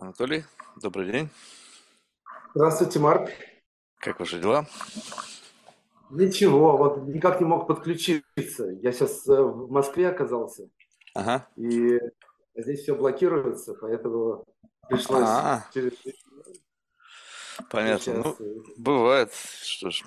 [0.00, 0.44] Анатолий,
[0.80, 1.28] добрый день.
[2.54, 3.28] Здравствуйте, Марк.
[3.98, 4.66] Как ваши дела?
[6.08, 8.64] Ничего, вот никак не мог подключиться.
[8.80, 10.70] Я сейчас э, в Москве оказался,
[11.14, 11.46] Ага.
[11.56, 12.00] и
[12.56, 14.42] здесь все блокируется, поэтому
[14.88, 15.92] пришлось А, через
[17.68, 18.14] понятно.
[18.14, 18.40] Ну, сейчас.
[18.40, 19.32] э, бывает.
[19.34, 20.02] Что ж.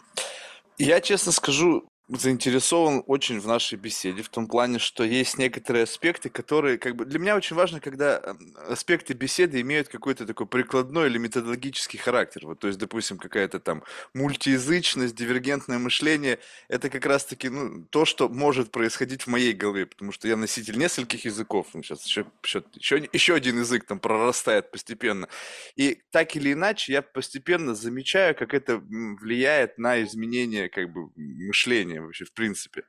[0.79, 6.29] Я, честно скажу, заинтересован очень в нашей беседе, в том плане, что есть некоторые аспекты,
[6.29, 11.07] которые, как бы, для меня очень важно, когда м, аспекты беседы имеют какой-то такой прикладной
[11.07, 12.45] или методологический характер.
[12.45, 18.27] Вот, то есть, допустим, какая-то там мультиязычность, дивергентное мышление, это как раз-таки, ну, то, что
[18.27, 22.63] может происходить в моей голове, потому что я носитель нескольких языков, ну, сейчас еще, еще,
[22.75, 25.29] еще, еще один язык там прорастает постепенно.
[25.75, 31.92] И так или иначе, я постепенно замечаю, как это влияет на изменение как бы мышления
[32.01, 32.83] вообще в принципе.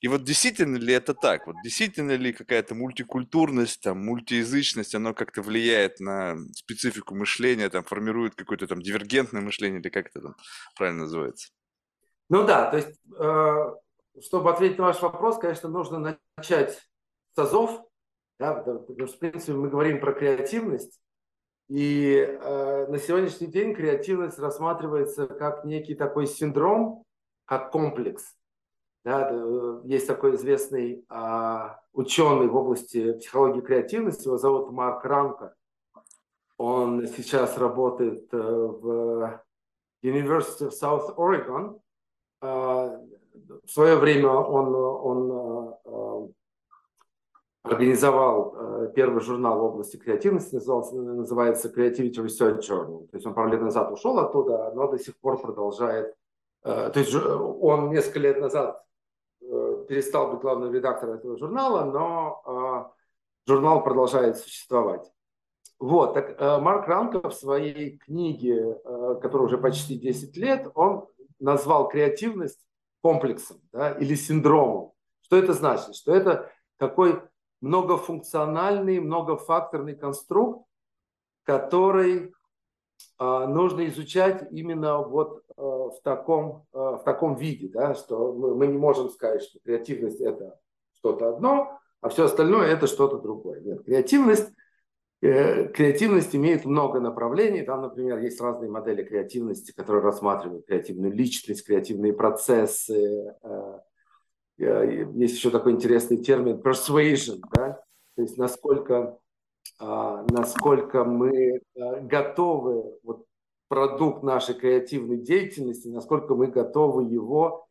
[0.00, 1.46] И вот действительно ли это так?
[1.46, 8.34] Вот действительно ли какая-то мультикультурность, там, мультиязычность, оно как-то влияет на специфику мышления, там, формирует
[8.34, 10.36] какое-то там дивергентное мышление, или как это там
[10.76, 11.50] правильно называется?
[12.28, 16.80] Ну да, то есть, э, чтобы ответить на ваш вопрос, конечно, нужно начать
[17.34, 17.82] с азов,
[18.38, 21.00] да, потому что, в принципе, мы говорим про креативность,
[21.70, 27.04] и э, на сегодняшний день креативность рассматривается как некий такой синдром,
[27.50, 28.36] как комплекс.
[29.04, 35.54] Да, э, есть такой известный а, ученый в области психологии креативности, его зовут Марк Ранка.
[36.58, 39.42] Он сейчас работает э, в
[40.04, 41.80] University of South Oregon.
[42.40, 43.00] А,
[43.64, 46.28] В свое время он, он э,
[47.64, 53.08] организовал первый журнал в области креативности, назывался, называется Creativity Research Journal.
[53.08, 56.14] То есть он пару лет назад ушел оттуда, но до сих пор продолжает.
[56.62, 58.82] Э, То есть он несколько лет назад
[59.40, 62.90] э, перестал быть главным редактором этого журнала, но
[63.46, 65.10] э, журнал продолжает существовать.
[65.78, 68.78] Вот, так Марк Ранко в своей книге,
[69.22, 71.06] которая уже почти 10 лет, он
[71.38, 72.60] назвал креативность
[73.00, 74.92] комплексом да, или синдромом.
[75.22, 75.94] Что это значит?
[75.94, 77.22] Что это такой
[77.62, 80.68] многофункциональный, многофакторный конструкт,
[81.44, 82.34] который
[83.18, 89.10] нужно изучать именно вот в таком, э, в таком виде, да, что мы, не можем
[89.10, 90.58] сказать, что креативность это
[90.94, 93.60] что-то одно, а все остальное это что-то другое.
[93.60, 94.50] Нет, креативность,
[95.22, 97.62] э, креативность имеет много направлений.
[97.62, 103.34] Там, например, есть разные модели креативности, которые рассматривают креативную личность, креативные процессы.
[103.42, 103.78] э,
[104.58, 107.82] э, Есть еще такой интересный термин persuasion, да,
[108.16, 109.18] то есть насколько
[109.78, 113.24] а, насколько мы готовы, вот
[113.70, 117.68] продукт нашей креативной деятельности, насколько мы готовы его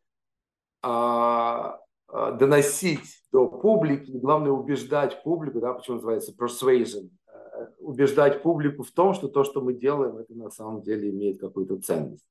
[0.81, 1.77] а,
[2.07, 8.83] а, доносить до публики, и главное убеждать публику, да, почему называется persuasion, э, убеждать публику
[8.83, 12.25] в том, что то, что мы делаем, это на самом деле имеет какую-то ценность.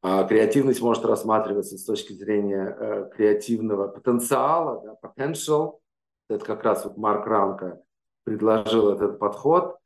[0.00, 5.80] А креативность может рассматриваться с точки зрения э, креативного потенциала, да, potential.
[6.30, 7.82] Это как раз вот Марк Ранка
[8.22, 9.77] предложил этот подход.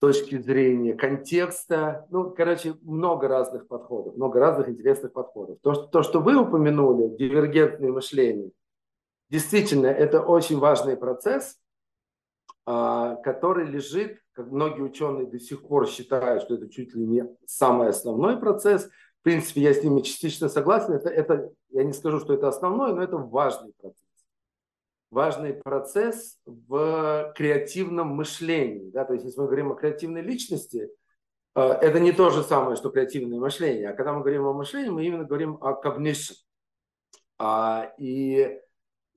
[0.00, 5.58] Точки зрения контекста, ну, короче, много разных подходов, много разных интересных подходов.
[5.62, 8.50] То, что, то, что вы упомянули, дивергентное мышление,
[9.28, 11.58] действительно, это очень важный процесс,
[12.66, 17.36] а, который лежит, как многие ученые до сих пор считают, что это чуть ли не
[17.46, 18.88] самый основной процесс.
[19.20, 20.94] В принципе, я с ними частично согласен.
[20.94, 24.09] Это, это, я не скажу, что это основной, но это важный процесс.
[25.10, 28.90] Важный процесс в креативном мышлении.
[28.90, 29.04] Да?
[29.04, 30.88] То есть, если мы говорим о креативной личности,
[31.56, 33.90] э, это не то же самое, что креативное мышление.
[33.90, 36.34] А когда мы говорим о мышлении, мы именно говорим о cognition.
[37.38, 38.60] А, И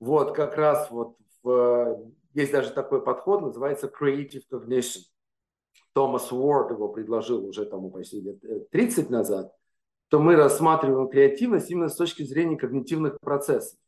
[0.00, 5.02] вот как раз вот в, есть даже такой подход, называется creative cognition.
[5.92, 9.54] Томас Уорд его предложил уже тому почти лет э, 30 назад,
[10.08, 13.78] то мы рассматриваем креативность именно с точки зрения когнитивных процессов.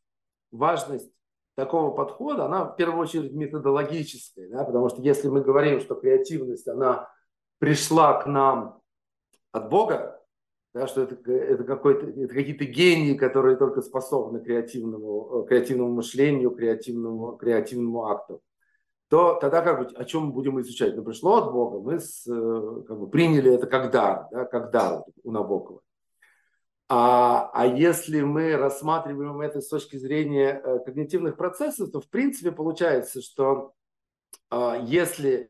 [0.51, 1.11] Важность
[1.57, 6.67] такого подхода, она в первую очередь методологическая, да, потому что если мы говорим, что креативность,
[6.67, 7.09] она
[7.57, 8.79] пришла к нам
[9.51, 10.21] от Бога,
[10.75, 17.35] да, что это, это, это какие-то гении, которые только способны креативному, э, креативному мышлению, креативному,
[17.37, 18.43] креативному акту,
[19.09, 20.95] то тогда как бы, о чем мы будем изучать?
[20.95, 24.69] Ну, пришло от Бога, мы с, э, как бы, приняли это как дар, да, как
[24.69, 25.81] дар у Набокова.
[26.89, 32.53] А, а если мы рассматриваем это с точки зрения э, когнитивных процессов, то в принципе
[32.53, 33.73] получается, что
[34.49, 35.49] э, если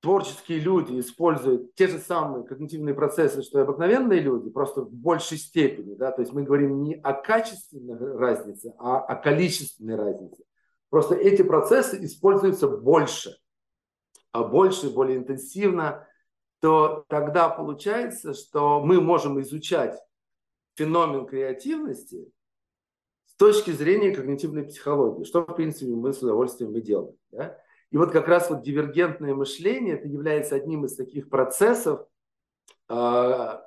[0.00, 5.36] творческие люди используют те же самые когнитивные процессы, что и обыкновенные люди, просто в большей
[5.36, 10.42] степени, да, то есть мы говорим не о качественной разнице, а о количественной разнице.
[10.88, 13.36] Просто эти процессы используются больше.
[14.32, 16.07] больше, более интенсивно,
[16.60, 19.98] то тогда получается, что мы можем изучать
[20.76, 22.30] феномен креативности
[23.26, 27.16] с точки зрения когнитивной психологии, что, в принципе, мы с удовольствием и делаем.
[27.30, 27.58] Да?
[27.90, 32.06] И вот как раз вот дивергентное мышление, это является одним из таких процессов,
[32.88, 33.58] э,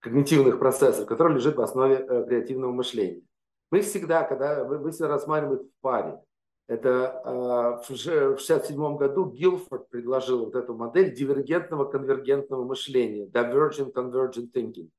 [0.00, 3.22] когнитивных процессов, который лежит в основе э, креативного мышления.
[3.70, 6.20] Мы всегда, когда вы, вы всегда рассматриваете в паре,
[6.68, 14.50] это э, в 1967 году Гилфорд предложил вот эту модель дивергентного конвергентного мышления, divergent convergent
[14.52, 14.90] thinking.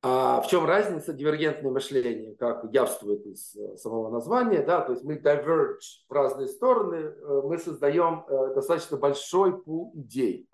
[0.00, 5.04] А в чем разница дивергентное мышление, как явствует из э, самого названия, да, то есть
[5.04, 10.48] мы diverge в разные стороны, э, мы создаем э, достаточно большой пул идей.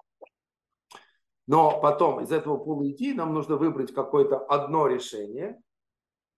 [1.47, 5.61] Но потом из этого пула идей нам нужно выбрать какое-то одно решение,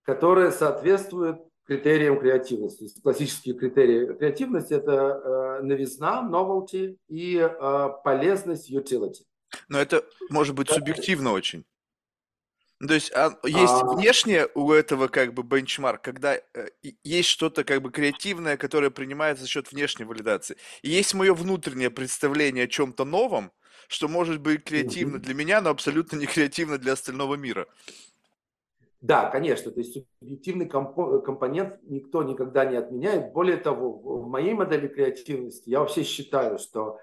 [0.02, 2.88] которое соответствует критериям креативности.
[3.02, 7.48] Классические критерии креативности– это новизна, novelty и
[8.04, 9.24] полезность, utility.
[9.68, 11.64] Но это может быть субъективно очень.
[12.78, 13.86] Ну, то есть а, есть а...
[13.94, 16.68] внешнее у этого как бы бенчмарк, когда э,
[17.04, 20.58] есть что-то как бы креативное, которое принимается за счет внешней валидации.
[20.82, 23.50] И есть мое внутреннее представление о чем-то новом,
[23.88, 27.66] что может быть креативно для меня, но абсолютно не креативно для остального мира.
[29.00, 33.32] Да, конечно, то есть субъективный компонент никто никогда не отменяет.
[33.32, 36.98] Более того, в моей модели креативности я вообще считаю, что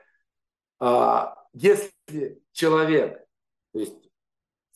[0.80, 3.26] а, если человек,
[3.72, 3.96] то есть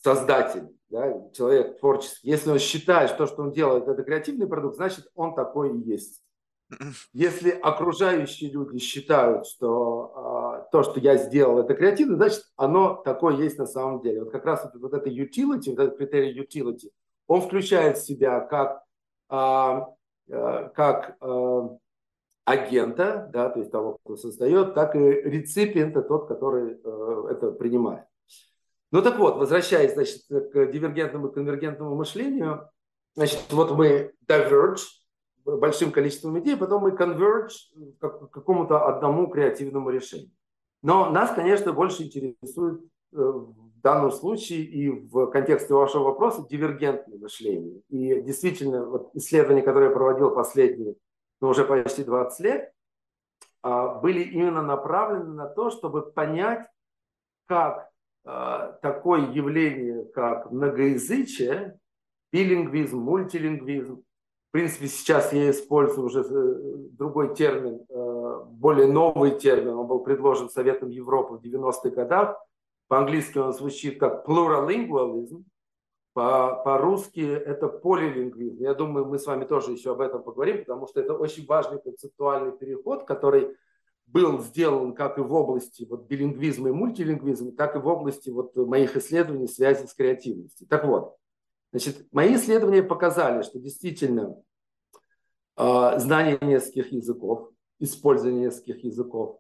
[0.04, 4.76] создатель, да, человек творческий, если он считает, что то, что он делает, это креативный продукт,
[4.76, 6.22] значит, он такой и есть.
[7.14, 13.38] Если окружающие люди считают, что э, то, что я сделал, это креативно, значит, оно такое
[13.38, 14.24] есть на самом деле.
[14.24, 16.90] Вот как раз вот, вот это utility, вот этот критерий utility,
[17.28, 18.84] он включает в себя как,
[19.30, 19.82] э,
[20.30, 21.70] э, как э,
[22.46, 28.06] агента, да, то есть того, кто создает, так и реципиента, тот, который э, это принимает.
[28.92, 32.70] Ну так вот, возвращаясь значит, к дивергентному и конвергентному мышлению,
[33.16, 34.80] значит, вот мы diverge
[35.44, 37.52] большим количеством идей, потом мы converge
[38.00, 40.32] к какому-то одному креативному решению.
[40.82, 42.82] Но нас, конечно, больше интересует
[43.78, 47.82] в данном случае и в контексте вашего вопроса дивергентное мышление.
[47.90, 50.96] И действительно, вот исследования, которые я проводил последние,
[51.42, 52.72] ну, уже почти 20 лет,
[53.62, 56.68] а, были именно направлены на то, чтобы понять,
[57.48, 57.90] как
[58.26, 61.80] а, такое явление, как многоязычие,
[62.32, 64.04] билингвизм, мультилингвизм.
[64.50, 66.54] В принципе, сейчас я использую уже э,
[66.92, 72.38] другой термин, э, более новый термин, он был предложен Советом Европы в 90-х годах.
[72.88, 75.44] По-английски он звучит как pluralingualism,
[76.14, 78.64] по-русски это полилингвизм.
[78.64, 81.80] Я думаю, мы с вами тоже еще об этом поговорим, потому что это очень важный
[81.80, 83.56] концептуальный переход, который
[84.08, 88.56] был сделан как и в области вот, билингвизма и мультилингвизма, так и в области вот,
[88.56, 90.66] моих исследований связи с креативностью.
[90.68, 91.18] Так вот,
[91.72, 94.42] значит, мои исследования показали, что действительно
[95.58, 99.40] э, знание нескольких языков, использование нескольких языков,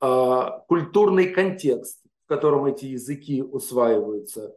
[0.00, 4.56] э, культурный контекст, в котором эти языки усваиваются,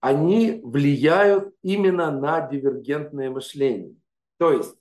[0.00, 3.96] они влияют именно на дивергентное мышление.
[4.38, 4.74] То есть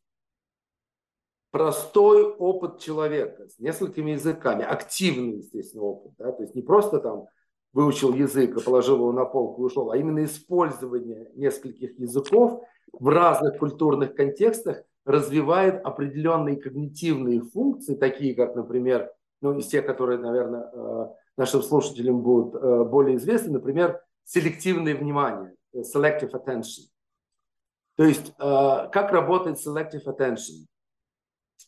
[1.52, 7.28] простой опыт человека с несколькими языками, активный, естественно, опыт, да, то есть не просто там
[7.72, 12.62] выучил язык и положил его на полку и ушел, а именно использование нескольких языков
[12.92, 19.12] в разных культурных контекстах развивает определенные когнитивные функции, такие как, например,
[19.42, 25.56] ну, из тех, которые, наверное, э, нашим слушателям будут э, более известны, например, селективное внимание,
[25.74, 26.90] э, selective attention.
[27.98, 30.68] То есть, как работает selective attention?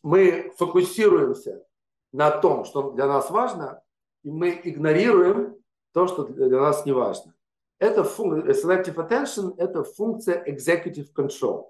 [0.04, 1.64] мы фокусируемся
[2.12, 3.82] на том, что для нас важно,
[4.24, 5.58] и мы игнорируем
[5.94, 7.34] то, что для нас не важно.
[7.80, 11.66] Это функция, selective attention– это функция executive control.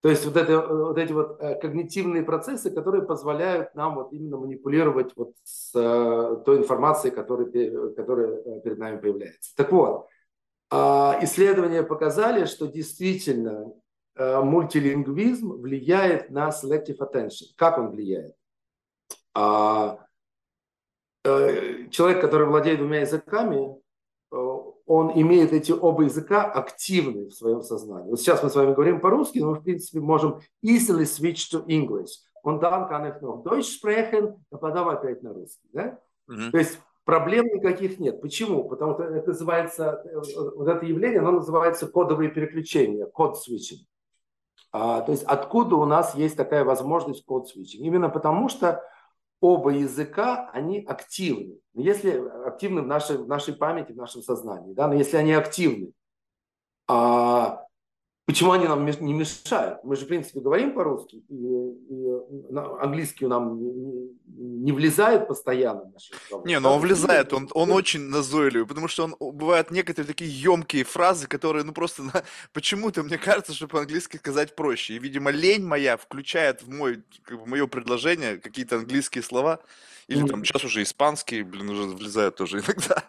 [0.00, 4.36] То есть вот, это, вот эти вот э, когнитивные процессы, которые позволяют нам вот именно
[4.36, 7.50] манипулировать вот с э, той информацией, которая,
[7.94, 9.56] которая э, перед нами появляется.
[9.56, 10.06] Так вот,
[10.70, 13.72] а, исследования показали, что действительно
[14.16, 17.46] мультилингвизм влияет на selective attention.
[17.56, 18.34] Как он влияет?
[19.32, 20.04] А,
[21.24, 23.80] человек, который владеет двумя языками,
[24.88, 28.08] он имеет эти оба языка активны в своем сознании.
[28.08, 31.64] Вот сейчас мы с вами говорим по-русски, но мы, в принципе, можем easily switch to
[31.66, 32.10] English.
[32.42, 35.68] Und dann kann ich noch Deutsch sprechen, а потом опять на русский.
[35.72, 35.98] Да?
[36.30, 36.50] Mm-hmm.
[36.50, 38.22] То есть проблем никаких нет.
[38.22, 38.66] Почему?
[38.66, 40.02] Потому что это называется,
[40.56, 43.84] вот это явление, оно называется кодовые переключения, код switching.
[44.72, 47.80] А, то есть откуда у нас есть такая возможность код switching?
[47.80, 48.82] Именно потому что
[49.40, 51.58] оба языка, они активны.
[51.74, 52.10] Если
[52.46, 55.92] активны в нашей, в нашей памяти, в нашем сознании, да, но если они активны,
[56.88, 57.64] а
[58.28, 59.82] Почему они нам не мешают?
[59.84, 65.92] Мы же, в принципе, говорим по-русски, и, и английский нам не, не влезает постоянно в
[65.94, 66.12] наши
[66.44, 70.84] Не, но он влезает, он, он очень назойливый, потому что он бывают некоторые такие емкие
[70.84, 74.96] фразы, которые, ну, просто на, почему-то мне кажется, что по-английски сказать проще.
[74.96, 79.60] И, видимо, лень моя включает в мой, как бы, мое предложение какие-то английские слова,
[80.06, 83.04] или там сейчас уже испанские, блин, уже влезают тоже иногда.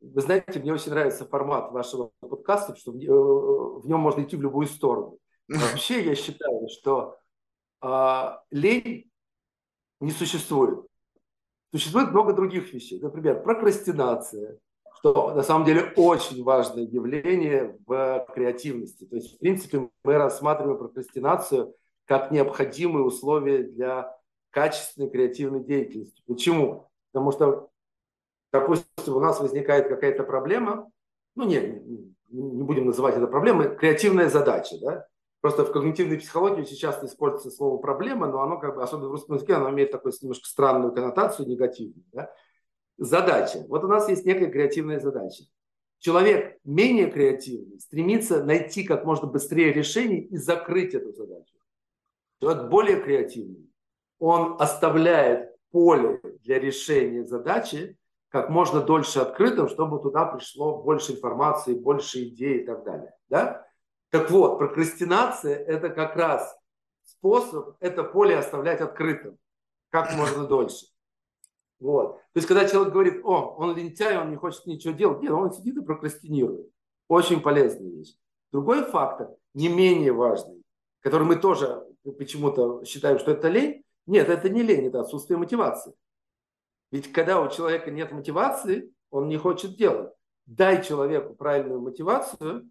[0.00, 4.42] Вы знаете, мне очень нравится формат вашего подкаста, что в э, нем можно идти в
[4.42, 5.18] любую сторону.
[5.48, 7.18] Вообще я считаю, что
[7.82, 9.10] э, лень
[10.00, 10.86] не существует.
[11.72, 12.98] Существует много других вещей.
[13.00, 14.58] Например, прокрастинация,
[14.96, 19.04] что на самом деле очень важное явление в креативности.
[19.04, 21.74] То есть, в принципе, мы рассматриваем прокрастинацию
[22.06, 24.16] как необходимые условия для
[24.50, 26.22] качественной креативной деятельности.
[26.26, 26.90] Почему?
[27.12, 27.69] Потому что
[28.52, 30.90] допустим, у нас возникает какая-то проблема,
[31.34, 31.82] ну не,
[32.28, 35.06] не будем называть это проблемой, креативная задача, да?
[35.40, 39.36] Просто в когнитивной психологии часто используется слово проблема, но оно как бы, особенно в русском
[39.36, 42.04] языке, оно имеет такую немножко странную коннотацию, негативную.
[42.12, 42.30] Да?
[42.98, 43.64] Задача.
[43.68, 45.44] Вот у нас есть некая креативная задача.
[45.98, 51.54] Человек менее креативный стремится найти как можно быстрее решение и закрыть эту задачу.
[52.40, 53.70] Человек более креативный,
[54.18, 57.96] он оставляет поле для решения задачи
[58.30, 63.12] как можно дольше открытым, чтобы туда пришло больше информации, больше идей и так далее.
[63.28, 63.66] Да?
[64.10, 66.56] Так вот, прокрастинация– это как раз
[67.04, 69.36] способ это поле оставлять открытым
[69.90, 70.86] как можно дольше.
[71.80, 72.18] Вот.
[72.18, 75.52] То есть, когда человек говорит, о, он лентяй, он не хочет ничего делать, нет, он
[75.52, 76.70] сидит и прокрастинирует.
[77.08, 78.14] Очень полезная вещь.
[78.52, 80.62] Другой фактор, не менее важный,
[81.00, 81.84] который мы тоже
[82.18, 83.82] почему-то считаем, что это лень.
[84.06, 85.94] Нет, это не лень, это отсутствие мотивации.
[86.90, 90.12] Ведь когда у человека нет мотивации, он не хочет делать.
[90.46, 92.70] Дай человеку правильную мотивацию,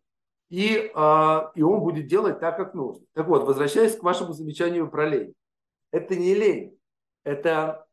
[0.50, 3.06] и, а, и он будет делать так, как нужно.
[3.14, 5.34] Так вот, возвращаясь к вашему замечанию про лень.
[5.92, 6.78] Это не лень.
[7.24, 7.86] Это,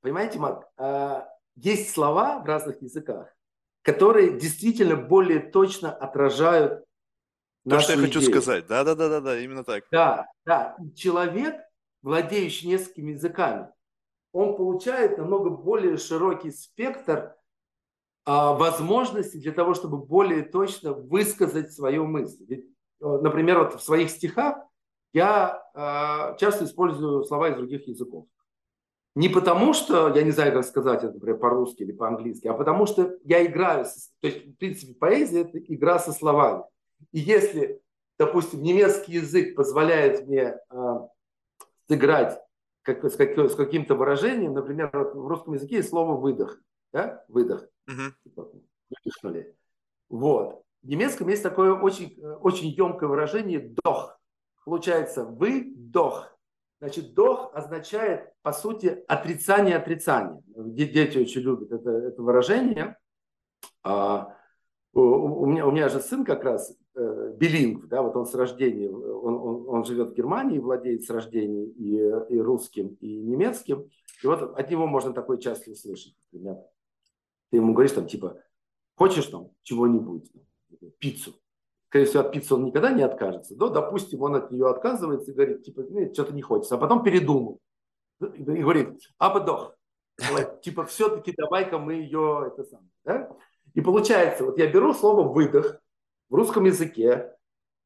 [0.00, 3.34] понимаете, Марк, а, есть слова в разных языках,
[3.82, 6.84] которые действительно более точно отражают
[7.68, 8.32] то, что я хочу идею.
[8.32, 8.66] сказать.
[8.66, 9.84] Да, да, да, да, да, именно так.
[9.90, 10.76] Да, да.
[10.96, 11.60] Человек,
[12.02, 13.68] владеющий несколькими языками,
[14.32, 17.36] он получает намного более широкий спектр
[18.24, 22.44] а, возможностей для того, чтобы более точно высказать свою мысль.
[22.48, 22.66] Ведь,
[23.00, 24.56] например, вот в своих стихах
[25.12, 28.26] я а, часто использую слова из других языков.
[29.14, 32.86] Не потому, что я не знаю, как сказать это, например, по-русски или по-английски, а потому
[32.86, 33.84] что я играю,
[34.20, 36.64] то есть, в принципе, поэзия– это игра со словами.
[37.10, 37.82] И если,
[38.18, 40.98] допустим, немецкий язык позволяет мне э,
[41.88, 42.38] сыграть
[42.82, 46.60] как, с, как, с каким-то выражением, например, в русском языке есть слово выдох,
[46.92, 48.12] да, выдох, uh-huh.
[48.90, 49.56] выдохнули.
[50.08, 50.62] Вот.
[50.82, 54.18] В немецком есть такое очень, очень емкое выражение «дох».
[54.64, 56.36] Получается «вы-дох».
[56.80, 60.42] Значит, «дох» означает, по сути, отрицание отрицания.
[60.46, 62.98] Дети очень любят это, это выражение.
[63.84, 64.36] А,
[64.92, 68.90] у, у, меня, у меня же сын как раз э, да, вот он с рождения,
[68.90, 71.96] он, он, он живет в Германии, владеет с рождения и,
[72.34, 73.90] и русским, и немецким.
[74.22, 76.58] И вот от него можно такое часто услышать, например.
[77.50, 78.38] Ты ему говоришь там типа,
[78.96, 80.30] хочешь там чего-нибудь,
[80.98, 81.34] пиццу.
[81.88, 83.54] Скорее всего, от пиццы он никогда не откажется.
[83.56, 86.76] Но, допустим, он от нее отказывается и говорит, типа, нет, что-то не хочется.
[86.76, 87.60] А потом передумал.
[88.20, 89.76] И говорит, а подох.
[90.62, 93.36] Типа, все-таки давай-ка мы ее, это самое, да?
[93.74, 95.81] И получается, вот я беру слово «выдох»
[96.32, 97.30] в русском языке,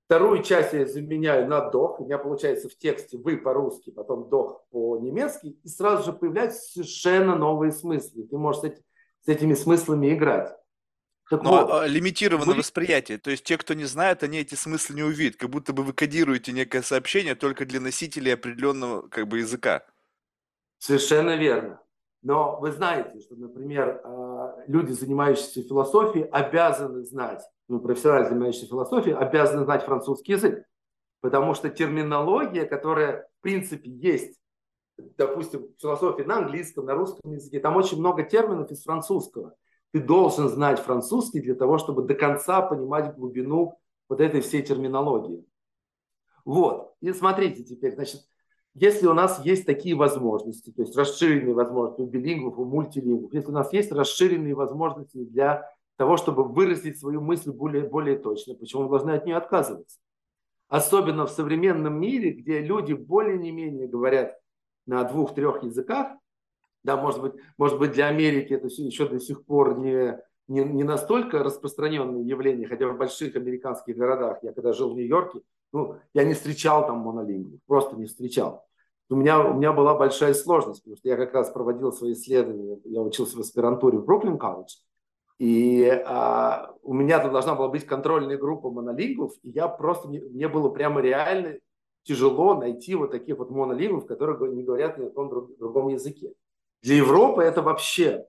[0.05, 4.65] вторую часть я заменяю на «дох», у меня получается в тексте «вы» по-русски, потом «дох»
[4.71, 8.23] по-немецки, и сразу же появляются совершенно новые смыслы.
[8.23, 8.85] Ты можешь с, эти,
[9.23, 10.55] с этими смыслами играть.
[11.29, 12.61] Так Но вот, а, лимитированное вы...
[12.61, 13.19] восприятие.
[13.19, 15.35] То есть те, кто не знает, они эти смыслы не увидят.
[15.35, 19.85] Как будто бы вы кодируете некое сообщение только для носителей определенного как бы, языка.
[20.79, 21.81] Совершенно верно.
[22.23, 29.17] Но вы знаете, что, например, а, люди, занимающиеся философией, обязаны знать, ну, профессионально занимающиеся философией,
[29.17, 30.65] обязаны знать французский язык.
[31.21, 34.39] Потому что терминология, которая, в принципе, есть,
[34.97, 39.55] допустим, в философии на английском, на русском языке, там очень много терминов из французского.
[39.93, 45.45] Ты должен знать французский для того, чтобы до конца понимать глубину вот этой всей терминологии.
[46.45, 46.95] Вот.
[47.01, 48.21] И смотрите теперь, значит,
[48.75, 53.49] если у нас есть такие возможности, то есть расширенные возможности у билингвов, у мультилингвов, если
[53.49, 58.85] у нас есть расширенные возможности для того, чтобы выразить свою мысль более, более точно, почему
[58.85, 59.99] мы должны от нее отказываться?
[60.69, 64.37] Особенно в современном мире, где люди более-не менее говорят
[64.87, 66.17] на двух-трех языках,
[66.83, 70.85] да, может быть, может быть, для Америки это еще до сих пор не, не, не
[70.85, 75.41] настолько распространенное явление, хотя в больших американских городах, я когда жил в Нью-Йорке,
[75.73, 78.65] ну, я не встречал там монолингвов, просто не встречал.
[79.09, 82.81] У меня, у меня была большая сложность, потому что я как раз проводил свои исследования,
[82.85, 84.77] я учился в аспирантуре в Бруклин колледж,
[85.39, 90.21] и а, у меня тут должна была быть контрольная группа монолингвов, и я просто, мне,
[90.21, 91.59] мне было прямо реально
[92.05, 95.29] тяжело найти вот таких вот монолингвов, которые не говорят ни на каком
[95.59, 96.33] другом языке.
[96.83, 98.27] Для Европы это вообще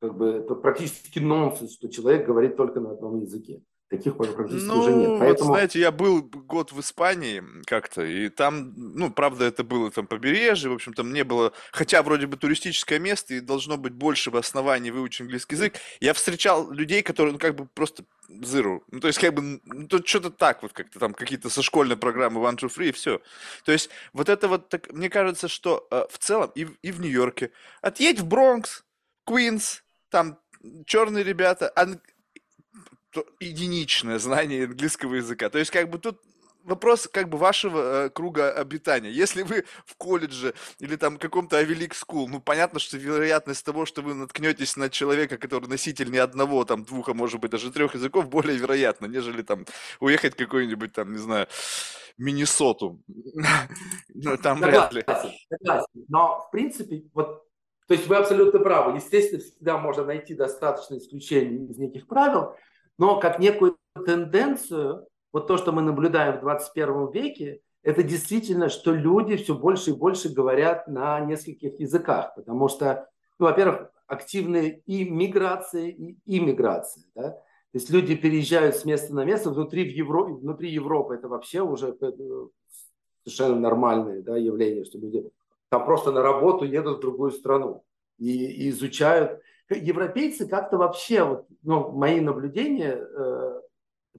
[0.00, 3.62] как бы это практически нонсенс, что человек говорит только на одном языке.
[3.90, 5.20] Таких практически ну, уже нет.
[5.20, 5.48] Поэтому...
[5.48, 10.06] Вот, знаете, я был год в Испании как-то, и там, ну, правда, это было там
[10.06, 14.30] побережье, в общем, там не было, хотя вроде бы туристическое место, и должно быть больше
[14.30, 15.74] в основании выучить английский язык.
[16.00, 18.82] Я встречал людей, которые, ну, как бы просто зыру.
[18.90, 21.96] Ну, то есть, как бы, ну, тут что-то так вот, как-то там какие-то со школьной
[21.96, 23.20] программы One, Two, Three, и все.
[23.64, 27.00] То есть, вот это вот, так, мне кажется, что э, в целом и, и в
[27.00, 27.50] Нью-Йорке,
[27.82, 28.82] отъедь в Бронкс,
[29.26, 30.38] Квинс, там
[30.86, 32.00] черные ребята, ан
[33.40, 35.50] единичное знание английского языка.
[35.50, 36.20] То есть, как бы тут
[36.64, 39.10] вопрос как бы вашего э, круга обитания.
[39.10, 44.02] Если вы в колледже или там каком-то Авелик School, ну понятно, что вероятность того, что
[44.02, 47.94] вы наткнетесь на человека, который носитель не одного, там двух, а может быть даже трех
[47.94, 49.66] языков, более вероятно, нежели там
[50.00, 51.46] уехать какой-нибудь там, не знаю,
[52.16, 53.02] Миннесоту.
[54.14, 55.04] Ну, там вряд ли.
[56.08, 57.44] Но, в принципе, вот,
[57.88, 58.96] то есть вы абсолютно правы.
[58.96, 62.56] Естественно, всегда можно найти достаточно исключений из неких правил,
[62.98, 68.92] но как некую тенденцию, вот то, что мы наблюдаем в 21 веке, это действительно, что
[68.92, 73.08] люди все больше и больше говорят на нескольких языках, потому что,
[73.38, 77.04] ну, во-первых, активные и миграция, и иммиграция.
[77.14, 77.30] Да?
[77.30, 80.24] То есть люди переезжают с места на место внутри, в Евро...
[80.24, 81.14] внутри Европы.
[81.14, 82.12] Это вообще уже э,
[83.24, 85.28] совершенно нормальное да, явление, что люди
[85.70, 87.82] там просто на работу едут в другую страну
[88.18, 93.60] и, и изучают европейцы как-то вообще, вот, ну, мои наблюдения э,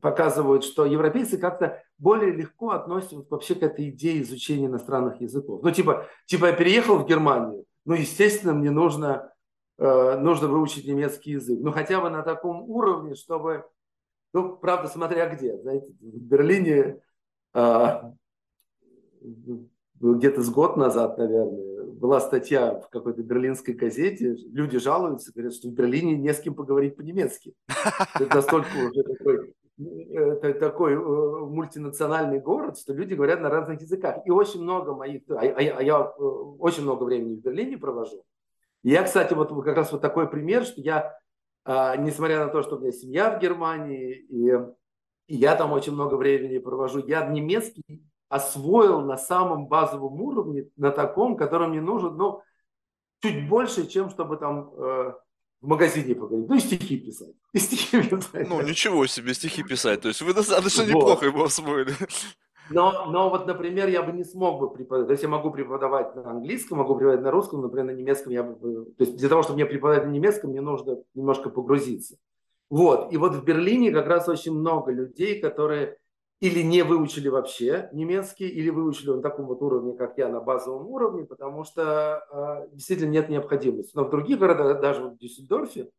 [0.02, 5.62] показывают, что европейцы как-то более легко относятся вообще к этой идее изучения иностранных языков.
[5.64, 9.32] Ну, типа, типа я переехал в Германию, ну, естественно, мне нужно,
[9.78, 11.60] э, нужно выучить немецкий язык.
[11.62, 13.66] Ну, хотя бы на таком уровне, чтобы,
[14.34, 17.02] ну, правда, смотря где, знаете, в Берлине
[17.54, 18.02] э,
[20.00, 25.70] где-то с год назад, наверное, была статья в какой-то берлинской газете, люди жалуются, говорят, что
[25.70, 27.54] в Берлине не с кем поговорить по-немецки.
[28.20, 34.26] Это настолько уже такой, это такой э, мультинациональный город, что люди говорят на разных языках.
[34.26, 38.24] И очень много моих, а, а, а я э, очень много времени в Берлине провожу.
[38.84, 41.18] И я, кстати, вот как раз вот такой пример, что я,
[41.66, 44.52] а, несмотря на то, что у меня семья в Германии, и,
[45.28, 47.84] и я там очень много времени провожу, я немецкий
[48.30, 52.42] освоил на самом базовом уровне, на таком, котором мне нужен, ну,
[53.22, 55.14] чуть больше, чем чтобы там э,
[55.62, 56.50] в магазине поговорить.
[56.50, 57.36] Ну, и стихи писать.
[57.54, 58.50] И стихи писать.
[58.50, 60.02] Ну, ничего себе, стихи писать.
[60.02, 60.90] То есть вы достаточно вот.
[60.90, 61.94] неплохо его освоили.
[62.70, 65.08] Но, но вот, например, я бы не смог бы преподавать.
[65.08, 68.44] То есть я могу преподавать на английском, могу преподавать на русском, например, на немецком я
[68.44, 68.86] бы...
[68.98, 72.18] То есть для того, чтобы мне преподавать на немецком, мне нужно немножко погрузиться.
[72.70, 73.14] Вот.
[73.14, 75.98] И вот в Берлине как раз очень много людей, которые
[76.40, 80.88] или не выучили вообще немецкий, или выучили на таком вот уровне, как я, на базовом
[80.88, 83.92] уровне, потому что э, действительно нет необходимости.
[83.96, 85.90] Но в других городах, даже в Дюссельдорфе,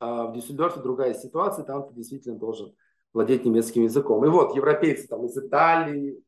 [0.00, 2.74] э, в Дюссельдорфе другая ситуация, там ты действительно должен
[3.14, 4.24] владеть немецким языком.
[4.24, 6.22] И вот европейцы там из Италии,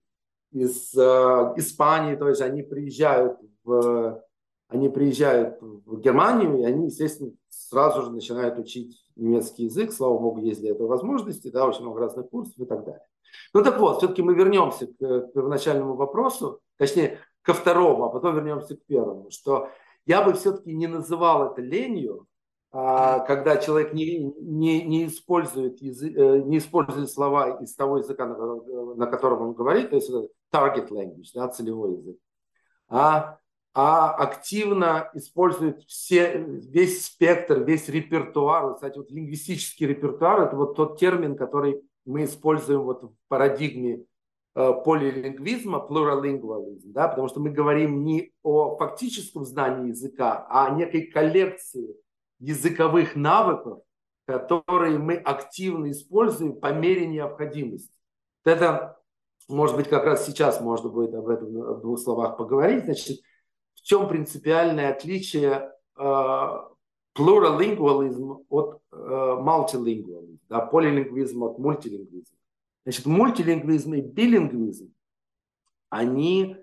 [0.50, 4.22] из э, Испании, то есть они приезжают в
[4.68, 9.92] они приезжают в Германию, и они, естественно, сразу же начинают учить немецкий язык.
[9.92, 13.04] Слава богу, есть для этого возможности, да, очень много разных курсов и так далее.
[13.52, 18.76] Ну так вот, все-таки мы вернемся к первоначальному вопросу, точнее, ко второму, а потом вернемся
[18.76, 19.68] к первому, что
[20.06, 22.26] я бы все-таки не называл это ленью,
[22.74, 28.26] а, когда человек не, не, не, использует язык, э, не использует слова из того языка,
[28.26, 30.10] на, котором он говорит, то есть
[30.50, 32.16] target language, да, целевой язык,
[32.88, 33.38] а,
[33.74, 38.74] а активно использует все, весь спектр, весь репертуар.
[38.74, 44.04] Кстати, вот лингвистический репертуар– это вот тот термин, который мы используем вот в парадигме
[44.54, 50.70] э, полилингвизма, плуралингвализм, да, потому что мы говорим не о фактическом знании языка, а о
[50.70, 51.94] некой коллекции
[52.38, 53.82] языковых навыков,
[54.26, 57.94] которые мы активно используем по мере необходимости.
[58.44, 58.98] Это,
[59.48, 62.84] может быть, как раз сейчас можно будет об этом в двух словах поговорить.
[62.84, 63.20] Значит,
[63.74, 66.46] в чем принципиальное отличие э,
[67.14, 72.36] плуралингвализм от э, мультилингвализма, да, полилингвизм от мультилингвизма.
[72.84, 74.92] Значит, мультилингвизм и билингвизм,
[75.88, 76.56] они,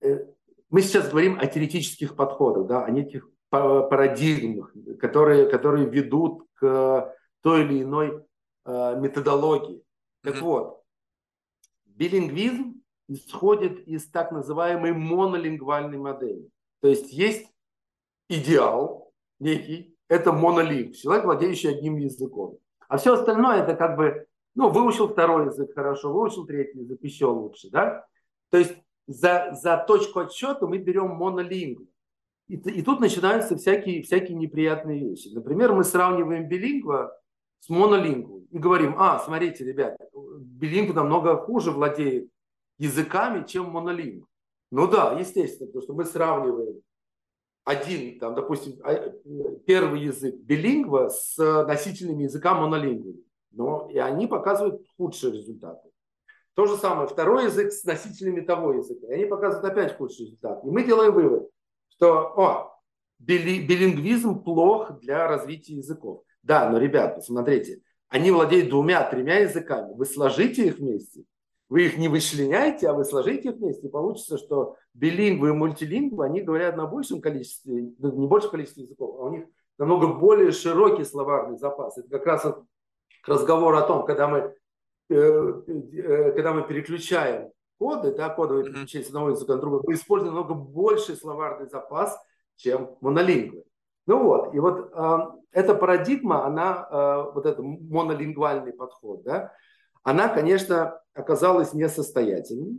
[0.00, 0.26] э,
[0.68, 7.64] мы сейчас говорим о теоретических подходах, да, о неких парадигмах, которые, которые ведут к той
[7.64, 8.24] или иной
[8.64, 9.82] э, методологии.
[10.22, 10.82] Так вот,
[11.84, 16.50] билингвизм исходит из так называемой монолингвальной модели.
[16.80, 17.48] То есть есть
[18.28, 22.58] идеал некий, это монолинг, человек, владеющий одним языком.
[22.88, 27.26] А все остальное это как бы, ну, выучил второй язык хорошо, выучил третий язык еще
[27.26, 28.06] лучше, да?
[28.50, 28.74] То есть
[29.06, 31.86] за, за точку отсчета мы берем монолингу.
[32.48, 35.28] И, и тут начинаются всякие, всякие неприятные вещи.
[35.28, 37.18] Например, мы сравниваем билингва
[37.60, 42.30] с монолингвой и говорим, а, смотрите, ребята, билингв намного хуже владеет
[42.78, 44.26] языками, чем монолингв.
[44.70, 46.80] Ну да, естественно, потому что мы сравниваем
[47.66, 48.94] один, там, допустим, а,
[49.66, 53.16] первый язык билингва с носительными языка монолингвы.
[53.50, 55.90] Но и они показывают худшие результаты.
[56.54, 59.08] То же самое, второй язык с носителями того языка.
[59.08, 60.64] И они показывают опять худший результат.
[60.64, 61.50] И мы делаем вывод,
[61.88, 62.80] что о,
[63.18, 66.22] билингвизм плох для развития языков.
[66.42, 69.92] Да, но, ребят, посмотрите, они владеют двумя-тремя языками.
[69.94, 71.24] Вы сложите их вместе,
[71.68, 76.24] вы их не вычленяете, а вы сложите их вместе, и получится, что билингвы и мультилингвы,
[76.24, 79.46] они говорят на большем количестве, ну, не большем количестве языков, а у них
[79.78, 81.98] намного более широкий словарный запас.
[81.98, 82.46] Это как раз
[83.26, 84.54] разговор о том, когда мы,
[85.10, 89.94] э, э, когда мы переключаем коды, да, кодовые переключения с одного языка на другой, мы
[89.94, 92.18] используем намного больший словарный запас,
[92.56, 93.64] чем монолингвы.
[94.06, 95.18] Ну вот, и вот э,
[95.50, 99.52] эта парадигма, она, э, вот этот монолингвальный подход, да,
[100.06, 102.78] она, конечно, оказалась несостоятельной.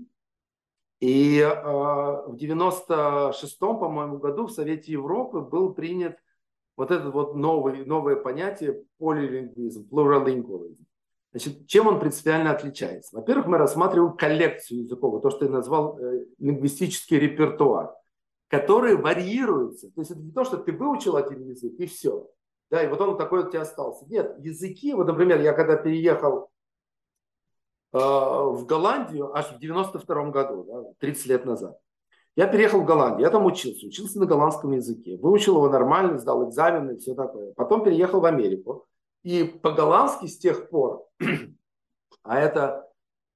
[1.02, 6.16] И э, в 96-м, по-моему, году в Совете Европы был принят
[6.78, 10.86] вот это вот новый, новое понятие полилингвизм, плуралингвизм.
[11.32, 13.18] Значит, чем он принципиально отличается?
[13.18, 17.94] Во-первых, мы рассматриваем коллекцию языков, то, что я назвал э, лингвистический репертуар,
[18.48, 19.92] который варьируется.
[19.92, 22.26] То есть это не то, что ты выучил один язык и все.
[22.72, 24.06] Да, и вот он такой у тебя остался.
[24.06, 26.50] Нет, языки, вот, например, я когда переехал
[27.98, 31.80] в Голландию аж в 92 году, да, 30 лет назад,
[32.36, 36.48] я переехал в Голландию, я там учился, учился на голландском языке, выучил его нормально, сдал
[36.48, 37.52] экзамены и все такое.
[37.54, 38.86] Потом переехал в Америку.
[39.24, 41.08] И по-голландски с тех пор,
[42.24, 42.88] а это,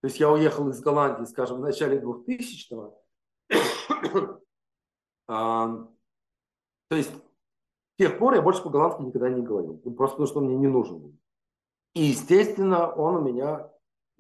[0.02, 3.02] то есть я уехал из Голландии, скажем, в начале 2000-го,
[5.28, 5.88] а,
[6.90, 9.78] то есть с тех пор я больше по-голландски никогда не говорил.
[9.78, 11.18] Просто потому, что он мне не нужен.
[11.96, 13.71] И, естественно, он у меня,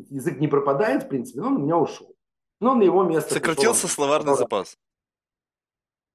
[0.10, 2.16] язык не пропадает, в принципе, но он у меня ушел.
[2.60, 3.34] Но на его место...
[3.34, 4.78] Сократился пришел, словарный запас.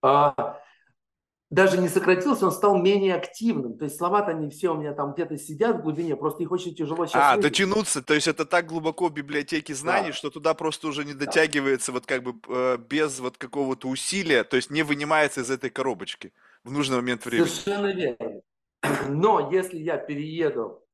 [0.03, 0.61] А,
[1.49, 3.79] даже не сократился, он стал менее активным.
[3.79, 6.75] То есть слова-то они все у меня там где-то сидят в глубине, просто их очень
[6.75, 7.23] тяжело сейчас.
[7.23, 7.49] А, вывести.
[7.49, 10.13] дотянуться, то есть это так глубоко в библиотеке знаний, да.
[10.13, 11.95] что туда просто уже не дотягивается да.
[11.95, 16.33] вот как бы э, без вот какого-то усилия, то есть не вынимается из этой коробочки
[16.65, 17.47] в нужный момент времени.
[17.47, 18.43] Совершенно верно.
[19.09, 20.85] Но если я перееду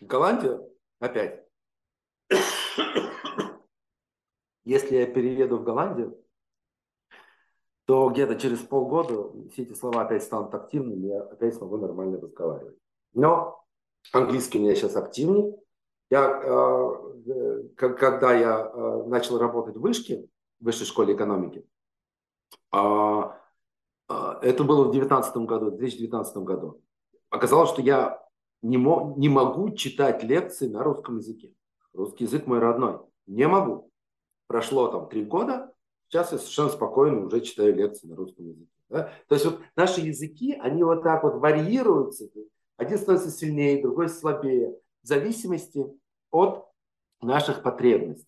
[0.00, 0.68] в Голландию,
[0.98, 1.44] опять,
[4.64, 6.16] если я перееду в Голландию,
[7.86, 12.76] то где-то через полгода все эти слова опять станут активными, я опять смогу нормально разговаривать.
[13.14, 13.64] Но
[14.12, 15.56] английский у меня сейчас активнее.
[16.08, 20.28] Я, э, когда я э, начал работать в вышке,
[20.60, 21.66] в высшей школе экономики,
[22.70, 23.36] а,
[24.08, 26.82] а, это было в 2019 году, в 2019 году,
[27.28, 28.24] оказалось, что я
[28.62, 31.52] не, мо, не могу читать лекции на русском языке.
[31.92, 33.00] Русский язык мой родной.
[33.26, 33.90] Не могу.
[34.46, 35.72] Прошло там три года,
[36.10, 38.68] Сейчас я совершенно спокойно уже читаю лекции на русском языке.
[38.88, 39.12] Да?
[39.28, 42.28] То есть вот наши языки, они вот так вот варьируются.
[42.76, 45.86] Один становится сильнее, другой слабее, в зависимости
[46.32, 46.66] от
[47.22, 48.26] наших потребностей.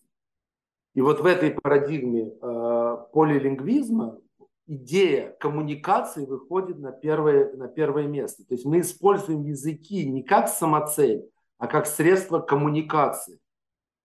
[0.93, 4.17] И вот в этой парадигме э, полилингвизма
[4.65, 8.45] идея коммуникации выходит на первое, на первое место.
[8.45, 13.39] То есть мы используем языки не как самоцель, а как средство коммуникации,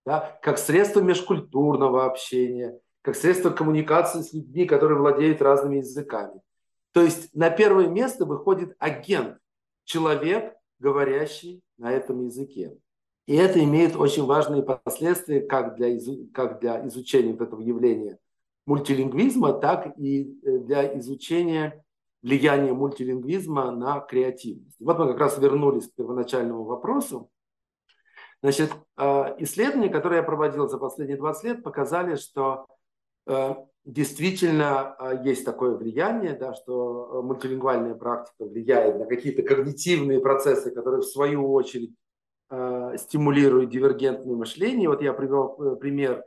[0.08, 0.38] да?
[0.42, 6.42] как средство межкультурного общения– как средство коммуникации с людьми, которые владеют разными языками.
[6.92, 9.38] То есть на первое место выходит агент,
[9.84, 12.76] человек, говорящий на этом языке.
[13.26, 18.18] И это имеет очень важные последствия как для, изу, как для изучения вот этого явления
[18.66, 21.82] мультилингвизма, так и э, для изучения
[22.22, 24.76] влияния мультилингвизма на креативность.
[24.80, 27.30] Вот мы как раз вернулись к первоначальному вопросу.
[28.42, 32.66] Значит, э, исследования, которые я проводил за последние 20 лет, показали, что
[33.28, 40.70] Э, действительно э, есть такое влияние, да, что мультилингвальная практика влияет на какие-то когнитивные процессы,
[40.70, 41.94] которые в свою очередь
[42.50, 44.88] э, стимулируют дивергентное мышление.
[44.88, 46.24] Вот я привел пример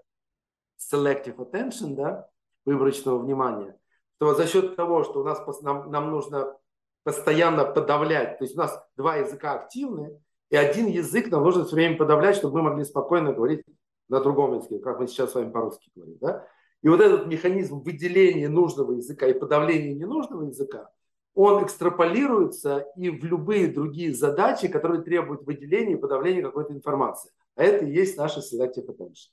[0.79, 2.27] selective attention, да,
[2.65, 3.75] выборочного внимания,
[4.19, 6.55] то за счет того, что у нас нам, нам нужно
[7.03, 11.75] постоянно подавлять, то есть у нас два языка активны, и один язык нам нужно все
[11.75, 13.63] время подавлять, чтобы мы могли спокойно говорить
[14.09, 16.17] на другом языке, как мы сейчас с вами по-русски говорим.
[16.19, 16.45] Да?
[16.81, 20.89] И вот этот механизм выделения нужного языка и подавления ненужного языка,
[21.33, 27.31] он экстраполируется и в любые другие задачи, которые требуют выделения и подавления какой-то информации.
[27.55, 29.29] А это и есть наша selective attention.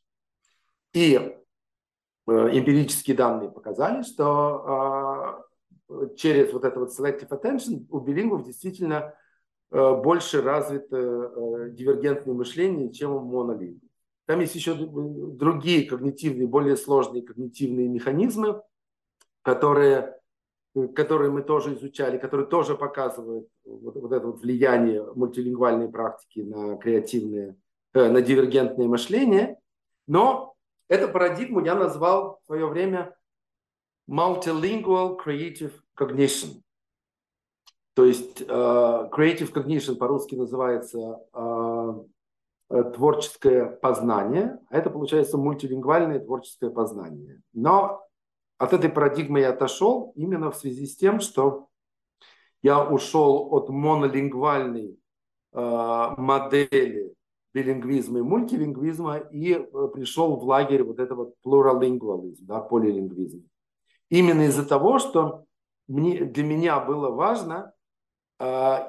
[0.92, 1.37] И э,
[2.31, 5.42] эмпирические данные показали, что
[5.88, 9.14] э, через вот это вот selective attention у билингвов действительно
[9.70, 13.88] больше развито э, дивергентное мышление, чем у монолингвов.
[14.26, 18.62] Там есть еще другие когнитивные, более сложные когнитивные механизмы,
[19.42, 20.18] которые,
[20.94, 26.76] которые мы тоже изучали, которые тоже показывают вот, вот это вот влияние мультилингвальной практики на
[26.76, 27.57] креативное,
[27.94, 29.59] э, на дивергентное мышление.
[30.07, 30.54] Но
[30.88, 33.14] эту парадигму я назвал в свое время
[34.09, 36.62] multilingual creative cognition.
[37.99, 42.07] То есть uh, creative cognition по-русски называется uh,
[42.71, 47.41] Э, творческое познание, а это получается мультилингвальное творческое познание.
[47.55, 48.07] Но
[48.59, 51.69] от этой парадигмы я отошел именно в связи с тем, что
[52.61, 54.99] я ушел от монолингвальной
[55.55, 57.15] э, модели
[57.55, 63.45] билингвизма и мультилингвизма и э, пришел в лагерь вот этого плуралингвализма, да, полилингвизма.
[64.11, 65.47] Именно из-за того, что
[65.87, 67.78] мне, для меня было важно э,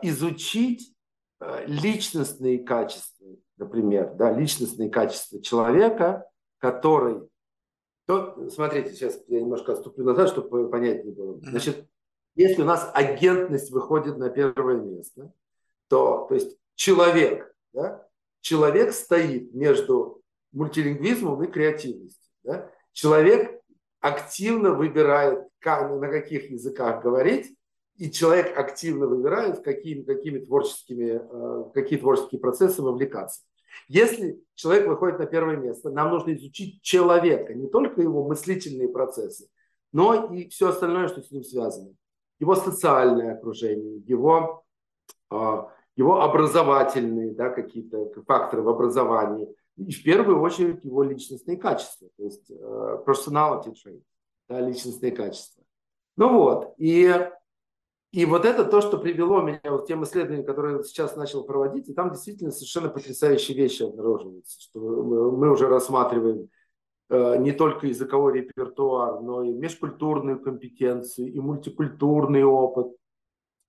[0.01, 0.93] изучить
[1.39, 3.27] э, личностные качества
[3.59, 6.25] например, да, личностные качества человека,
[6.57, 7.21] который...
[8.07, 11.39] То, смотрите, сейчас я немножко отступлю назад, чтобы понятнее было.
[11.41, 11.87] Значит,
[12.35, 15.31] если у нас агентность выходит на первое место,
[15.89, 18.07] то, то есть человек, да,
[18.41, 22.31] человек стоит между мультилингвизмом и креативностью.
[22.43, 22.71] Да?
[22.93, 23.61] Человек
[23.99, 27.55] активно выбирает, как, на каких языках говорить,
[27.99, 33.41] и человек активно выбирает, какими, какими творческими, э, какие творческие процессы вовлекаться.
[33.89, 39.49] Если человек выходит на первое место, нам нужно изучить человека, не только его мыслительные процессы,
[39.91, 41.93] но и все остальное, что с ним связано.
[42.39, 44.63] Его социальное окружение, его,
[45.29, 45.63] э,
[45.97, 52.23] его образовательные да, какие-то факторы в образовании, и в первую очередь его личностные качества, то
[52.23, 54.01] есть э, personality trait,
[54.47, 55.65] да, личностные качества.
[56.15, 57.29] Ну вот, и
[58.11, 61.43] и вот это то, что привело меня вот к тем исследованиям, которые я сейчас начал
[61.43, 66.49] проводить, и там действительно совершенно потрясающие вещи обнаруживаются, что мы уже рассматриваем
[67.09, 72.87] э, не только языковой репертуар, но и межкультурную компетенцию, и мультикультурный опыт.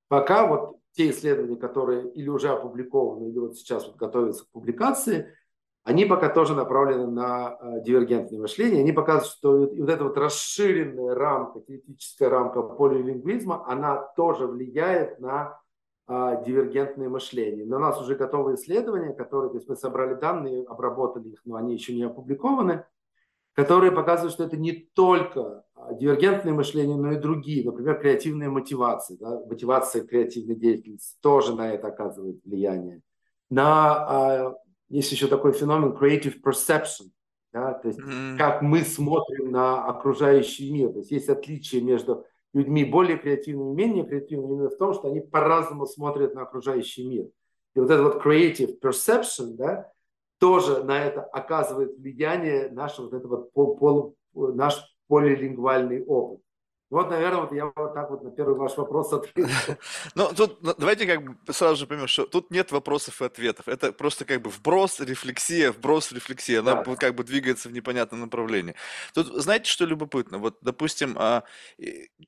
[0.09, 5.35] Пока вот те исследования, которые или уже опубликованы, или вот сейчас вот готовятся к публикации,
[5.85, 8.81] они пока тоже направлены на э, дивергентное мышление.
[8.81, 15.59] Они показывают, что вот эта вот расширенная рамка, теоретическая рамка полилингвизма, она тоже влияет на
[16.07, 17.65] э, дивергентное мышление.
[17.65, 21.57] Но у нас уже готовы исследования, которые, то есть мы собрали данные, обработали их, но
[21.57, 22.85] они еще не опубликованы,
[23.55, 29.17] которые показывают, что это не только а, дивергентное мышление, но и другие, например, креативная мотивация,
[29.19, 33.01] да, мотивация креативной деятельности тоже на это оказывает влияние.
[33.51, 34.55] На
[34.91, 37.11] есть еще такой феномен creative perception,
[37.53, 38.37] да, то есть mm-hmm.
[38.37, 40.91] как мы смотрим на окружающий мир.
[40.93, 45.09] То есть есть отличие между людьми более креативными и менее креативными именно в том, что
[45.09, 47.27] они по-разному смотрят на окружающий мир.
[47.75, 49.91] И вот этот вот creative perception, да,
[50.39, 56.41] тоже на это оказывает влияние наш вот этот вот пол, пол, наш полилингвальный опыт.
[56.91, 59.49] Вот, наверное, вот я вот так вот на первый ваш вопрос ответил.
[60.17, 63.69] Ну, тут ну, давайте как бы сразу же поймем, что тут нет вопросов и ответов.
[63.69, 66.61] Это просто как бы вброс, рефлексия, вброс, рефлексия.
[66.61, 66.97] Она да.
[66.97, 68.75] как бы двигается в непонятном направлении.
[69.15, 70.39] Тут знаете, что любопытно?
[70.39, 71.45] Вот, допустим, а,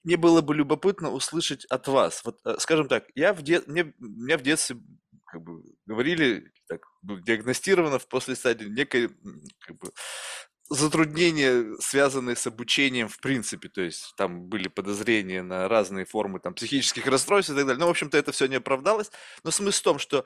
[0.05, 2.25] мне было бы любопытно услышать от вас.
[2.25, 3.63] Вот, э, скажем так, я в де...
[3.67, 4.77] мне, меня в детстве
[5.27, 9.09] как бы говорили, так, диагностировано в после стадии некой
[9.61, 9.93] как бы,
[10.69, 16.55] затруднения, связанные с обучением в принципе, то есть там были подозрения на разные формы там,
[16.55, 17.81] психических расстройств и так далее.
[17.81, 19.11] Ну, в общем-то, это все не оправдалось.
[19.45, 20.25] Но смысл в том, что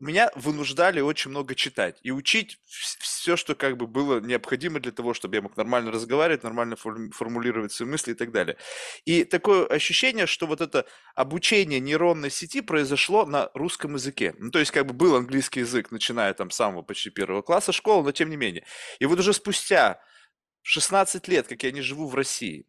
[0.00, 5.12] меня вынуждали очень много читать и учить все, что как бы было необходимо для того,
[5.14, 8.56] чтобы я мог нормально разговаривать, нормально формулировать свои мысли и так далее.
[9.04, 14.34] И такое ощущение, что вот это обучение нейронной сети произошло на русском языке.
[14.38, 17.72] Ну, то есть как бы был английский язык, начиная там с самого почти первого класса
[17.72, 18.64] школы, но тем не менее.
[19.00, 20.00] И вот уже спустя
[20.62, 22.66] 16 лет, как я не живу в России,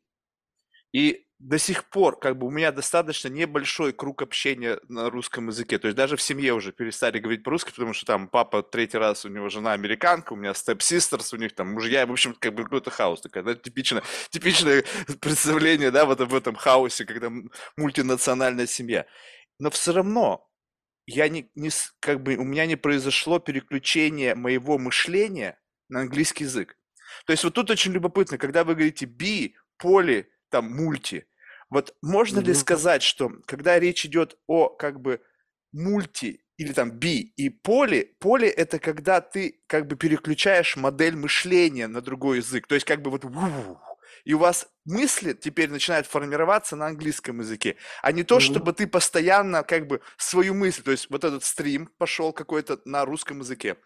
[0.93, 5.77] и до сих пор как бы у меня достаточно небольшой круг общения на русском языке.
[5.77, 9.25] То есть даже в семье уже перестали говорить по-русски, потому что там папа третий раз,
[9.25, 12.63] у него жена американка, у меня степ-систерс, у них там мужья, в общем, как бы
[12.63, 14.85] какой-то хаос такой, да, типичное, типичное
[15.19, 17.29] представление, да, вот об этом хаосе, когда
[17.75, 19.05] мультинациональная семья.
[19.59, 20.49] Но все равно
[21.05, 26.77] я не, не, как бы, у меня не произошло переключение моего мышления на английский язык.
[27.25, 31.27] То есть вот тут очень любопытно, когда вы говорите be, поли, там, мульти,
[31.73, 32.45] вот можно mm-hmm.
[32.45, 35.21] ли сказать, что когда речь идет о как бы
[35.71, 41.87] мульти или там би и поли, поли это когда ты как бы переключаешь модель мышления
[41.87, 43.25] на другой язык, то есть как бы вот
[44.25, 48.41] и у вас мысли теперь начинают формироваться на английском языке, а не то, mm-hmm.
[48.41, 53.05] чтобы ты постоянно как бы свою мысль, то есть вот этот стрим пошел какой-то на
[53.05, 53.77] русском языке,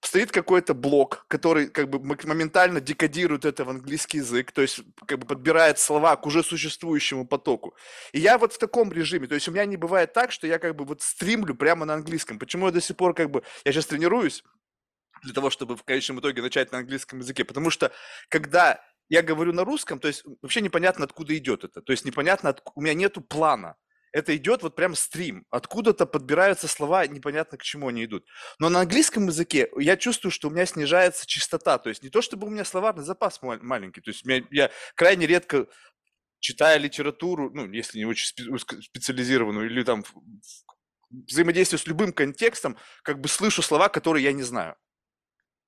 [0.00, 5.18] стоит какой-то блок, который как бы моментально декодирует это в английский язык, то есть как
[5.18, 7.74] бы подбирает слова к уже существующему потоку.
[8.12, 10.58] И я вот в таком режиме, то есть у меня не бывает так, что я
[10.58, 12.38] как бы вот стримлю прямо на английском.
[12.38, 14.44] Почему я до сих пор как бы, я сейчас тренируюсь,
[15.24, 17.44] для того, чтобы в конечном итоге начать на английском языке.
[17.44, 17.90] Потому что
[18.28, 21.82] когда я говорю на русском, то есть вообще непонятно, откуда идет это.
[21.82, 22.62] То есть непонятно, от...
[22.74, 23.76] у меня нету плана.
[24.12, 25.44] Это идет вот прям стрим.
[25.50, 28.24] Откуда-то подбираются слова, непонятно, к чему они идут.
[28.60, 31.78] Но на английском языке я чувствую, что у меня снижается частота.
[31.78, 34.00] То есть не то, чтобы у меня словарный запас маленький.
[34.00, 35.66] То есть меня, я крайне редко
[36.38, 38.28] читая литературу, ну, если не очень
[38.82, 40.04] специализированную, или там
[41.10, 44.76] взаимодействие с любым контекстом, как бы слышу слова, которые я не знаю.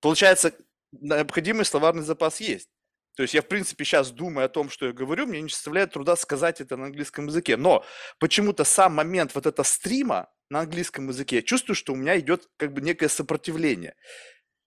[0.00, 0.54] Получается,
[0.92, 2.68] необходимый словарный запас есть.
[3.16, 5.92] То есть я, в принципе, сейчас думаю о том, что я говорю, мне не составляет
[5.92, 7.56] труда сказать это на английском языке.
[7.56, 7.84] Но
[8.20, 12.48] почему-то сам момент вот этого стрима на английском языке, я чувствую, что у меня идет
[12.58, 13.96] как бы некое сопротивление.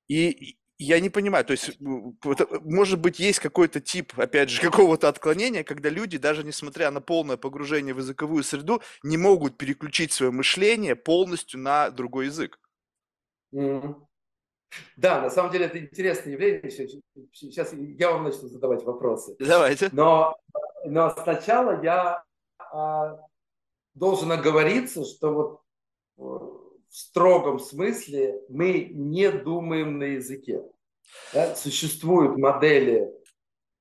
[0.07, 5.63] И я не понимаю, то есть, может быть, есть какой-то тип, опять же, какого-то отклонения,
[5.63, 10.95] когда люди, даже несмотря на полное погружение в языковую среду, не могут переключить свое мышление
[10.95, 12.59] полностью на другой язык.
[14.97, 16.69] Да, на самом деле это интересное явление.
[17.33, 19.35] Сейчас я вам начну задавать вопросы.
[19.39, 19.89] Давайте.
[19.91, 20.35] Но,
[20.85, 22.23] но сначала я
[22.71, 23.17] а,
[23.93, 25.61] должен оговориться, что вот
[26.17, 30.63] э, в строгом смысле мы не думаем на языке.
[31.33, 31.55] Да?
[31.55, 33.11] Существуют модели,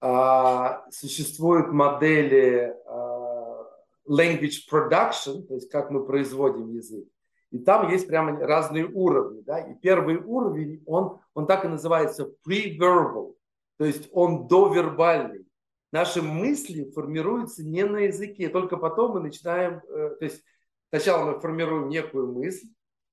[0.00, 3.66] а, существуют модели а,
[4.08, 7.06] language production, то есть как мы производим язык.
[7.50, 9.40] И там есть прямо разные уровни.
[9.40, 9.58] Да?
[9.60, 13.34] И первый уровень, он, он так и называется pre-verbal,
[13.78, 15.46] то есть он довербальный.
[15.90, 20.42] Наши мысли формируются не на языке, только потом мы начинаем, э, то есть
[20.90, 22.66] сначала мы формируем некую мысль,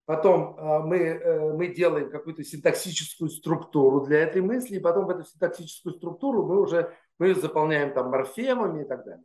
[0.06, 5.10] потом э, мы, э, мы делаем какую-то синтаксическую структуру для этой мысли, и потом в
[5.10, 9.24] эту синтаксическую структуру мы уже мы заполняем там морфемами и так далее.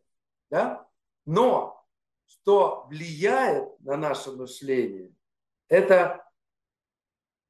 [0.48, 0.86] Да?
[1.26, 1.79] Но
[2.30, 5.12] что влияет на наше мышление,
[5.68, 6.24] это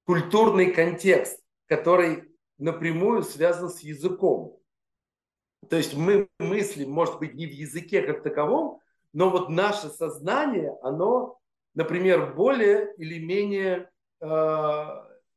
[0.05, 4.59] культурный контекст, который напрямую связан с языком.
[5.69, 8.81] То есть мы мыслим, может быть, не в языке как таковом,
[9.13, 11.39] но вот наше сознание, оно,
[11.75, 13.91] например, более или менее
[14.21, 14.27] э,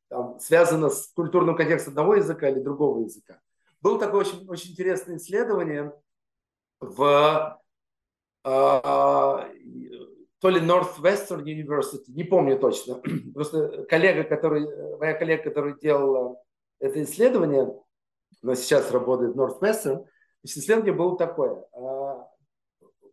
[0.09, 3.41] там, связано с культурным контекстом одного языка или другого языка.
[3.81, 5.93] Было такое очень, очень интересное исследование
[6.79, 7.59] в
[8.43, 13.01] то ли Northwestern University, не помню точно.
[13.33, 16.43] Просто коллега, который, моя коллега, который делал
[16.79, 17.73] это исследование,
[18.41, 20.05] но сейчас работает в Northwestern,
[20.43, 21.63] исследование было такое.
[21.71, 22.27] А,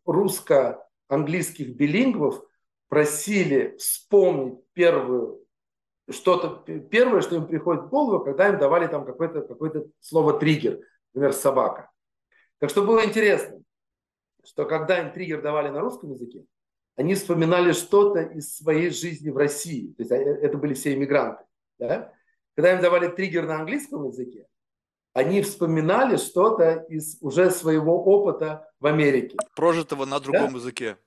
[0.04, 2.42] русско-английских билингвов
[2.88, 5.38] просили вспомнить первую
[6.08, 10.80] что-то первое, что им приходит в голову, когда им давали там какое-то какое слово триггер,
[11.14, 11.88] например, собака.
[12.58, 13.62] Так что было интересно
[14.50, 16.44] что когда им триггер давали на русском языке,
[16.96, 19.92] они вспоминали что-то из своей жизни в России.
[19.92, 21.44] То есть э, это были все иммигранты.
[21.78, 22.12] Да?
[22.56, 24.48] Когда им давали триггер на английском языке,
[25.12, 29.36] они вспоминали что-то из уже своего опыта в Америке.
[29.54, 30.58] Прожитого на другом да?
[30.58, 30.98] языке.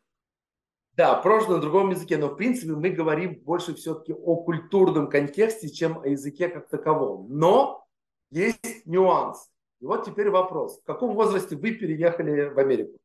[0.94, 2.18] Да, прожитого на другом языке.
[2.18, 7.28] Но в принципе мы говорим больше все-таки о культурном контексте, чем о языке как таковом.
[7.30, 7.86] Но
[8.32, 9.50] есть нюанс.
[9.82, 10.80] И вот теперь вопрос.
[10.80, 12.98] В каком возрасте вы переехали в Америку?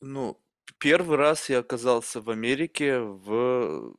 [0.00, 0.40] Ну,
[0.78, 3.94] первый раз я оказался в Америке в,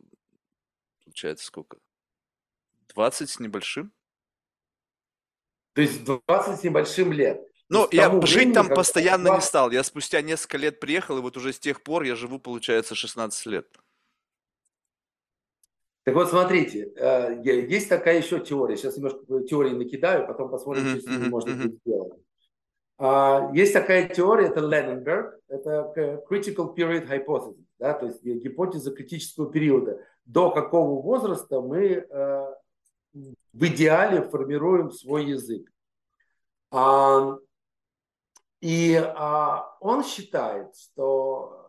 [1.04, 1.78] получается, сколько?
[2.94, 3.92] 20 с небольшим.
[5.74, 7.42] То есть 20 с небольшим лет.
[7.70, 9.42] Ну, я жить времени, там постоянно 20...
[9.42, 9.72] не стал.
[9.72, 13.46] Я спустя несколько лет приехал, и вот уже с тех пор я живу, получается, 16
[13.46, 13.68] лет.
[16.04, 18.76] Так вот, смотрите, э, есть такая еще теория.
[18.76, 21.80] Сейчас немножко теории накидаю, потом посмотрим, mm-hmm, что с mm-hmm, можно mm-hmm.
[21.86, 22.14] сделать.
[23.04, 25.92] А, есть такая теория, это Ленненберг, это
[26.30, 30.06] critical period hypothesis, да, то есть гипотеза критического периода.
[30.26, 32.56] До какого возраста мы э,
[33.14, 35.68] в идеале формируем свой язык.
[36.70, 37.38] А,
[38.60, 41.68] и а, он считает, что,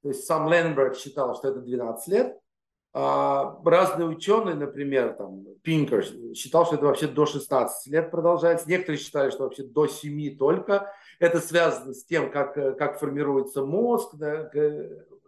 [0.00, 2.38] то есть сам Ленберг считал, что это 12 лет,
[2.94, 8.68] разные ученые, например, там, Пинкер считал, что это вообще до 16 лет продолжается.
[8.68, 10.92] Некоторые считали, что вообще до 7 только.
[11.18, 14.50] Это связано с тем, как, как формируется мозг, да,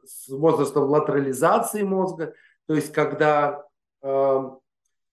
[0.05, 2.35] с возрастом латерализации мозга.
[2.67, 3.65] То есть, когда,
[4.03, 4.51] э,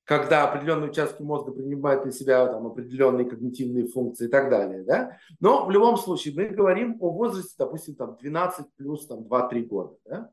[0.04, 4.84] когда определенные участки мозга принимают на себя там, определенные когнитивные функции и так далее.
[4.84, 5.18] Да?
[5.40, 9.96] Но в любом случае мы говорим о возрасте, допустим, там, 12 плюс там, 2-3 года.
[10.06, 10.30] Да?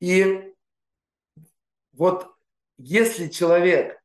[0.00, 0.51] И
[1.92, 2.26] вот
[2.78, 4.00] если человек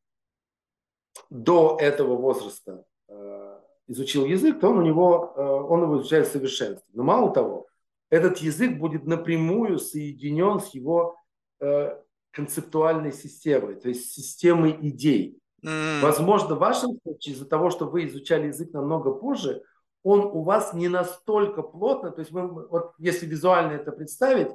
[1.30, 6.32] до этого возраста э, изучил язык, то он у него, э, он его изучает в
[6.32, 6.86] совершенстве.
[6.94, 7.68] Но мало того,
[8.10, 11.18] этот язык будет напрямую соединен с его
[11.60, 11.98] э,
[12.32, 15.40] концептуальной системой, то есть системой идей.
[15.66, 16.02] Mm.
[16.02, 19.64] Возможно, в вашем случае, из-за того, что вы изучали язык намного позже,
[20.04, 24.50] он у вас не настолько плотно, то есть мы, вот если визуально это представить,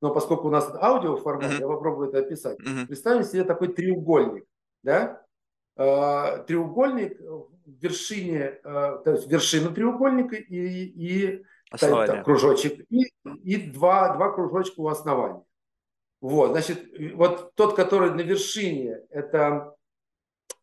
[0.00, 1.60] но поскольку у нас это аудиоформат, mm-hmm.
[1.60, 2.58] я попробую это описать.
[2.60, 2.86] Mm-hmm.
[2.86, 4.44] Представим себе такой треугольник,
[4.82, 5.22] да?
[5.76, 11.44] Э, треугольник в вершине, э, то есть вершина треугольника и, и
[11.78, 15.42] там, кружочек, и, и два, два кружочка у основания.
[16.20, 16.84] Вот, значит,
[17.14, 19.74] вот тот, который на вершине, это,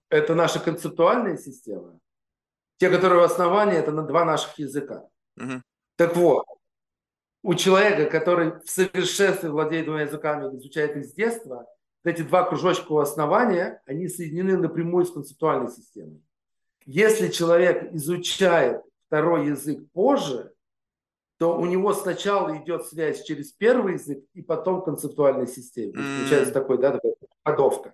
[0.10, 1.98] это наша концептуальная система.
[2.78, 5.08] Те, которые в основании, это на два наших языка.
[5.38, 5.62] Угу.
[5.96, 6.46] Так вот,
[7.46, 11.68] у человека, который в совершенстве владеет двумя языками, изучает их с детства,
[12.04, 16.24] эти два кружочка у основания, они соединены напрямую с концептуальной системой.
[16.88, 20.54] Если человек изучает второй язык позже,
[21.38, 25.94] то у него сначала идет связь через первый язык и потом концептуальной системе.
[25.94, 27.94] Получается такой, да, такая ходовка.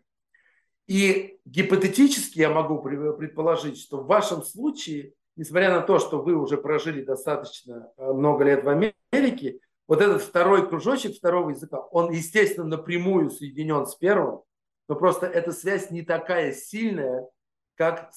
[0.88, 6.58] И гипотетически я могу предположить, что в вашем случае несмотря на то, что вы уже
[6.58, 12.66] прожили достаточно э, много лет в Америке, вот этот второй кружочек второго языка, он, естественно,
[12.66, 14.42] напрямую соединен с первым,
[14.88, 17.28] но просто эта связь не такая сильная,
[17.76, 18.12] как,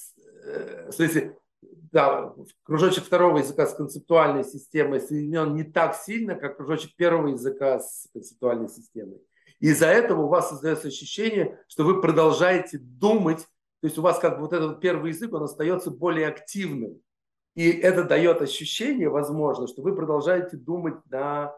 [0.44, 1.36] э, в смысле,
[1.92, 2.34] да,
[2.64, 8.08] кружочек второго языка с концептуальной системой соединен не так сильно, как кружочек первого языка с
[8.12, 9.20] концептуальной системой.
[9.60, 13.46] Из-за этого у вас создается ощущение, что вы продолжаете думать,
[13.84, 17.02] то есть у вас как бы вот этот первый язык, он остается более активным.
[17.54, 21.54] И это дает ощущение, возможно, что вы продолжаете думать на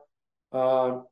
[0.51, 1.05] а,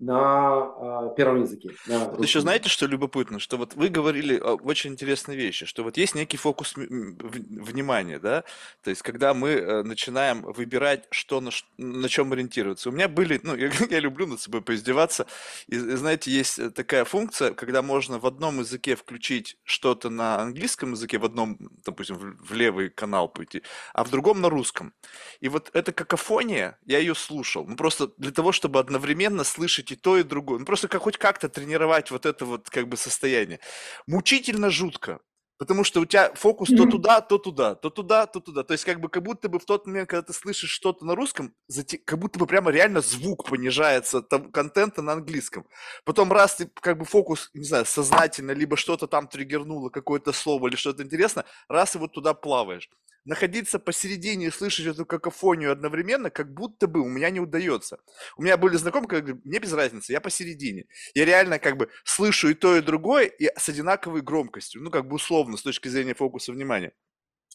[0.00, 1.70] на э, первом языке.
[1.86, 5.98] На вот еще знаете, что любопытно, что вот вы говорили очень интересные вещи, что вот
[5.98, 8.44] есть некий фокус внимания, да,
[8.82, 12.88] то есть когда мы э, начинаем выбирать, что на, на чем ориентироваться.
[12.88, 15.26] У меня были, ну, я, я люблю над собой поиздеваться,
[15.66, 20.92] и, знаете, есть э, такая функция, когда можно в одном языке включить что-то на английском
[20.92, 24.94] языке, в одном, допустим, в, в левый канал пойти, а в другом на русском.
[25.40, 29.96] И вот эта какофония, я ее слушал, ну, просто для того, чтобы одновременно слышать и
[29.96, 30.58] то, и другое.
[30.58, 33.60] Ну, просто как, хоть как-то тренировать вот это вот как бы состояние.
[34.06, 35.20] Мучительно жутко.
[35.60, 38.62] Потому что у тебя фокус то туда, то туда, то туда, то туда.
[38.64, 41.14] То есть как бы как будто бы в тот момент, когда ты слышишь что-то на
[41.14, 41.54] русском,
[42.06, 45.66] как будто бы прямо реально звук понижается там, контента на английском.
[46.06, 50.68] Потом раз ты как бы фокус, не знаю, сознательно, либо что-то там триггернуло, какое-то слово
[50.68, 52.88] или что-то интересно, раз и вот туда плаваешь
[53.24, 57.98] находиться посередине и слышать эту какофонию одновременно, как будто бы у меня не удается.
[58.36, 60.86] У меня были знакомые, говорят, мне без разницы, я посередине.
[61.14, 65.06] Я реально как бы слышу и то, и другое, и с одинаковой громкостью, ну как
[65.06, 66.92] бы условно, с точки зрения фокуса внимания.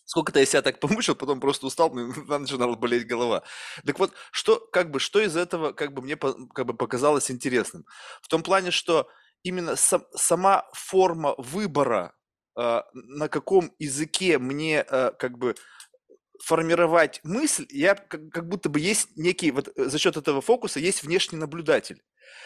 [0.06, 3.44] Сколько-то я себя так помучил, потом просто устал, мне начинала болеть голова.
[3.86, 7.86] Так вот, что, как бы, что из этого как бы мне как бы показалось интересным?
[8.22, 9.10] В том плане, что
[9.42, 12.14] именно сам, сама форма выбора
[12.56, 15.56] на каком языке мне а, как бы
[16.44, 20.80] формировать мысль, я как, как будто бы есть некий, вот э, за счет этого фокуса
[20.80, 22.02] есть внешний наблюдатель,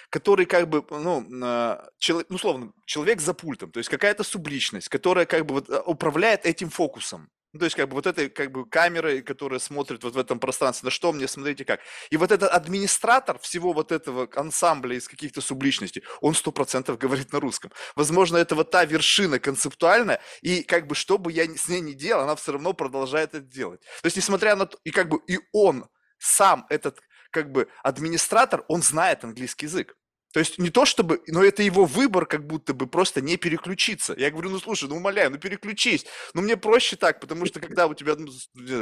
[0.09, 4.89] который как бы, ну, а, человек, ну, условно, человек за пультом, то есть какая-то субличность,
[4.89, 7.29] которая как бы вот управляет этим фокусом.
[7.51, 10.39] Ну, то есть, как бы вот этой как бы камерой, которая смотрит вот в этом
[10.39, 11.79] пространстве, на что мне, смотрите как.
[12.11, 17.33] И вот этот администратор всего вот этого ансамбля из каких-то субличностей, он сто процентов говорит
[17.33, 17.71] на русском.
[17.95, 21.93] Возможно, это вот та вершина концептуальная, и как бы что бы я с ней ни
[21.93, 23.81] делал, она все равно продолжает это делать.
[23.81, 25.87] То есть, несмотря на то, и как бы и он
[26.19, 26.99] сам, этот
[27.31, 29.95] как бы администратор, он знает английский язык.
[30.33, 34.13] То есть не то чтобы, но это его выбор, как будто бы просто не переключиться.
[34.17, 36.05] Я говорю, ну слушай, ну умоляю, ну переключись.
[36.33, 38.29] Ну мне проще так, потому что когда у тебя ну,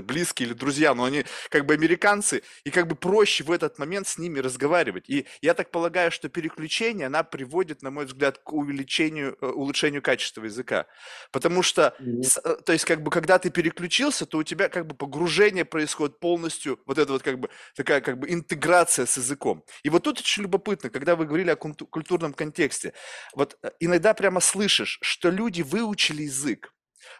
[0.02, 4.08] близкие или друзья, ну они как бы американцы, и как бы проще в этот момент
[4.08, 5.10] с ними разговаривать.
[5.10, 10.02] И я так полагаю, что переключение, она приводит, на мой взгляд, к увеличению, э, улучшению
[10.02, 10.86] качества языка.
[11.32, 12.64] Потому что, mm-hmm.
[12.64, 16.80] то есть как бы когда ты переключился, то у тебя как бы погружение происходит полностью,
[16.86, 19.64] вот это вот как бы такая как бы интеграция с языком.
[19.84, 22.94] И вот тут очень любопытно, когда вы говорили о культурном контексте.
[23.34, 26.74] Вот э, иногда прямо слышишь, что люди выучили язык,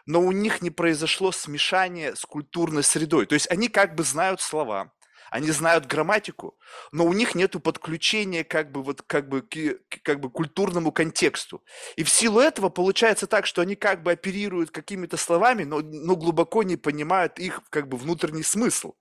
[0.06, 3.26] но у них не произошло смешание с культурной средой.
[3.26, 4.92] То есть они как бы знают слова,
[5.30, 6.58] они знают грамматику,
[6.90, 11.62] но у них нет подключения как бы вот как бы к, как бы культурному контексту.
[11.96, 16.16] И в силу этого получается так, что они как бы оперируют какими-то словами, но, но
[16.16, 18.94] глубоко не понимают их как бы внутренний смысл.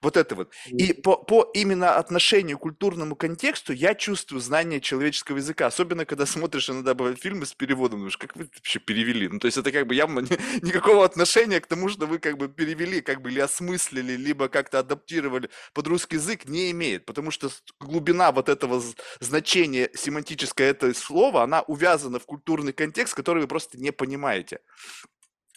[0.00, 0.52] Вот это вот.
[0.66, 5.66] И по, по именно отношению к культурному контексту я чувствую знание человеческого языка.
[5.66, 9.28] Особенно, когда смотришь иногда бывают фильмы с переводом, думаешь, как вы это вообще перевели?
[9.28, 12.36] Ну, то есть это как бы явно не, никакого отношения к тому, что вы как
[12.36, 17.06] бы перевели, как бы или осмыслили, либо как-то адаптировали под русский язык, не имеет.
[17.06, 18.82] Потому что глубина вот этого
[19.20, 24.60] значения семантическое это слово, она увязана в культурный контекст, который вы просто не понимаете.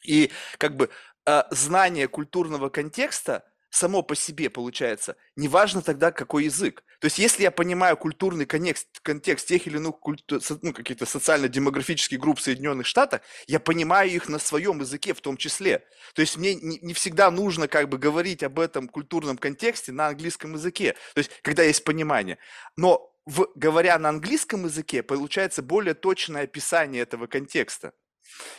[0.03, 0.89] И как бы
[1.25, 5.15] э, знание культурного контекста– само по себе получается.
[5.35, 6.83] Неважно тогда, какой язык.
[6.99, 12.19] То есть, если я понимаю культурный контекст, контекст тех или иных культу, ну, каких-то социально-демографических
[12.19, 15.83] групп в Соединенных Штатах, я понимаю их на своем языке в том числе.
[16.13, 20.07] То есть, мне не, не всегда нужно как бы говорить об этом культурном контексте на
[20.07, 20.95] английском языке.
[21.15, 22.37] То есть, когда есть понимание.
[22.75, 27.93] Но в, говоря на английском языке, получается более точное описание этого контекста.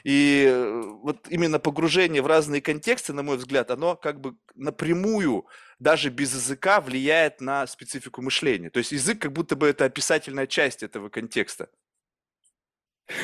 [0.04, 5.46] И э, вот именно погружение в разные контексты, на мой взгляд, оно как бы напрямую,
[5.78, 8.70] даже без языка, влияет на специфику мышления.
[8.70, 11.68] То есть язык как будто бы это описательная часть этого контекста.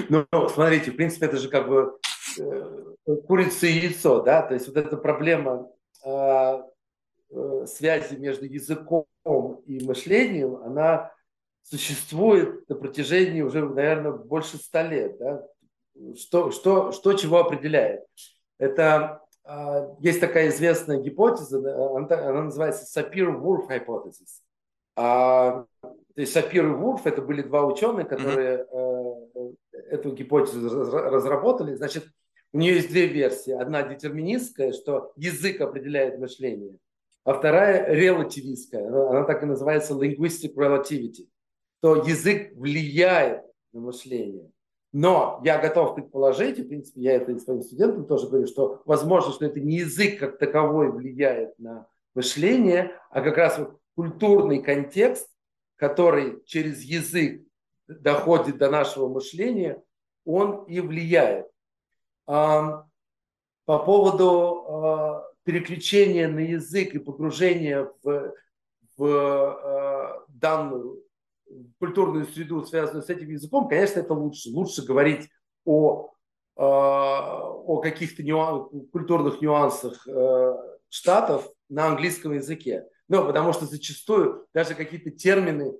[0.09, 1.99] Ну, смотрите, в принципе, это же как бы
[2.39, 5.71] э, курица и яйцо, да, то есть вот эта проблема
[6.05, 6.63] э,
[7.31, 9.07] э, связи между языком
[9.67, 11.13] и мышлением, она
[11.63, 15.47] существует на протяжении уже, наверное, больше ста лет, да,
[16.17, 18.05] что, что, что чего определяет?
[18.59, 21.59] Это э, есть такая известная гипотеза,
[21.97, 24.43] она, называется hypothesis.
[24.97, 29.57] А, то есть Сапир и Вурф это были два ученых, которые mm-hmm.
[29.91, 31.75] эту гипотезу разработали.
[31.75, 32.05] Значит,
[32.53, 33.53] у нее есть две версии.
[33.53, 36.77] Одна детерминистская, что язык определяет мышление,
[37.25, 38.89] а вторая релативистская.
[38.89, 41.29] Она, она так и называется linguistic relativity.
[41.81, 44.51] То язык влияет на мышление.
[44.93, 48.81] Но я готов предположить, и, в принципе, я это и своим студентам тоже говорю, что
[48.87, 54.63] возможно, что это не язык как таковой влияет на мышление, а как раз вот культурный
[54.63, 55.29] контекст,
[55.77, 57.43] который через язык
[57.87, 59.83] доходит до нашего мышления,
[60.25, 61.47] он и влияет.
[62.25, 62.87] По
[63.67, 68.35] поводу переключения на язык и погружения в,
[68.97, 71.03] в данную
[71.79, 74.51] культурную среду, связанную с этим языком, конечно, это лучше.
[74.51, 75.29] Лучше говорить
[75.65, 76.11] о,
[76.57, 80.55] э, о каких-то нюан, культурных нюансах э,
[80.89, 82.87] штатов на английском языке.
[83.09, 85.75] Ну, потому что зачастую даже какие-то термины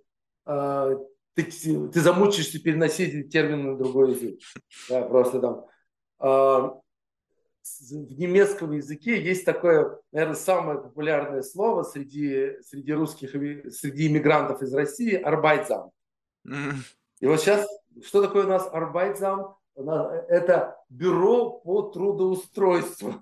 [0.47, 0.97] э,
[1.35, 4.41] ты, ты замучишься переносить термины на другой язык.
[4.89, 6.83] Да, просто там
[7.81, 14.73] в немецком языке есть такое, наверное, самое популярное слово среди, среди русских, среди иммигрантов из
[14.75, 15.91] России– арбайтзам.
[16.47, 16.75] Mm.
[17.21, 17.67] И вот сейчас,
[18.03, 19.57] что такое у нас арбайтзам?
[19.77, 23.15] Это бюро по трудоустройству.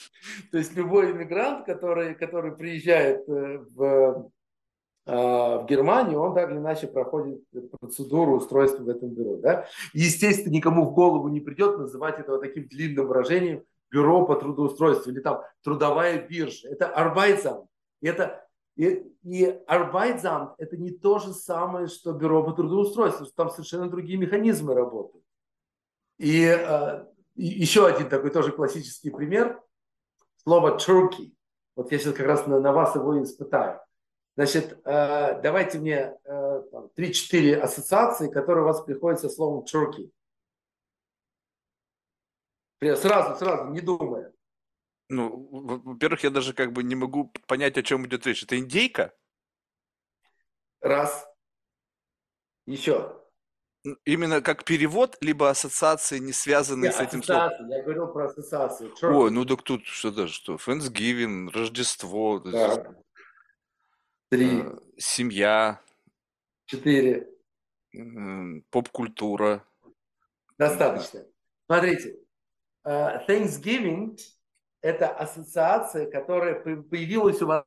[0.52, 4.30] То есть любой иммигрант, который, который приезжает э, в,
[5.06, 7.42] а, в Германию, он так или иначе проходит
[7.80, 9.36] процедуру устройства в этом бюро.
[9.36, 9.66] Да?
[9.92, 13.64] естественно, никому в голову не придет называть это вот таким длинным выражением–
[13.94, 16.68] бюро по трудоустройству или там трудовая биржа.
[16.68, 17.68] Это Арбайтзам.
[18.02, 18.44] Это,
[18.76, 23.26] и, и Арбайтзам это не то же самое, что бюро по трудоустройству.
[23.36, 25.24] Там совершенно другие механизмы работают.
[26.18, 29.60] И, э, и еще один такой тоже классический пример.
[30.42, 31.32] Слово Turkey.
[31.76, 33.80] Вот я сейчас как раз на, на вас его испытаю.
[34.36, 36.62] Значит, э, давайте мне э,
[36.98, 40.10] 3-4 ассоциации, которые у вас приходят со словом Turkey.
[42.96, 44.32] Сразу, сразу, не думая.
[45.08, 45.48] Ну,
[45.84, 48.42] во-первых, я даже как бы не могу понять, о чем идет речь.
[48.42, 49.14] Это индейка?
[50.80, 51.28] Раз.
[52.66, 53.20] Еще.
[54.06, 57.50] Именно как перевод, либо ассоциации, не связанные Нет, с этим словом?
[57.68, 58.90] Я говорил про ассоциации.
[59.02, 60.54] Ой, ну так тут что-то, что?
[60.54, 62.38] Thanksgiving, Рождество.
[62.38, 62.94] Да.
[64.30, 64.62] Три.
[64.62, 65.82] Э, семья.
[66.64, 67.28] Четыре.
[68.70, 69.62] Поп-культура.
[70.56, 71.26] Достаточно.
[71.66, 72.23] Смотрите, э,
[72.84, 74.18] Thanksgiving–
[74.82, 77.64] это ассоциация, которая появилась у вас,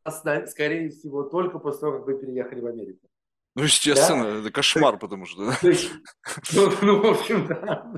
[0.49, 3.07] скорее всего, только после того, как вы переехали в Америку.
[3.57, 4.39] Ну, естественно, да?
[4.41, 5.51] это кошмар, потому что...
[6.53, 7.91] ну, ну, в общем, да.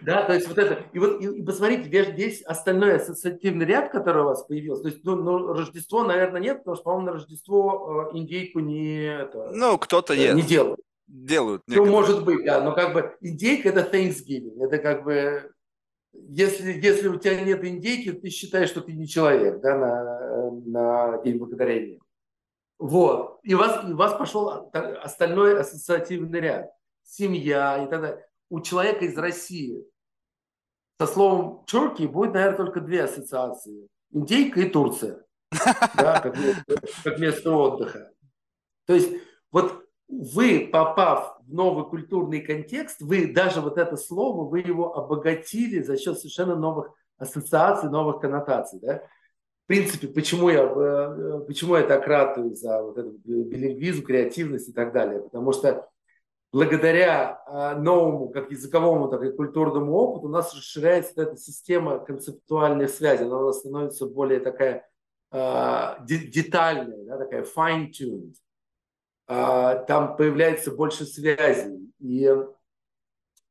[0.00, 0.84] Да, то есть вот это.
[0.94, 4.84] И вот и, и посмотрите, весь, весь остальной ассоциативный ряд, который у вас появился.
[4.84, 9.04] То есть, ну, ну Рождество, наверное, нет, потому что, по-моему, на Рождество э, индейку не...
[9.04, 10.80] Это, ну, кто-то э, Не делают.
[11.06, 11.62] Делают.
[11.66, 12.62] Ну, может быть, да.
[12.62, 14.64] Но как бы индейка– это Thanksgiving.
[14.64, 15.52] Это как бы...
[16.28, 21.22] Если, если у тебя нет индейки, ты считаешь, что ты не человек, да, на, на
[21.22, 22.00] День Благодарения.
[22.78, 23.40] Вот.
[23.42, 24.70] И у вас, и у вас пошел
[25.02, 26.70] остальной ассоциативный ряд.
[27.02, 28.26] Семья и так далее.
[28.50, 29.84] У человека из России
[30.98, 33.88] со словом Turkey будет, наверное, только две ассоциации.
[34.10, 35.24] Индейка и Турция.
[35.96, 36.36] Да, как,
[37.04, 38.12] как место отдыха.
[38.86, 39.10] То есть
[39.50, 45.82] вот вы, попав в новый культурный контекст, вы даже вот это слово, вы его обогатили
[45.82, 48.80] за счет совершенно новых ассоциаций, новых коннотаций.
[48.80, 49.02] Да?
[49.66, 54.72] в принципе, почему я, э, почему я так ратую за вот эту билингвизм, креативность и
[54.72, 55.22] так далее.
[55.22, 55.88] Потому что
[56.52, 62.88] благодаря а, новому, как языковому, так и культурному опыту, у нас расширяется эта система концептуальной
[62.88, 63.24] связи.
[63.24, 64.88] Она становится более такая
[65.32, 68.34] а, детальная, да, такая fine-tuned.
[69.26, 71.92] А, там появляется больше связей.
[71.98, 72.30] И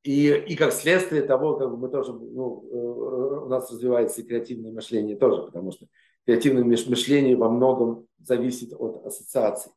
[0.06, 4.24] и, и как следствие того, как бы мы тоже, ну, э, у нас развивается и
[4.24, 5.88] креативное мышление тоже, потому что
[6.28, 9.72] креативное мышление во многом зависит от ассоциаций.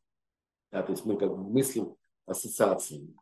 [0.71, 1.95] Да, то есть мы как бы мыслим
[2.27, 3.15] ассоциациями.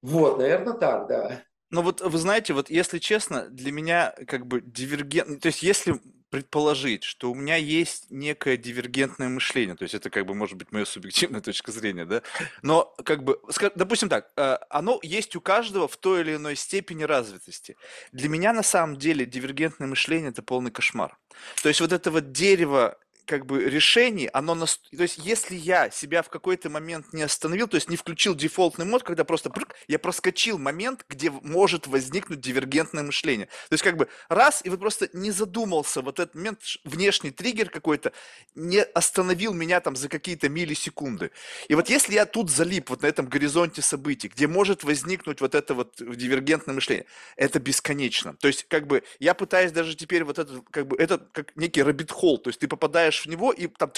[0.00, 1.42] Вот, наверное, так, да.
[1.68, 6.00] Ну вот вы знаете, вот если честно, для меня как бы дивергент, то есть если
[6.30, 10.72] предположить, что у меня есть некое дивергентное мышление, то есть это как бы может быть
[10.72, 12.22] моя субъективная точка зрения, да,
[12.62, 13.40] но как бы,
[13.74, 17.76] допустим так, э, оно есть у каждого в той или иной степени развитости.
[18.12, 21.18] Для меня на самом деле дивергентное мышление это полный кошмар.
[21.62, 22.98] То есть вот это вот дерево
[23.30, 24.78] как бы решений, оно, нас...
[24.78, 28.84] то есть если я себя в какой-то момент не остановил, то есть не включил дефолтный
[28.84, 29.52] мод, когда просто
[29.86, 33.46] я проскочил момент, где может возникнуть дивергентное мышление.
[33.46, 37.70] То есть как бы раз, и вот просто не задумался, вот этот момент, внешний триггер
[37.70, 38.10] какой-то,
[38.56, 41.30] не остановил меня там за какие-то миллисекунды.
[41.68, 45.54] И вот если я тут залип вот на этом горизонте событий, где может возникнуть вот
[45.54, 47.06] это вот дивергентное мышление,
[47.36, 48.34] это бесконечно.
[48.34, 51.82] То есть как бы я пытаюсь даже теперь вот это, как бы, это как некий
[51.82, 53.92] рэббит-холл, то есть ты попадаешь в него и там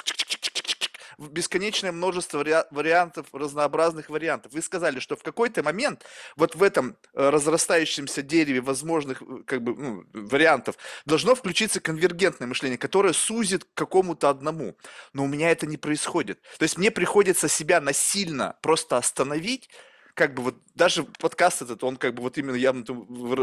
[1.18, 2.38] бесконечное множество
[2.70, 4.52] вариантов, разнообразных вариантов.
[4.52, 6.04] Вы сказали, что в какой-то момент
[6.36, 13.12] вот в этом разрастающемся дереве возможных как бы, ну, вариантов должно включиться конвергентное мышление, которое
[13.12, 14.76] сузит какому-то одному.
[15.12, 16.40] Но у меня это не происходит.
[16.58, 19.68] То есть мне приходится себя насильно просто остановить,
[20.14, 22.84] как бы вот даже подкаст этот, он как бы вот именно явно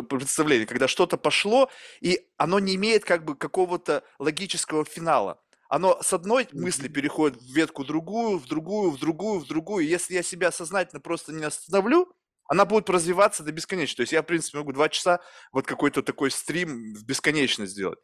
[0.03, 1.69] представление, когда что-то пошло,
[1.99, 5.39] и оно не имеет как бы какого-то логического финала
[5.69, 9.87] оно с одной мысли переходит в ветку другую, в другую, в другую, в другую.
[9.87, 12.11] Если я себя сознательно просто не остановлю,
[12.47, 13.97] она будет развиваться до бесконечности.
[13.97, 17.99] То есть я, в принципе, могу два часа вот какой-то такой стрим в бесконечность сделать.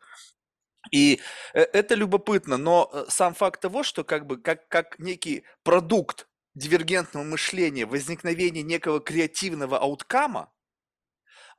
[0.91, 1.19] И
[1.53, 6.27] э, это любопытно, но э, сам факт того, что как бы как, как некий продукт
[6.53, 10.53] дивергентного мышления, возникновения некого креативного ауткама,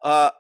[0.01, 0.39] а,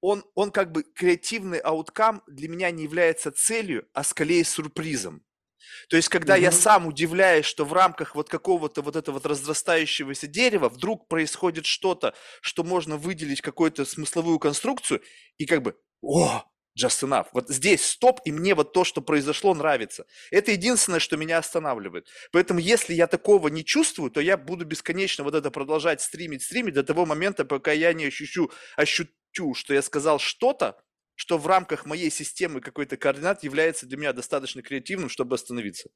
[0.00, 5.24] он, он как бы креативный ауткам для меня не является целью, а скорее сюрпризом.
[5.88, 6.42] То есть, когда mm-hmm.
[6.42, 11.66] я сам удивляюсь, что в рамках вот какого-то вот этого вот разрастающегося дерева вдруг происходит
[11.66, 15.02] что-то, что можно выделить какую-то смысловую конструкцию,
[15.38, 16.44] и как бы, о,
[16.78, 17.26] just enough.
[17.32, 20.06] Вот здесь стоп, и мне вот то, что произошло, нравится.
[20.30, 22.08] Это единственное, что меня останавливает.
[22.32, 26.74] Поэтому, если я такого не чувствую, то я буду бесконечно вот это продолжать стримить, стримить
[26.74, 30.82] до того момента, пока я не ощущу, ощутю, что я сказал что-то,
[31.14, 35.90] что в рамках моей системы какой-то координат является для меня достаточно креативным, чтобы остановиться.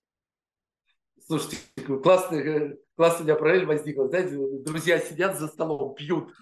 [1.27, 1.57] Слушайте,
[2.03, 4.09] классный, э, классный у меня параллель возникла.
[4.09, 6.35] Знаете, друзья сидят за столом, пьют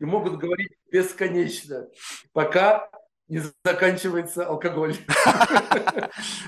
[0.00, 1.88] и могут говорить бесконечно,
[2.32, 2.90] пока
[3.28, 4.96] не заканчивается алкоголь.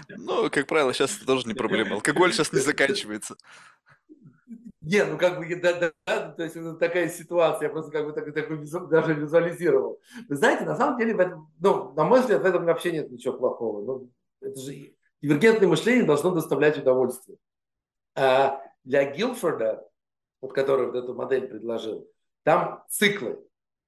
[0.09, 1.97] Ну, как правило, сейчас это тоже не проблема.
[1.97, 3.37] Алкоголь сейчас не заканчивается.
[4.81, 8.07] Не, ну как бы, да, да, да, то есть это такая ситуация, я просто как
[8.07, 10.01] бы так, так визу, даже визуализировал.
[10.29, 13.11] Вы знаете, на самом деле, в этом, ну, на мой взгляд, в этом вообще нет
[13.11, 13.85] ничего плохого.
[13.85, 14.11] Ну,
[14.41, 17.37] это же дивергентное мышление должно доставлять удовольствие.
[18.17, 19.87] А для Гилфорда,
[20.41, 22.09] вот который вот эту модель предложил,
[22.43, 23.39] там циклы.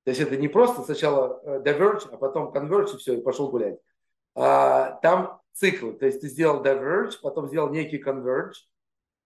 [0.05, 3.51] То есть это не просто сначала э, diverge, а потом converge, и все, и пошел
[3.51, 3.79] гулять.
[4.35, 5.93] А, там циклы.
[5.93, 8.55] То есть ты сделал diverge, потом сделал некий converge,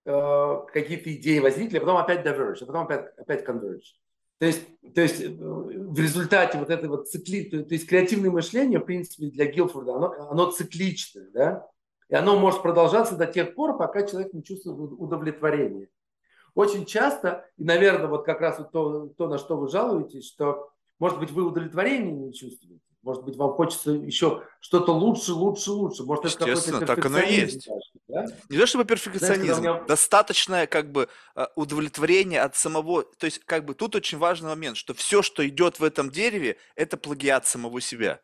[0.04, 3.94] э, какие-то идеи возникли, а потом опять diverge, а потом опять, опять converge.
[4.38, 8.30] То есть, то есть э, в результате вот этой вот цикли, то, то есть креативное
[8.30, 11.66] мышление, в принципе, для Гилфорда, оно, оно цикличное, да,
[12.08, 15.88] и оно может продолжаться до тех пор, пока человек не чувствует удовлетворения.
[16.56, 20.70] Очень часто, и, наверное, вот как раз вот то, то, на что вы жалуетесь, что,
[20.98, 26.02] может быть, вы удовлетворения не чувствуете, может быть, вам хочется еще что-то лучше, лучше, лучше.
[26.02, 27.68] Может, Естественно, это так оно и есть.
[27.68, 28.36] Даже, да?
[28.48, 29.86] Не то чтобы перфекционизм, Знаешь, меня...
[29.86, 34.78] достаточное как бы а, удовлетворение от самого, то есть как бы тут очень важный момент,
[34.78, 38.22] что все, что идет в этом дереве, это плагиат самого себя.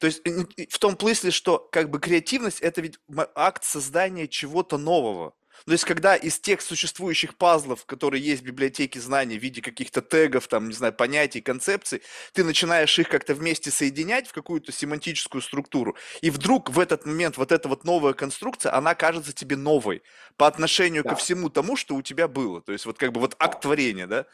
[0.00, 2.98] То есть в том смысле, что как бы креативность это ведь
[3.36, 5.34] акт создания чего-то нового.
[5.66, 10.02] То есть, когда из тех существующих пазлов, которые есть в библиотеке знаний в виде каких-то
[10.02, 12.02] тегов, там, не знаю, понятий, концепций,
[12.32, 17.36] ты начинаешь их как-то вместе соединять в какую-то семантическую структуру, и вдруг в этот момент
[17.36, 20.02] вот эта вот новая конструкция, она кажется тебе новой
[20.36, 21.10] по отношению да.
[21.10, 22.60] ко всему тому, что у тебя было.
[22.62, 24.26] То есть, вот как бы вот акт творения, да?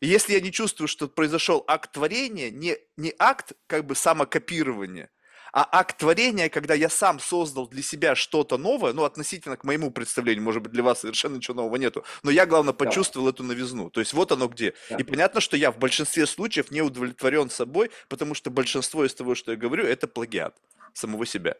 [0.00, 5.10] И если я не чувствую, что произошел акт творения, не, не акт как бы самокопирования,
[5.52, 9.90] а акт творения, когда я сам создал для себя что-то новое, ну, относительно к моему
[9.90, 13.32] представлению, может быть, для вас совершенно ничего нового нету, но я, главное, почувствовал да.
[13.32, 13.90] эту новизну.
[13.90, 14.74] То есть вот оно где.
[14.90, 14.96] Да.
[14.96, 19.34] И понятно, что я в большинстве случаев не удовлетворен собой, потому что большинство из того,
[19.34, 20.56] что я говорю, это плагиат
[20.94, 21.56] самого себя.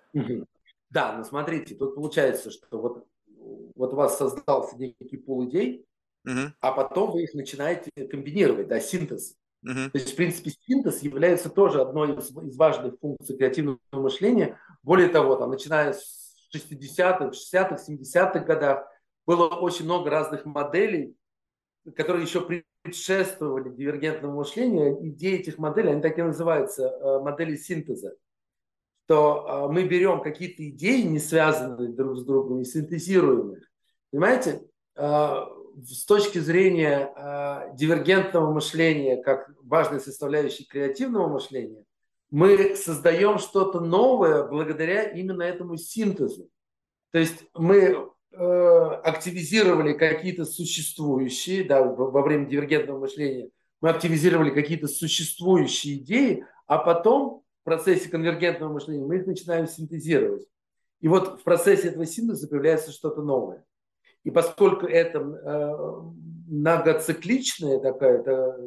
[0.91, 3.07] Да, но смотрите, тут получается, что вот,
[3.77, 5.87] вот у вас создался некий пул идей,
[6.25, 6.53] угу.
[6.61, 9.37] а потом вы их начинаете комбинировать, да, синтез.
[9.63, 9.75] Угу.
[9.75, 14.59] То есть, в принципе, синтез является тоже одной из, из важных функций креативного мышления.
[14.83, 18.87] Более того, там, начиная с 60-х, 60-х, 70-х годах
[19.27, 21.15] было очень много разных моделей,
[21.95, 22.47] которые еще
[22.83, 24.99] предшествовали дивергентному мышлению.
[25.09, 28.17] Идеи этих моделей, они так и называются, э, модели синтеза.
[29.07, 33.71] То э, мы берем какие-то идеи, не связанные друг с другом, и синтезируем их.
[34.11, 34.63] Понимаете?
[35.83, 41.85] С точки зрения э, дивергентного мышления, как важной составляющей креативного мышления,
[42.31, 46.49] мы создаем что-то новое благодаря именно этому синтезу.
[47.13, 48.37] То есть мы э,
[49.05, 53.51] активизировали какие-то существующие, да, во время дивергентного мышления,
[53.81, 60.47] мы активизировали какие-то существующие идеи, а потом в процессе конвергентного мышления мы их начинаем синтезировать.
[61.01, 63.65] И вот в процессе этого синтеза появляется что-то новое.
[64.25, 66.03] И поскольку это э,
[66.49, 68.23] многоцикличный такой,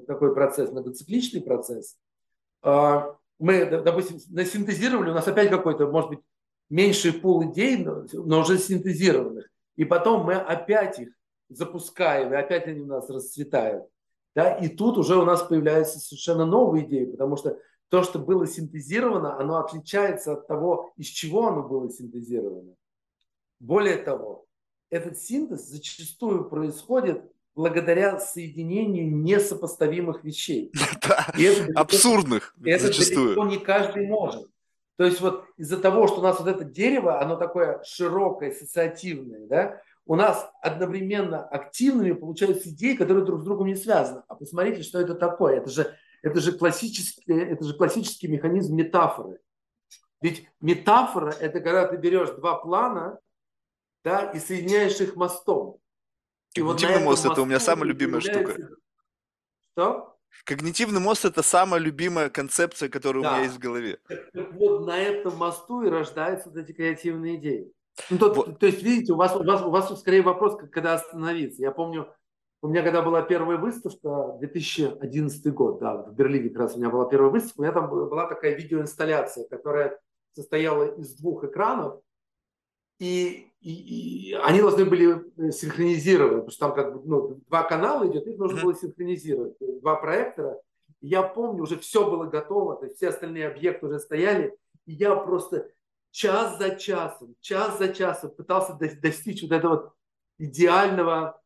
[0.05, 1.97] такой процесс, многоцикличный процесс,
[2.63, 3.01] э,
[3.39, 6.19] мы, допустим, насинтезировали, у нас опять какой-то, может быть,
[6.69, 9.47] меньший пул идей, но уже синтезированных.
[9.75, 11.09] И потом мы опять их
[11.49, 13.85] запускаем, и опять они у нас расцветают.
[14.35, 14.55] Да?
[14.55, 17.57] И тут уже у нас появляются совершенно новые идеи, потому что
[17.89, 22.73] то, что было синтезировано, оно отличается от того, из чего оно было синтезировано.
[23.59, 24.45] Более того,
[24.93, 27.23] этот синтез зачастую происходит
[27.55, 30.71] благодаря соединению несопоставимых вещей.
[31.05, 33.35] Да, это абсурдных это зачастую.
[33.35, 34.47] далеко не каждый может.
[34.95, 39.47] То есть вот из-за того, что у нас вот это дерево, оно такое широкое, ассоциативное,
[39.47, 44.23] да, у нас одновременно активными получаются идеи, которые друг с другом не связаны.
[44.27, 45.57] А посмотрите, что это такое.
[45.57, 49.39] Это же, это же, классический, это же классический механизм метафоры.
[50.21, 53.19] Ведь метафора– это когда ты берешь два плана,
[54.03, 55.79] да, и соединяешь их мостом.
[56.55, 58.57] И Когнитивный вот мост– это у меня самая любимая штука.
[59.71, 60.17] Что?
[60.45, 63.29] Когнитивный мост– это самая любимая концепция, которая да.
[63.29, 63.99] у меня есть в голове.
[64.07, 67.71] Так, так вот на этом мосту и рождаются вот эти креативные идеи.
[68.09, 68.59] Ну, то, вот.
[68.59, 71.61] то есть, видите, у вас, у, вас, у вас скорее вопрос, когда остановиться.
[71.61, 72.13] Я помню,
[72.63, 76.89] у меня когда была первая выставка, 2011 год, да, в Берлине как раз у меня
[76.89, 79.99] была первая выставка, у меня там была такая видеоинсталляция, которая
[80.33, 82.01] состояла из двух экранов,
[82.99, 87.63] и, и, и они должны были э, синхронизировать, потому что там как бы ну, два
[87.63, 90.59] канала идет, их нужно было синхронизировать, два проектора.
[90.99, 94.93] И я помню, уже все было готово, то есть все остальные объекты уже стояли, и
[94.93, 95.69] я просто
[96.11, 99.93] час за часом, час за часом пытался достичь вот этого вот
[100.37, 101.41] идеального,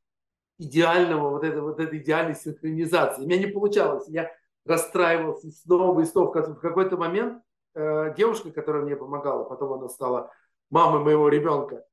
[0.58, 3.24] идеального, вот этой, вот этой идеальной синхронизации.
[3.24, 4.32] У меня не получалось, я
[4.66, 6.32] расстраивался снова и снова.
[6.32, 7.44] В какой-то момент
[7.76, 10.32] э, девушка, которая мне помогала, потом она стала
[10.70, 11.86] мамы моего ребенка.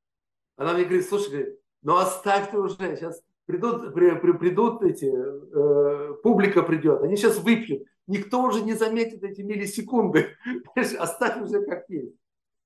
[0.57, 5.07] Она мне говорит, слушай, говорит, ну оставь ты уже, сейчас придут, при, при, придут эти,
[5.07, 10.29] э, публика придет, они сейчас выпьют, никто уже не заметит эти миллисекунды,
[10.99, 12.15] оставь уже как есть.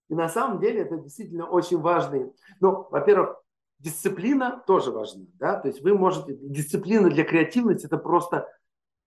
[0.09, 3.37] И на самом деле это действительно очень важный, ну, во-первых,
[3.79, 8.49] дисциплина тоже важна, да, то есть вы можете, дисциплина для креативности это просто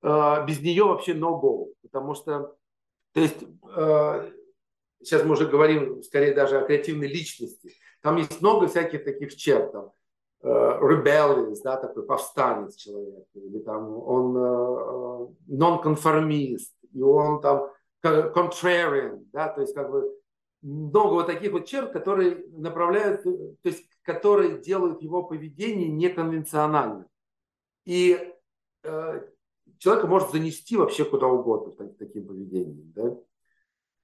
[0.02, 2.56] э, без нее вообще no go, потому что,
[3.14, 3.38] то есть
[3.76, 4.32] э,
[5.04, 7.74] сейчас мы уже говорим скорее даже о креативной личности.
[8.02, 9.72] Там есть много всяких таких черт.
[9.72, 9.92] Там,
[10.44, 17.70] rebellious, да, такой повстанец человек, или там он нонконформист, и он там
[18.04, 20.18] contrarian, да, то есть как бы
[20.62, 27.06] много вот таких вот черт, которые направляют, то есть которые делают его поведение неконвенциональным.
[27.86, 28.34] И
[28.84, 29.28] э,
[29.78, 32.92] человека может занести вообще куда угодно так, таким поведением.
[32.96, 33.16] Да?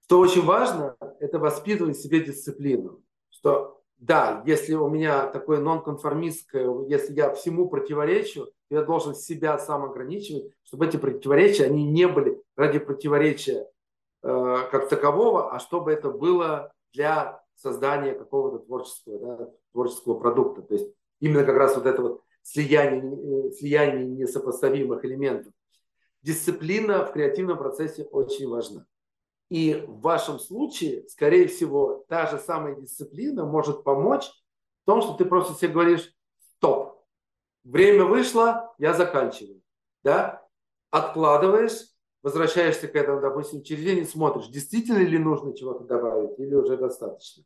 [0.03, 3.01] Что очень важно, это воспитывать в себе дисциплину.
[3.29, 9.85] Что да, если у меня такое нонконформистское, если я всему противоречу, я должен себя сам
[9.85, 13.67] ограничивать, чтобы эти противоречия, они не были ради противоречия
[14.23, 20.61] э, как такового, а чтобы это было для создания какого-то творческого, да, творческого продукта.
[20.61, 25.53] То есть именно как раз вот это вот слияние, э, слияние несопоставимых элементов.
[26.21, 28.85] Дисциплина в креативном процессе очень важна.
[29.49, 34.25] И в вашем случае, скорее всего, та же самая дисциплина может помочь
[34.83, 36.13] в том, что ты просто себе говоришь,
[36.57, 37.05] стоп,
[37.63, 39.61] время вышло, я заканчиваю.
[40.03, 40.45] Да?
[40.89, 41.79] Откладываешь,
[42.23, 46.75] возвращаешься к этому, допустим, через день и смотришь, действительно ли нужно чего-то добавить или уже
[46.75, 47.43] достаточно.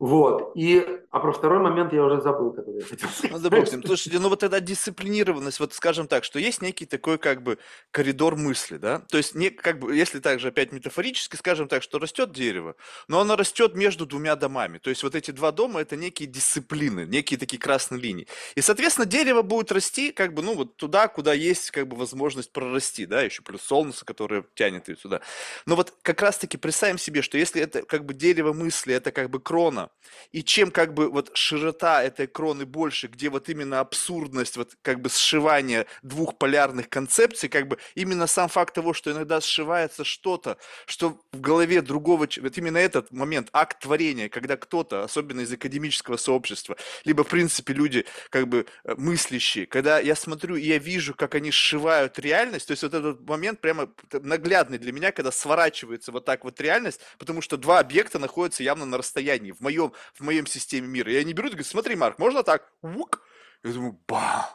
[0.00, 0.52] Вот.
[0.56, 3.30] И, а про второй момент я уже забыл, который я хотел сказать.
[3.30, 3.82] Ну, допустим.
[3.84, 7.58] Слушайте, ну вот эта дисциплинированность, вот скажем так, что есть некий такой как бы
[7.92, 9.00] коридор мысли, да?
[9.08, 12.74] То есть, не, как бы, если также опять метафорически, скажем так, что растет дерево,
[13.06, 14.78] но оно растет между двумя домами.
[14.78, 18.26] То есть, вот эти два дома– это некие дисциплины, некие такие красные линии.
[18.56, 22.52] И, соответственно, дерево будет расти как бы, ну, вот туда, куда есть как бы возможность
[22.52, 25.20] прорасти, да, еще плюс солнце, которое тянет ее сюда.
[25.66, 29.30] Но вот как раз-таки представим себе, что если это как бы дерево мысли, это как
[29.30, 29.84] бы крона,
[30.32, 35.00] и чем как бы вот широта этой кроны больше, где вот именно абсурдность, вот как
[35.00, 40.58] бы сшивание двух полярных концепций, как бы именно сам факт того, что иногда сшивается что-то,
[40.86, 46.16] что в голове другого, вот именно этот момент, акт творения, когда кто-то, особенно из академического
[46.16, 51.14] сообщества, либо в принципе люди как бы э, мыслящие, когда я смотрю и я вижу,
[51.14, 56.12] как они сшивают реальность, то есть вот этот момент прямо наглядный для меня, когда сворачивается
[56.12, 59.52] вот так вот реальность, потому что два объекта находятся явно на расстоянии.
[59.52, 61.12] В моей моем, в моем системе мира.
[61.12, 62.72] И они берут и говорят, смотри, Марк, можно так?
[62.82, 63.22] Ук.
[63.62, 64.50] Я думаю, ба.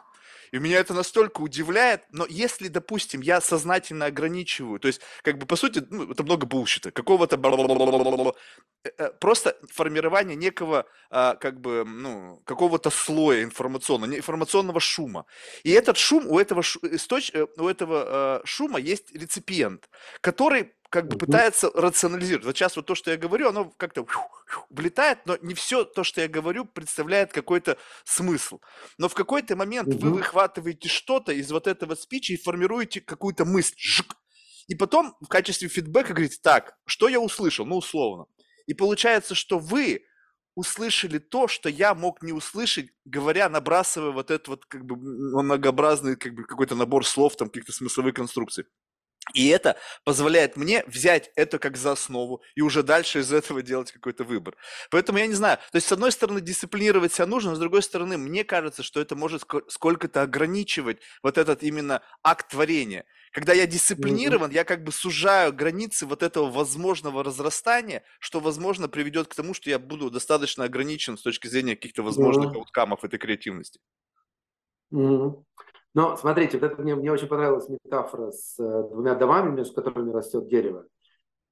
[0.52, 5.46] И меня это настолько удивляет, но если, допустим, я сознательно ограничиваю, то есть, как бы,
[5.46, 11.84] по сути, ну, это много булщита, какого-то э, э, просто формирование некого, а, как бы,
[11.84, 15.24] ну, какого-то слоя информационного, информационного шума.
[15.62, 17.30] И этот шум, у этого, источ...
[17.32, 19.88] Э, у этого шума есть реципиент,
[20.20, 22.44] который как бы пытается рационализировать.
[22.44, 24.04] Вот сейчас вот то, что я говорю, оно как-то
[24.68, 28.60] влетает, но не все то, что я говорю, представляет какой-то смысл.
[28.98, 29.98] Но в какой-то момент угу.
[29.98, 33.76] вы выхватываете что-то из вот этого спича и формируете какую-то мысль.
[34.66, 37.64] И потом в качестве фидбэка говорите, так, что я услышал?
[37.66, 38.26] Ну, условно.
[38.66, 40.04] И получается, что вы
[40.56, 46.16] услышали то, что я мог не услышать, говоря, набрасывая вот этот вот как бы многообразный
[46.16, 48.64] как бы какой-то набор слов, там каких-то смысловых конструкций.
[49.34, 53.92] И это позволяет мне взять это как за основу и уже дальше из этого делать
[53.92, 54.56] какой-то выбор.
[54.90, 55.58] Поэтому я не знаю.
[55.70, 59.14] То есть, с одной стороны, дисциплинировать себя нужно, с другой стороны, мне кажется, что это
[59.14, 63.04] может сколько-то ограничивать вот этот именно акт творения.
[63.32, 69.28] Когда я дисциплинирован, я как бы сужаю границы вот этого возможного разрастания, что, возможно, приведет
[69.28, 73.78] к тому, что я буду достаточно ограничен с точки зрения каких-то возможных ауткамов этой креативности.
[74.92, 75.44] Mm-hmm.
[75.94, 80.12] Но смотрите, вот это мне, мне очень понравилась метафора с э, двумя домами, между которыми
[80.12, 80.86] растет дерево.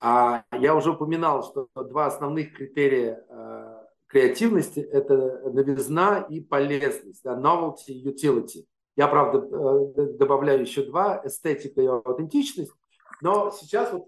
[0.01, 7.37] А я уже упоминал, что два основных критерия э, креативности– это новизна и полезность, да,
[7.37, 8.65] novelty и utility.
[8.97, 12.73] Я, правда, э, добавляю еще два– эстетика и аутентичность.
[13.21, 14.07] Но сейчас вот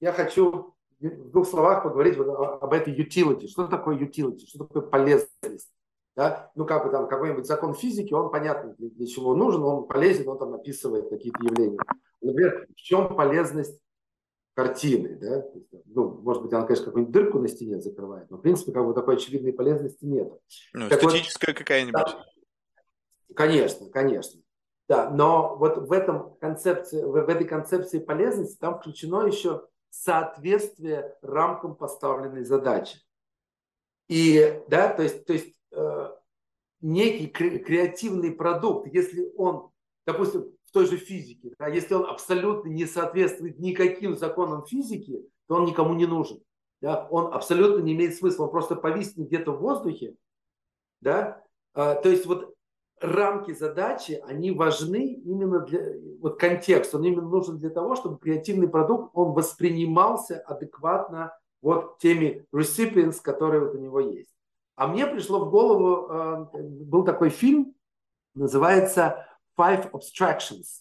[0.00, 3.46] я хочу в двух словах поговорить вот об этой utility.
[3.46, 4.46] Что такое utility?
[4.46, 5.70] Что такое полезность?
[6.20, 6.52] Да?
[6.54, 10.28] Ну, как бы там какой-нибудь закон физики, он понятно, для, для чего нужен, он полезен,
[10.28, 11.78] он там описывает какие-то явления.
[12.20, 13.80] Например, в чем полезность
[14.52, 15.42] картины, да?
[15.86, 18.92] Ну, может быть, она, конечно, какую-нибудь дырку на стене закрывает, но, в принципе, как бы
[18.92, 20.30] такой очевидной полезности нет.
[20.74, 21.94] Ну, так эстетическая вот, какая-нибудь.
[21.94, 22.26] Да,
[23.34, 24.42] конечно, конечно.
[24.90, 31.16] Да, но вот в, этом концепции, в, в этой концепции полезности там включено еще соответствие
[31.22, 32.98] рамкам поставленной задачи.
[34.08, 35.54] И, да, то есть, то есть
[36.80, 39.70] некий креативный продукт, если он,
[40.06, 45.56] допустим, в той же физике, да, если он абсолютно не соответствует никаким законам физики, то
[45.56, 46.40] он никому не нужен.
[46.80, 47.08] Да?
[47.10, 50.14] Он абсолютно не имеет смысла, он просто повиснет где-то в воздухе.
[51.00, 51.42] Да?
[51.74, 52.54] А, то есть вот
[53.00, 55.80] рамки задачи, они важны именно для,
[56.20, 62.46] вот контекст, он именно нужен для того, чтобы креативный продукт, он воспринимался адекватно вот теми
[62.54, 64.34] recipients, которые вот у него есть.
[64.80, 66.48] А мне пришло в голову,
[66.86, 67.74] был такой фильм,
[68.34, 70.80] называется Five Abstractions.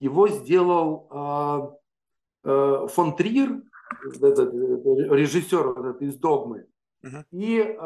[0.00, 1.78] Его сделал
[2.42, 3.62] фон Триер,
[4.02, 6.66] режиссер из «Догмы».
[7.04, 7.24] Uh-huh.
[7.30, 7.78] И,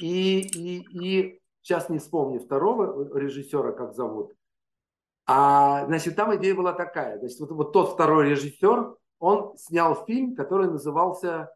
[0.00, 4.32] и, и, и сейчас не вспомню второго режиссера, как зовут.
[5.24, 7.20] А, значит, там идея была такая.
[7.20, 11.54] Значит, вот, вот тот второй режиссер, он снял фильм, который назывался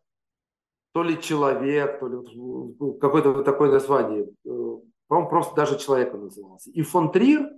[0.95, 4.28] то ли «Человек», то ли ну, какое-то вот такое название.
[4.47, 4.76] Э,
[5.09, 6.70] по-моему, просто даже «Человек» он назывался.
[6.70, 7.51] И фон Триер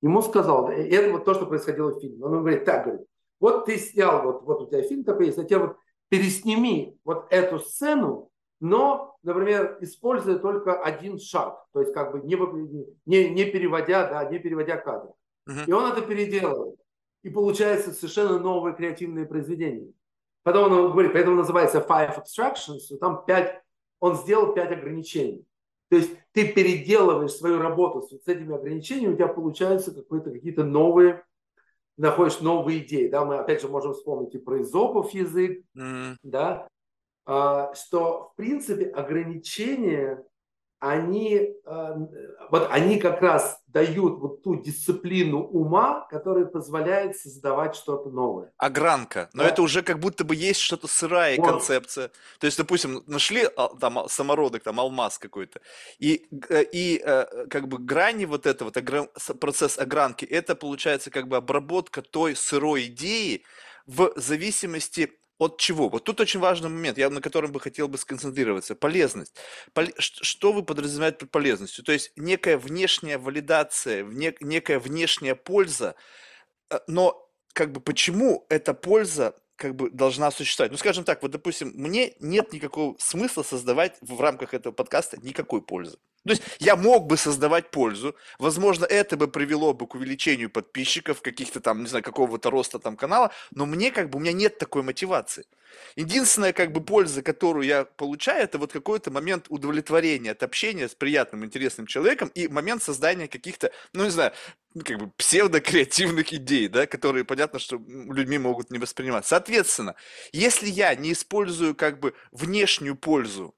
[0.00, 2.24] ему сказал, и это вот то, что происходило в фильме.
[2.24, 3.06] Он ему говорит, так, говорит,
[3.40, 5.76] вот ты снял, вот, вот у тебя фильм такой есть, а тебе вот
[6.08, 8.30] пересними вот эту сцену,
[8.60, 12.36] но, например, используя только один шаг, то есть как бы не,
[13.06, 15.08] не, не переводя, да, не переводя кадр.
[15.48, 15.64] Uh-huh.
[15.66, 16.78] И он это переделывает.
[17.24, 19.92] И получается совершенно новое креативное произведение.
[20.44, 23.62] Потом он говорит, поэтому называется Five Abstractions, там пять,
[23.98, 25.44] он сделал пять ограничений.
[25.88, 31.24] То есть ты переделываешь свою работу с, с этими ограничениями, у тебя получаются какие-то новые,
[31.96, 33.08] находишь новые идеи.
[33.08, 33.24] Да?
[33.24, 36.16] Мы опять же можем вспомнить и про изопов язык, mm-hmm.
[36.22, 36.68] да?
[37.26, 40.24] а, что в принципе ограничения
[40.84, 41.96] они, э,
[42.50, 48.52] вот они как раз дают вот ту дисциплину ума, которая позволяет создавать что-то новое.
[48.58, 49.30] Огранка.
[49.32, 49.48] Но да?
[49.48, 51.48] это уже как будто бы есть что-то сырая вот.
[51.48, 52.10] концепция.
[52.38, 55.60] То есть, допустим, нашли а, там самородок, там алмаз какой-то,
[55.98, 61.28] и, э, и э, как бы грани вот этого, вот, процесс огранки, это получается как
[61.28, 63.42] бы обработка той сырой идеи
[63.86, 65.88] в зависимости от чего?
[65.88, 68.74] Вот тут очень важный момент, я на котором бы хотел бы сконцентрироваться.
[68.74, 69.34] Полезность.
[69.72, 69.86] Пол...
[69.98, 71.84] Что вы подразумеваете под полезностью?
[71.84, 75.96] То есть некая внешняя валидация, некая внешняя польза,
[76.70, 80.72] э, но как бы почему эта польза как бы должна существовать.
[80.72, 85.62] Ну, скажем так, вот, допустим, мне нет никакого смысла создавать в рамках этого подкаста никакой
[85.62, 85.98] пользы.
[86.24, 91.20] То есть я мог бы создавать пользу, возможно, это бы привело бы к увеличению подписчиков,
[91.20, 94.58] каких-то там, не знаю, какого-то роста там канала, но мне как бы, у меня нет
[94.58, 95.44] такой мотивации.
[95.96, 100.94] Единственная как бы польза, которую я получаю, это вот какой-то момент удовлетворения от общения с
[100.94, 104.32] приятным, интересным человеком и момент создания каких-то, ну не знаю,
[104.84, 109.26] как бы псевдокреативных идей, да, которые понятно, что людьми могут не воспринимать.
[109.26, 109.94] Соответственно,
[110.32, 113.54] если я не использую как бы внешнюю пользу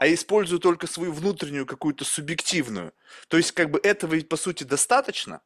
[0.00, 2.94] а использую только свою внутреннюю какую-то субъективную.
[3.28, 5.42] То есть, как бы этого ведь по сути достаточно.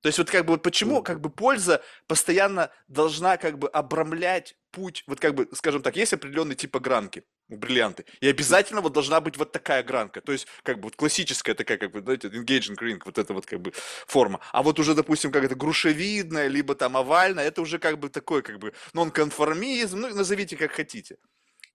[0.00, 4.54] То есть вот как бы вот почему как бы польза постоянно должна как бы обрамлять
[4.70, 8.94] путь, вот как бы, скажем так, есть определенный тип огранки у бриллианты, и обязательно вот
[8.94, 12.28] должна быть вот такая гранка, то есть как бы вот классическая такая, как бы, знаете,
[12.28, 13.72] engaging ring, вот эта вот как бы
[14.06, 14.40] форма.
[14.52, 18.42] А вот уже, допустим, как это грушевидная, либо там овальная, это уже как бы такой
[18.42, 21.18] как бы нонконформизм, ну назовите как хотите.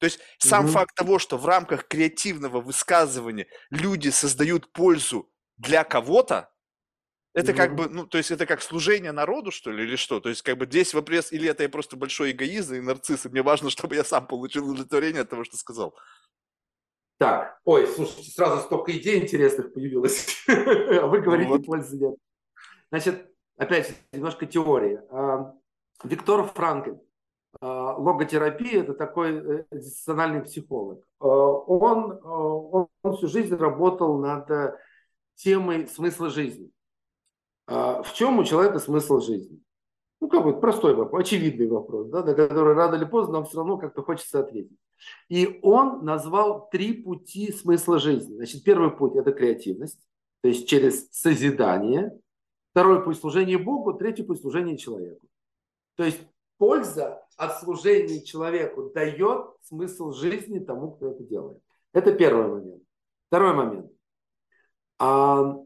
[0.02, 0.72] То есть сам угу.
[0.72, 6.50] факт того, что в рамках креативного высказывания люди создают пользу для кого-то,
[7.36, 7.58] это угу.
[7.58, 10.20] как бы, ну, то есть это как служение народу, что ли, или что?
[10.20, 13.30] То есть как бы здесь вопрос, или это я просто большой эгоист и нарцисс, и
[13.30, 15.96] мне важно, чтобы я сам получил удовлетворение от того, что сказал.
[17.20, 21.64] Так, ой, слушайте, сразу столько идей интересных появилось, а вы говорите, вот.
[21.64, 22.16] пользы нет.
[22.90, 25.00] Значит, опять немножко теории.
[25.12, 25.54] А,
[26.04, 26.96] Виктор Франкль
[27.60, 31.04] логотерапия– это такой э, дистанциональный психолог.
[31.20, 34.78] А, он, а, он, всю жизнь работал над э,
[35.36, 36.72] темой смысла жизни.
[37.68, 39.62] В чем у человека смысл жизни?
[40.20, 43.78] Ну, какой простой вопрос, очевидный вопрос, да, на который рано или поздно нам все равно
[43.78, 44.78] как-то хочется ответить.
[45.30, 48.36] И он назвал три пути смысла жизни.
[48.36, 50.00] Значит, первый путь– это креативность,
[50.42, 52.20] то есть через созидание.
[52.72, 55.28] Второй путь– служение Богу, третий путь– служение человеку.
[55.96, 56.22] То есть
[56.62, 61.58] польза от служения человеку дает смысл жизни тому, кто это делает.
[61.92, 62.84] Это первый момент.
[63.30, 63.92] Второй момент.
[65.00, 65.58] А,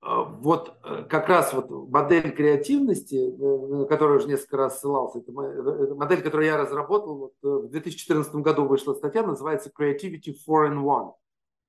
[0.00, 5.20] а вот э, как раз вот модель креативности, э, на которую уже несколько раз ссылался,
[5.20, 10.70] это модель, которую я разработал, вот э, в 2014 году вышла статья, называется Creativity 4
[10.70, 11.12] in 1.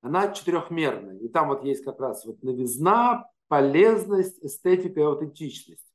[0.02, 5.93] Она четырехмерная, и там вот есть как раз вот новизна, полезность, эстетика и аутентичность.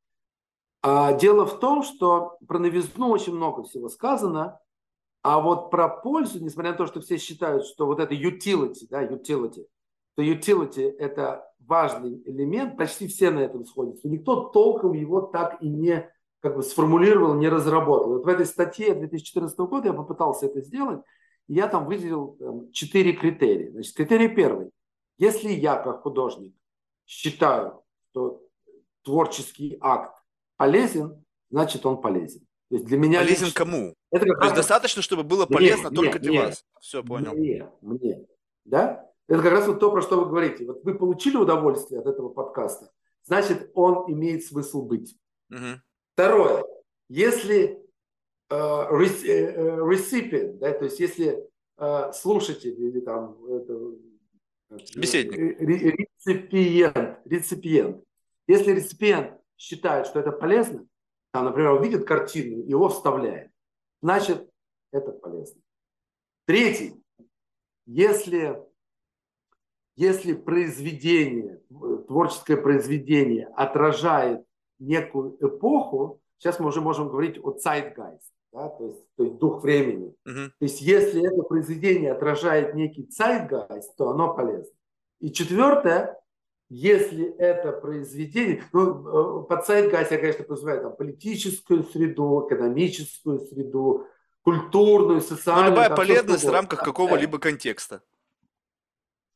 [0.82, 4.60] А дело в том, что про новизну очень много всего сказано,
[5.22, 9.04] а вот про пользу, несмотря на то, что все считают, что вот это utility, да,
[9.04, 9.66] utility,
[10.16, 14.08] то utility– это важный элемент, почти все на этом сходятся.
[14.08, 16.10] Никто толком его так и не
[16.40, 18.14] как бы сформулировал, не разработал.
[18.14, 21.02] Вот в этой статье 2014 года я попытался это сделать,
[21.48, 23.72] и я там выделил там, четыре критерия.
[23.72, 24.72] Значит, критерий первый.
[25.18, 26.56] Если я, как художник,
[27.06, 28.42] считаю, что
[29.04, 30.19] творческий акт
[30.60, 32.42] полезен, значит он полезен.
[32.70, 33.96] То есть для меня полезен лично, кому?
[34.12, 36.66] Это как То есть достаточно, чтобы было полезно мне, только мне, для мне, вас.
[36.82, 37.34] Все, понял.
[37.34, 38.28] Мне, мне.
[38.66, 39.10] Да?
[39.28, 40.66] Это как раз вот то, про что вы говорите.
[40.66, 42.92] Вот вы получили удовольствие от этого подкаста,
[43.24, 45.18] значит, он имеет смысл быть.
[45.50, 45.82] Угу.
[46.14, 46.66] Второе.
[47.08, 47.82] Если
[48.52, 51.48] uh, recipient, да, то есть если
[51.80, 53.96] uh, слушатель или там это,
[54.96, 55.36] Беседник.
[55.60, 58.04] Реципиент, реципиент.
[58.46, 60.88] Если реципиент считает, что это полезно,
[61.32, 63.52] там, например, он видит картину, его вставляет,
[64.02, 64.50] значит,
[64.92, 65.62] это полезно.
[66.46, 66.96] Третий.
[67.86, 68.60] Если,
[69.96, 71.62] если произведение,
[72.08, 74.44] творческое произведение отражает
[74.80, 79.62] некую эпоху, сейчас мы уже можем говорить о zeitgeist, да, то, есть, то есть дух
[79.62, 80.16] времени.
[80.28, 80.48] Uh-huh.
[80.48, 84.74] То есть если это произведение отражает некий zeitgeist, то оно полезно.
[85.20, 86.20] И четвертое,
[86.70, 94.08] если это произведение, ну, э, под я, конечно, подразумеваю там, политическую среду, экономическую среду,
[94.44, 95.66] культурную, социальную.
[95.66, 98.02] Ну, любая там, полезность в рамках какого-либо контекста.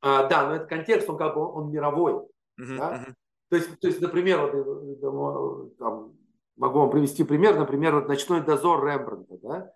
[0.01, 2.13] А, да, но этот контекст, он как бы он, он мировой.
[2.13, 3.05] Uh-huh, да?
[3.07, 3.13] uh-huh.
[3.49, 6.13] То есть, то есть, например, вот, э, там,
[6.55, 9.73] могу вам привести пример, например, вот «Ночной дозор» Рембрандта, да?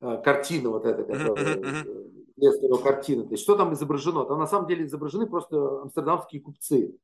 [0.00, 1.56] Э, картина вот эта, которая,
[2.48, 3.24] uh-huh, картина.
[3.24, 4.24] То есть, что там изображено?
[4.24, 6.96] Там на самом деле изображены просто амстердамские купцы.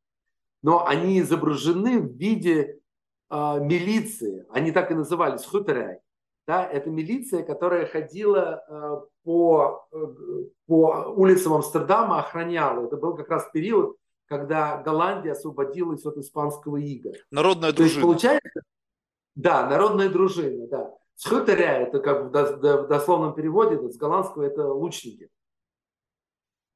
[0.62, 2.80] Но они изображены в виде
[3.30, 4.47] э, милиции.
[4.51, 6.01] Они так и назывались, хутеряй.
[6.47, 9.97] Да, это милиция, которая ходила э, по, э,
[10.66, 12.87] по улицам Амстердама, охраняла.
[12.87, 17.12] Это был как раз период, когда Голландия освободилась от испанского ига.
[17.32, 17.76] Народная дружина.
[17.76, 18.61] То есть, получается,
[19.34, 20.95] да, народная дружина, да.
[21.17, 25.31] Схотаря, это как в дословном переводе, с голландского это лучники.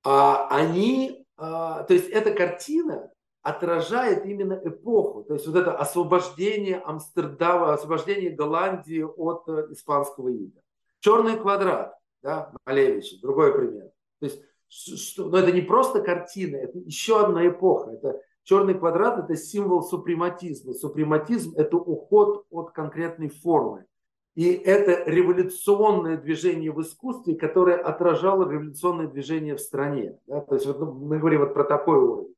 [0.03, 3.11] А они, а, то есть эта картина
[3.43, 10.61] отражает именно эпоху, то есть вот это освобождение Амстердама, освобождение Голландии от э, испанского ига.
[11.01, 13.91] Черный квадрат, да, Малевич, другой пример.
[14.21, 17.91] То есть что, но это не просто картина, это еще одна эпоха.
[17.91, 20.75] Это черный квадрат– это символ супрематизма.
[20.75, 23.87] Супрематизм– это уход от конкретной формы.
[24.35, 30.19] И это революционное движение в искусстве, которое отражало революционное движение в стране.
[30.27, 30.41] Да?
[30.41, 32.35] То есть вот, ну, мы говорим вот про такой уровень.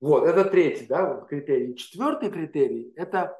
[0.00, 1.74] Вот, это третий да, вот критерий.
[1.74, 3.36] Четвертый критерий– это,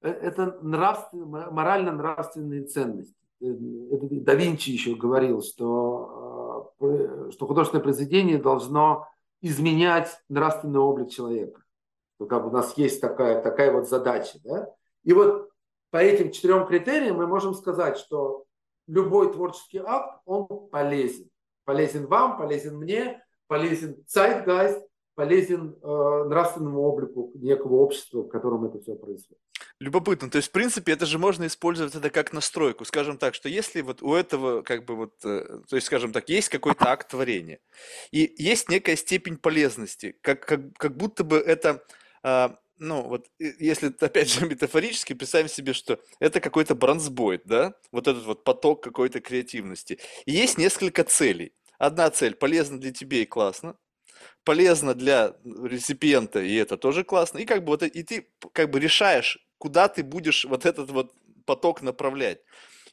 [0.00, 3.14] э, это нравственно, морально-нравственные ценности.
[3.40, 3.46] Э,
[3.92, 6.26] это да Винчи еще говорил, что
[6.78, 9.08] что художественное произведение должно
[9.40, 11.62] изменять нравственный облик человека.
[12.18, 14.38] Как бы у нас есть такая, такая вот задача.
[14.44, 14.68] Да?
[15.04, 15.50] И вот
[15.90, 18.44] по этим четырем критериям мы можем сказать, что
[18.86, 21.28] любой творческий акт, он полезен.
[21.64, 24.82] Полезен вам, полезен мне, полезен zeitgeist,
[25.16, 29.40] полезен э, нравственному облику некого общества, в котором это все происходит.
[29.80, 30.30] Любопытно.
[30.30, 32.84] То есть, в принципе, это же можно использовать это как настройку.
[32.84, 36.28] Скажем так, что если вот у этого, как бы вот, э, то есть, скажем так,
[36.28, 37.58] есть какой-то акт творения,
[38.10, 41.82] и есть некая степень полезности, как, как, как будто бы это,
[42.22, 42.48] э,
[42.78, 48.24] ну, вот, если, опять же, метафорически, представим себе, что это какой-то бронзбойт, да, вот этот
[48.24, 49.98] вот поток какой-то креативности.
[50.24, 51.52] И есть несколько целей.
[51.78, 53.76] Одна цель полезна для тебя и классно,
[54.44, 57.38] полезно для реципиента, и это тоже классно.
[57.38, 61.12] И как бы вот и ты как бы решаешь, куда ты будешь вот этот вот
[61.44, 62.40] поток направлять.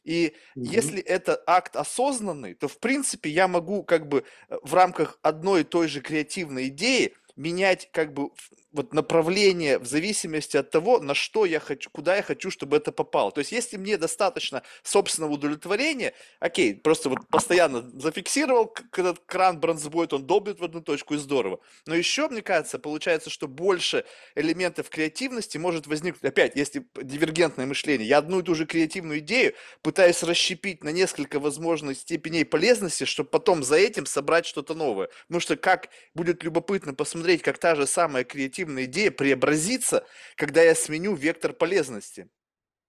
[0.04, 0.32] И mm-hmm.
[0.54, 5.62] если это акт осознанный, то в принципе я могу как бы э, в рамках одной
[5.62, 8.30] и той же креативной идеи менять как бы
[8.74, 12.90] вот направление в зависимости от того, на что я хочу, куда я хочу, чтобы это
[12.90, 13.30] попало.
[13.30, 20.12] То есть, если мне достаточно собственного удовлетворения, окей, просто вот постоянно зафиксировал этот кран бронзбойт,
[20.12, 21.60] он долбит в одну точку и здорово.
[21.86, 28.08] Но еще, мне кажется, получается, что больше элементов креативности может возникнуть, опять, если дивергентное мышление,
[28.08, 33.30] я одну и ту же креативную идею пытаюсь расщепить на несколько возможных степеней полезности, чтобы
[33.30, 35.10] потом за этим собрать что-то новое.
[35.28, 40.04] Потому что как будет любопытно посмотреть, как та же самая креативная креативная идея преобразится,
[40.36, 42.28] когда я сменю вектор полезности.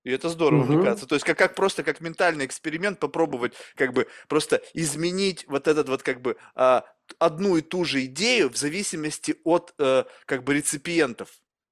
[0.03, 0.73] И это здорово, угу.
[0.73, 1.07] мне кажется.
[1.07, 5.89] То есть как, как просто как ментальный эксперимент попробовать как бы просто изменить вот этот
[5.89, 6.83] вот как бы а,
[7.17, 11.29] одну и ту же идею в зависимости от а, как бы реципиентов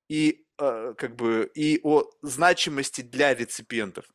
[0.09, 4.05] и а, как бы и о значимости для реципиентов.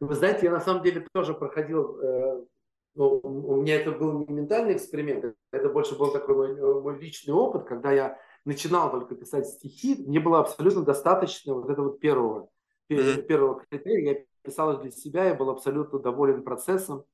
[0.00, 2.44] Вы знаете, я на самом деле тоже проходил э,
[2.98, 7.32] ну, у меня это был не ментальный эксперимент, это больше был такой мой, мой личный
[7.32, 8.18] опыт, когда я
[8.48, 12.48] начинал только писать стихи, мне было абсолютно достаточно вот этого вот первого,
[12.88, 14.14] первого критерия.
[14.14, 17.04] Я писал их для себя, я был абсолютно доволен процессом.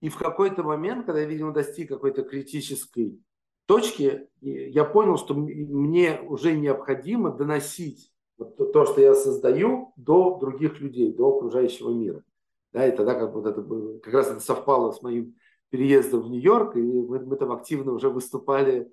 [0.00, 3.20] И в какой-то момент, когда я, видимо, достиг какой-то критической
[3.66, 10.38] точки, я понял, что мне уже необходимо доносить вот то, то, что я создаю, до
[10.38, 12.24] других людей, до окружающего мира.
[12.72, 13.62] Да, и тогда как, вот это,
[14.02, 15.34] как раз это совпало с моим
[15.68, 18.90] переездом в Нью-Йорк, и мы, мы там активно уже выступали,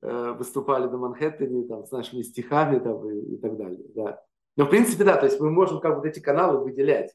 [0.00, 3.84] выступали на Манхэттене там, с нашими стихами там, и, и так далее.
[3.94, 4.22] Да.
[4.56, 7.14] Но в принципе, да, то есть мы можем как бы эти каналы выделять.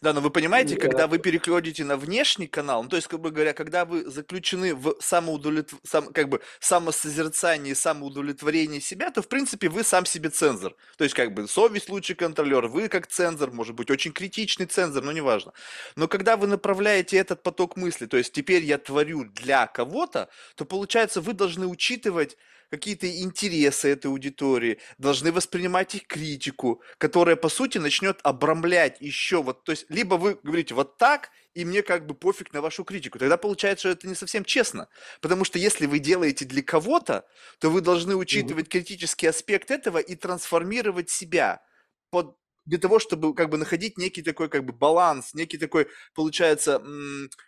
[0.00, 3.30] Да, но вы понимаете, когда вы переходите на внешний канал, ну, то есть, как бы
[3.32, 5.74] говоря, когда вы заключены в самоудовлетв...
[5.82, 10.76] сам, как бы самосозерцании, самоудовлетворении себя, то, в принципе, вы сам себе цензор.
[10.96, 15.02] То есть, как бы, совесть лучший контролер, вы как цензор, может быть, очень критичный цензор,
[15.02, 15.52] но неважно.
[15.96, 20.64] Но когда вы направляете этот поток мысли, то есть, теперь я творю для кого-то, то,
[20.64, 22.36] получается, вы должны учитывать
[22.74, 29.64] какие-то интересы этой аудитории, должны воспринимать их критику, которая, по сути, начнет обрамлять еще вот,
[29.64, 33.18] то есть, либо вы говорите вот так, и мне как бы пофиг на вашу критику.
[33.18, 34.88] Тогда получается, что это не совсем честно.
[35.20, 37.24] Потому что если вы делаете для кого-то,
[37.60, 41.62] то вы должны учитывать критический аспект этого и трансформировать себя
[42.10, 46.82] под для того, чтобы как бы находить некий такой как бы баланс, некий такой, получается,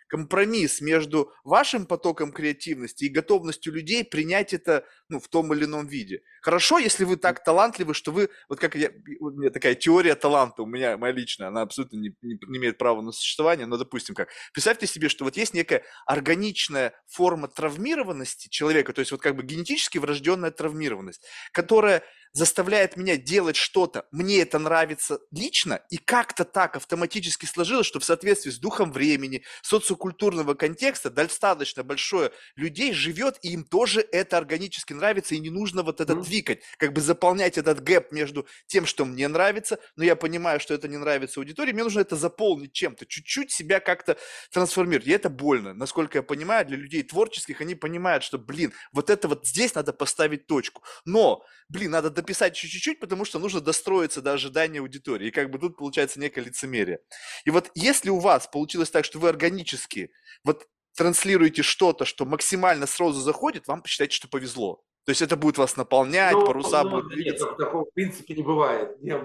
[0.07, 5.87] компромисс между вашим потоком креативности и готовностью людей принять это ну, в том или ином
[5.87, 6.21] виде.
[6.41, 10.61] Хорошо, если вы так талантливы, что вы, вот как я, у меня такая теория таланта,
[10.61, 14.15] у меня, моя личная, она абсолютно не, не, не имеет права на существование, но, допустим,
[14.15, 19.35] как, представьте себе, что вот есть некая органичная форма травмированности человека, то есть вот как
[19.35, 22.03] бы генетически врожденная травмированность, которая
[22.33, 28.05] заставляет меня делать что-то, мне это нравится лично, и как-то так автоматически сложилось, что в
[28.05, 34.93] соответствии с духом времени, социокультурного контекста достаточно большое людей живет, и им тоже это органически
[34.93, 39.05] нравится, и не нужно вот это двигать, как бы заполнять этот гэп между тем, что
[39.05, 43.05] мне нравится, но я понимаю, что это не нравится аудитории, мне нужно это заполнить чем-то,
[43.05, 44.17] чуть-чуть себя как-то
[44.51, 45.07] трансформировать.
[45.07, 45.73] И это больно.
[45.73, 49.93] Насколько я понимаю, для людей творческих, они понимают, что, блин, вот это вот здесь надо
[49.93, 50.83] поставить точку.
[51.05, 55.27] Но, блин, надо дописать чуть-чуть, потому что нужно достроиться до ожидания аудитории.
[55.27, 56.99] И как бы тут получается некое лицемерие.
[57.45, 60.11] И вот если у вас получилось так, что вы органически
[60.43, 64.83] вот транслируете что-то, что максимально сразу заходит, вам посчитайте, что повезло.
[65.05, 67.45] То есть это будет вас наполнять, ну, паруса ну, будут двигаться.
[67.45, 69.01] Нет, такого в принципе не бывает.
[69.01, 69.23] Нет,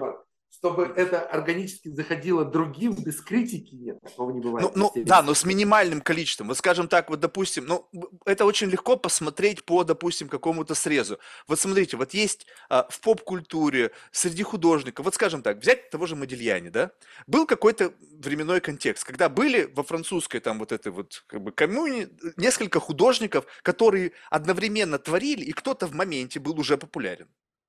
[0.55, 4.71] чтобы это органически заходило другим без критики, нет, такого не бывает.
[4.75, 6.47] Ну, ну да, но с минимальным количеством.
[6.47, 7.89] Вот скажем так, вот допустим, ну
[8.25, 11.17] это очень легко посмотреть по, допустим, какому-то срезу.
[11.47, 16.15] Вот смотрите, вот есть а, в поп-культуре, среди художников, вот скажем так, взять того же
[16.15, 16.91] Модильяни, да,
[17.27, 22.09] был какой-то временной контекст, когда были во французской там вот этой вот как бы коммуне
[22.37, 27.27] несколько художников, которые одновременно творили, и кто-то в моменте был уже популярен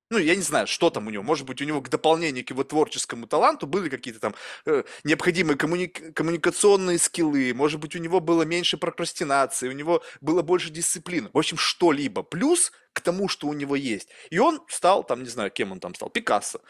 [0.09, 2.51] ну, я не знаю, что там у него, может быть, у него к дополнению к
[2.51, 8.19] его творческому таланту были какие-то там э, необходимые коммуни- коммуникационные скиллы, может быть, у него
[8.19, 13.47] было меньше прокрастинации, у него было больше дисциплины, в общем, что-либо, плюс к тому, что
[13.47, 14.09] у него есть.
[14.29, 16.61] И он стал, там, не знаю, кем он там стал, Пикассо.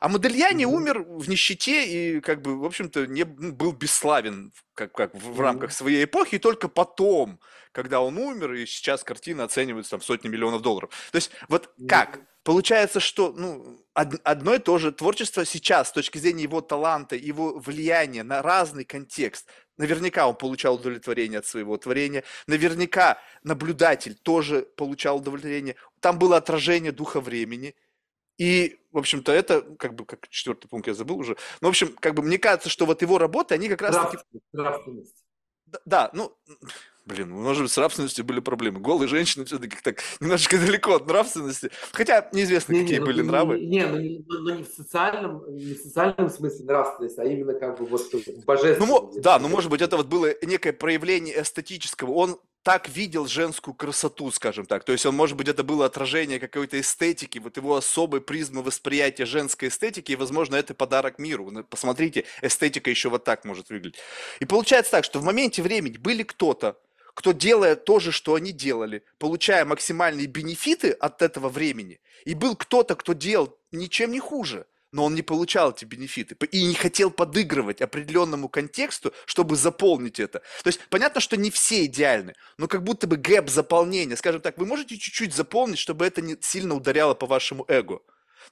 [0.00, 0.68] А Модельяни mm-hmm.
[0.68, 5.34] умер в нищете и, как бы, в общем-то, не ну, был бесславен как, как в,
[5.34, 7.40] в рамках своей эпохи, и только потом,
[7.72, 10.90] когда он умер, и сейчас картина оценивается там сотни миллионов долларов.
[11.12, 12.20] То есть, вот как?
[12.46, 17.58] Получается, что ну, одно и то же творчество сейчас, с точки зрения его таланта, его
[17.58, 19.48] влияния на разный контекст,
[19.78, 26.92] наверняка он получал удовлетворение от своего творения, наверняка наблюдатель тоже получал удовлетворение, там было отражение
[26.92, 27.74] духа времени,
[28.38, 31.96] и, в общем-то, это, как бы, как четвертый пункт я забыл уже, но, в общем,
[31.98, 34.18] как бы, мне кажется, что вот его работы, они как раз таки...
[34.52, 36.32] Да, да, ну,
[37.06, 38.80] Блин, может быть, с нравственностью были проблемы.
[38.80, 41.70] Голые женщины все-таки так немножечко далеко от нравственности.
[41.92, 43.60] Хотя неизвестно, не, какие не, были ну, нравы.
[43.60, 47.78] Не, ну, не, ну, не, в социальном, не в социальном смысле нравственности, а именно как
[47.78, 48.12] бы вот
[48.44, 48.84] божественности.
[48.84, 52.10] Ну, да, ну, может быть, это вот было некое проявление эстетического.
[52.10, 54.82] Он так видел женскую красоту, скажем так.
[54.82, 59.26] То есть он, может быть, это было отражение какой-то эстетики, вот его особой призмы восприятия
[59.26, 61.48] женской эстетики, и, возможно, это подарок миру.
[61.52, 64.00] Ну, посмотрите, эстетика еще вот так может выглядеть.
[64.40, 66.76] И получается так, что в моменте времени были кто-то,
[67.16, 72.56] кто делая то же, что они делали, получая максимальные бенефиты от этого времени, и был
[72.56, 77.10] кто-то, кто делал ничем не хуже, но он не получал эти бенефиты и не хотел
[77.10, 80.40] подыгрывать определенному контексту, чтобы заполнить это.
[80.62, 84.58] То есть понятно, что не все идеальны, но как будто бы гэп заполнения, скажем так,
[84.58, 88.00] вы можете чуть-чуть заполнить, чтобы это не сильно ударяло по вашему эго.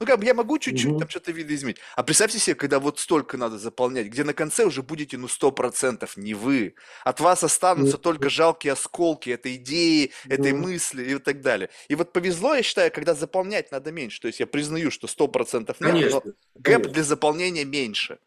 [0.01, 0.99] Ну, как бы я могу чуть-чуть угу.
[1.01, 1.79] там что-то видоизменить.
[1.97, 5.51] А представьте себе, когда вот столько надо заполнять, где на конце уже будете, ну, сто
[5.51, 6.75] процентов не вы.
[7.05, 11.71] От вас останутся только жалкие осколки этой идеи, этой мысли и так далее.
[11.89, 14.21] И вот повезло, я считаю, когда заполнять надо меньше.
[14.21, 16.93] То есть я признаю, что сто процентов нет, конечно, но гэп конечно.
[16.93, 18.19] для заполнения меньше.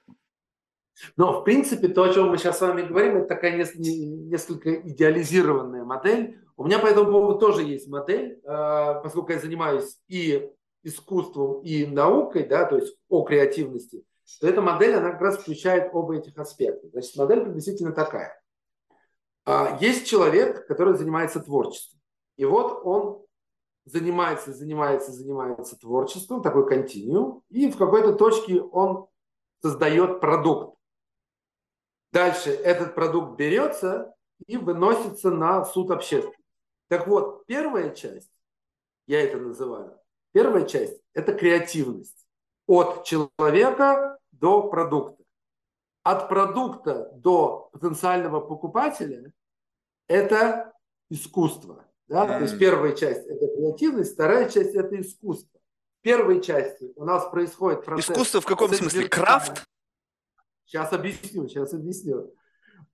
[1.15, 5.83] Но, в принципе, то, о чем мы сейчас с вами говорим, это такая несколько идеализированная
[5.83, 6.39] модель.
[6.55, 10.49] У меня по этому поводу тоже есть модель, э, поскольку я занимаюсь и
[10.87, 14.03] искусством и наукой, да, то есть о креативности,
[14.39, 16.87] то эта модель, она как раз включает оба этих аспекта.
[16.89, 18.41] Значит, модель приблизительно такая.
[19.45, 22.01] А, есть человек, который занимается творчеством.
[22.35, 23.25] И вот он
[23.85, 29.07] занимается, занимается, занимается творчеством, такой континуум, и в какой-то точке он
[29.61, 30.77] создает продукт.
[32.11, 34.13] Дальше этот продукт берется
[34.45, 36.43] и выносится на суд общественности.
[36.89, 38.31] Так вот, первая часть,
[39.07, 39.97] я это называю,
[40.37, 42.27] первая часть– это креативность.
[42.67, 45.23] От человека до продукта.
[46.03, 49.33] От продукта до потенциального покупателя–
[50.07, 50.71] это
[51.09, 51.85] искусство.
[52.07, 52.25] Да?
[52.25, 52.37] Mm.
[52.37, 55.59] То есть первая часть– это креативность, вторая часть– это искусство.
[55.99, 58.11] В первой части у нас происходит процесс…
[58.11, 59.09] Искусство в каком смысле?
[59.09, 59.65] Крафт?
[60.65, 62.31] Сейчас объясню, сейчас объясню.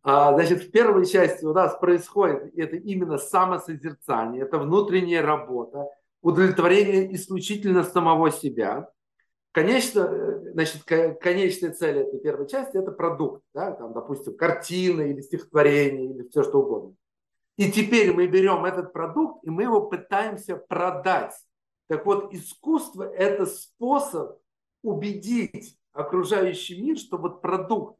[0.02, 5.90] А, значит, в первой части у нас происходит это именно самосозерцание, это внутренняя работа,
[6.24, 8.90] удовлетворение исключительно самого себя.
[9.52, 15.22] Конечно, э, значит, конечная цель этой первой части– это продукт, да, там, допустим, картина или
[15.22, 16.96] стихотворение или все что угодно.
[17.58, 21.36] И теперь мы берем этот продукт и мы его пытаемся продать.
[21.88, 24.40] Так вот, искусство– это способ
[24.82, 28.00] убедить окружающий мир, что вот продукт,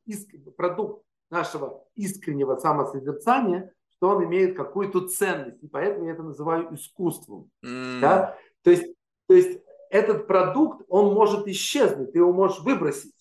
[0.58, 3.72] продукт нашего искреннего самосозерцания,
[4.04, 5.64] что он имеет какую-то ценность.
[5.64, 7.50] И поэтому я это называю искусством.
[7.64, 8.02] Mm.
[8.02, 8.38] Да?
[8.62, 8.94] То, есть,
[9.30, 13.14] то есть этот продукт, он может исчезнуть, ты его можешь выбросить.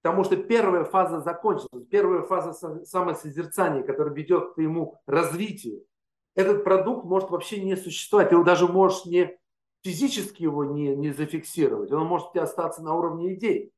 [0.00, 2.52] Потому что первая фаза закончилась, первая фаза
[2.84, 5.82] самосозерцания, которая ведет к твоему развитию.
[6.36, 8.28] Этот продукт может вообще не существовать.
[8.28, 9.36] Ты его даже можешь не
[9.82, 11.90] физически его не, не зафиксировать.
[11.90, 13.72] Он может у тебя остаться на уровне идей.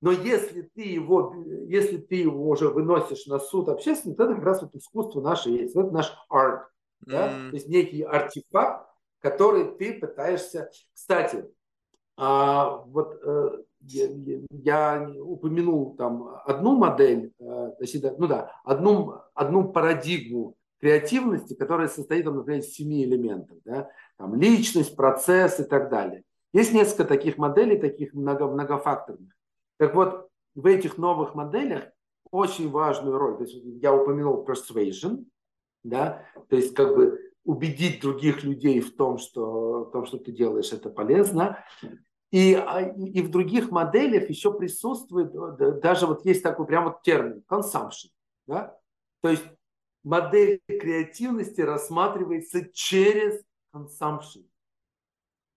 [0.00, 1.34] Но если ты его,
[1.68, 5.50] если ты его уже выносишь на суд общественный, то это как раз вот искусство наше
[5.50, 5.76] есть.
[5.76, 6.68] Это наш арт.
[7.06, 7.10] Mm.
[7.10, 7.28] Да?
[7.28, 8.88] То есть некий артефакт,
[9.20, 10.70] который ты пытаешься...
[10.94, 11.44] Кстати,
[12.16, 14.08] а, вот э, я,
[14.50, 22.24] я упомянул там одну модель, э, точнее, ну да, одну, одну парадигму креативности, которая состоит,
[22.24, 23.58] например, из семи элементов.
[23.64, 23.90] Да?
[24.16, 26.24] Там личность, процесс и так далее.
[26.52, 29.32] Есть несколько таких моделей, таких много, многофакторных.
[29.80, 31.84] Так вот, в этих новых моделях
[32.30, 35.24] очень важную роль, то есть я упомянул persuasion,
[35.82, 40.32] да, то есть как бы убедить других людей в том, что, в том, что ты
[40.32, 41.64] делаешь, это полезно.
[42.30, 45.32] И, а, и в других моделях еще присутствует,
[45.80, 48.10] даже вот есть такой прям вот термин, consumption.
[48.46, 48.78] Да?
[49.22, 49.46] То есть
[50.04, 53.42] модель креативности рассматривается через
[53.74, 54.44] consumption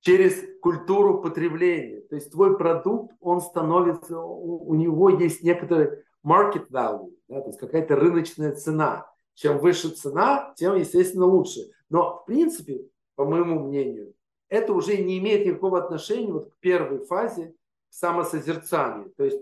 [0.04, 2.02] через культуру потребления.
[2.02, 7.60] То есть твой продукт, он становится, у, него есть некоторый market value, да, то есть
[7.60, 9.10] какая-то рыночная цена.
[9.34, 11.72] Чем выше цена, тем, естественно, лучше.
[11.90, 12.86] Но, в принципе,
[13.16, 14.14] по моему мнению,
[14.50, 17.56] это уже не имеет никакого отношения вот к первой фазе
[17.90, 19.10] самосозерцания.
[19.18, 19.40] То есть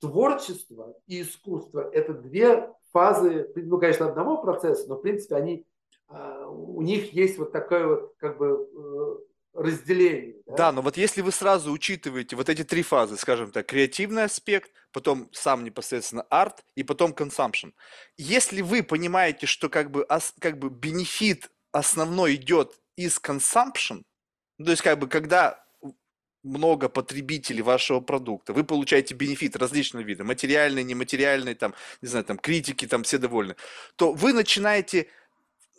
[0.00, 5.66] творчество и искусство– это две фазы, ну, конечно, одного процесса, но, в принципе, они,
[6.08, 8.68] а, у них есть вот такое вот, как бы,
[9.54, 10.34] разделение.
[10.46, 10.56] Да?
[10.56, 14.72] да, но вот если вы сразу учитываете вот эти три фазы, скажем так, креативный аспект,
[14.92, 17.72] потом сам непосредственно арт и потом consumption.
[18.16, 20.06] Если вы понимаете, что как бы,
[20.40, 24.02] как бы бенефит основной идет из consumption,
[24.58, 25.64] то есть как бы когда
[26.44, 32.38] много потребителей вашего продукта, вы получаете бенефит различного вида, материальный, нематериальный, там, не знаю, там,
[32.38, 33.56] критики, там, все довольны,
[33.96, 35.08] то вы начинаете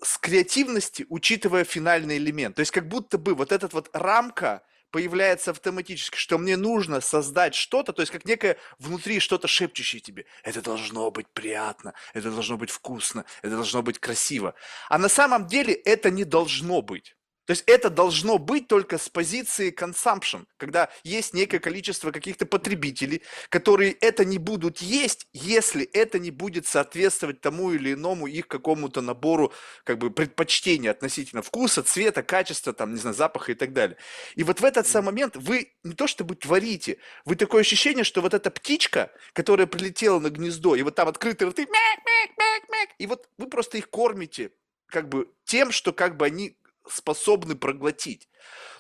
[0.06, 2.56] с креативности, учитывая финальный элемент.
[2.56, 4.62] То есть как будто бы вот эта вот рамка
[4.92, 10.26] появляется автоматически, что мне нужно создать что-то, то есть как некое внутри что-то шепчущее тебе.
[10.44, 14.54] Это должно быть приятно, это должно быть вкусно, это должно быть красиво.
[14.90, 17.16] А на самом деле это не должно быть.
[17.46, 23.22] То есть это должно быть только с позиции consumption, когда есть некое количество каких-то потребителей,
[23.50, 29.02] которые это не будут есть, если это не будет соответствовать тому или иному их какому-то
[29.02, 29.54] набору
[29.84, 33.98] как бы предпочтений относительно вкуса, цвета, качества, там, не знаю, запаха и так далее.
[34.36, 38.22] И вот в этот самый момент вы не то чтобы творите, вы такое ощущение, что
[38.22, 42.70] вот эта птичка, которая прилетела на гнездо, и вот там открытые рты, мяк, мяк, мяк,
[42.70, 44.52] мяк, и вот вы просто их кормите
[44.88, 46.58] как бы тем, что как бы они
[46.90, 48.28] способны проглотить.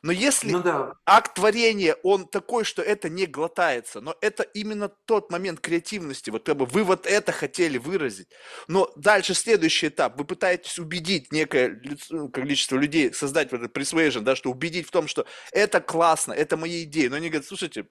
[0.02, 0.94] Но если ну, да.
[1.06, 6.46] акт творения, он такой, что это не глотается, но это именно тот момент креативности, вот
[6.46, 8.28] как бы вы вот это хотели выразить.
[8.68, 14.22] Но дальше следующий этап, вы пытаетесь убедить некое ну, количество людей, создать вот этот persuasion,
[14.22, 17.08] да, что убедить в том, что это классно, это мои идеи.
[17.08, 17.88] Но они говорят, слушайте,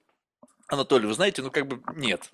[0.67, 2.31] Анатолий, вы знаете, ну как бы нет.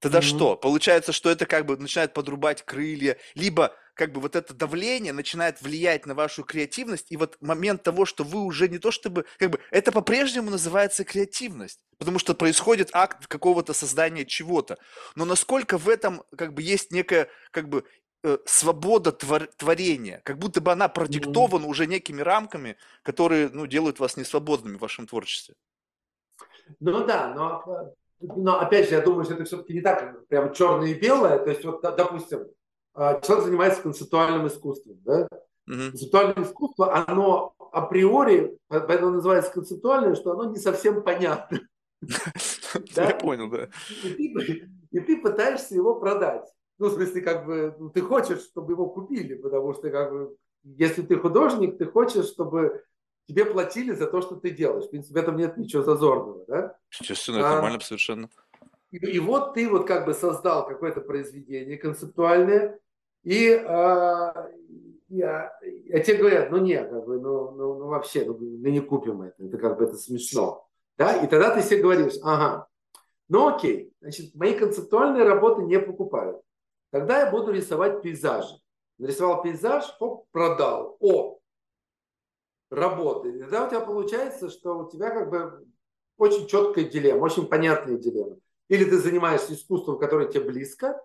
[0.00, 0.22] Тогда mm-hmm.
[0.22, 0.56] что?
[0.56, 5.62] Получается, что это как бы начинает подрубать крылья, либо как бы вот это давление начинает
[5.62, 9.50] влиять на вашу креативность, и вот момент того, что вы уже не то чтобы, как
[9.50, 14.78] бы, это по-прежнему называется креативность, потому что происходит акт какого-то создания чего-то.
[15.14, 17.84] Но насколько в этом, как бы, есть некая, как бы,
[18.24, 24.00] э, свобода твор- творения, как будто бы она продиктована уже некими рамками, которые, ну, делают
[24.00, 25.54] вас несвободными в вашем творчестве.
[26.80, 30.88] Ну да, но, но опять же, я думаю, что это все-таки не так прям черное
[30.88, 31.38] и белое.
[31.38, 32.48] То есть, вот, допустим,
[32.94, 35.28] человек занимается концептуальным искусством, да?
[35.66, 35.90] Угу.
[35.90, 41.60] Концептуальное искусство, оно априори, поэтому называется концептуальное, что оно не совсем понятно.
[42.96, 43.68] Я понял, да.
[43.88, 46.46] И ты пытаешься его продать.
[46.78, 50.36] Ну, в смысле, как бы, ну, ты хочешь, чтобы его купили, потому что, как бы,
[50.64, 52.82] если ты художник, ты хочешь, чтобы
[53.28, 54.86] тебе платили за то, что ты делаешь.
[54.86, 56.76] В принципе, в этом нет ничего зазорного, да?
[56.98, 58.28] Естественно, это а, нормально совершенно.
[58.90, 62.78] И, и вот ты вот как бы создал какое-то произведение концептуальное,
[63.24, 64.50] и а,
[65.08, 68.80] я, я тебе говорят, ну нет, как бы, ну, ну, ну вообще, ну, мы не
[68.80, 70.68] купим это, это как бы это смешно.
[70.96, 71.16] Да?
[71.22, 72.68] И тогда ты себе говоришь, ага,
[73.28, 76.40] ну окей, значит, мои концептуальные работы не покупают.
[76.90, 78.60] Тогда я буду рисовать пейзажи.
[78.98, 80.96] Нарисовал пейзаж, оп, продал.
[81.00, 81.38] О,
[82.70, 83.36] работает.
[83.36, 85.66] И тогда у тебя получается, что у тебя как бы
[86.16, 88.36] очень четкая дилемма, очень понятная дилемма.
[88.68, 91.00] Или ты занимаешься искусством, которое тебе близко,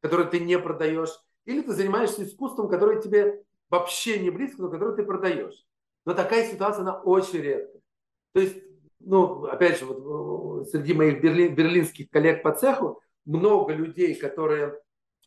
[0.00, 1.10] которое ты не продаешь,
[1.44, 5.64] или ты занимаешься искусством, которое тебе вообще не близко, но которое ты продаешь.
[6.04, 7.78] Но такая ситуация, она очень редко.
[8.32, 8.56] То есть,
[9.00, 14.80] ну, опять же, вот среди моих берли, берлинских коллег по цеху много людей, которые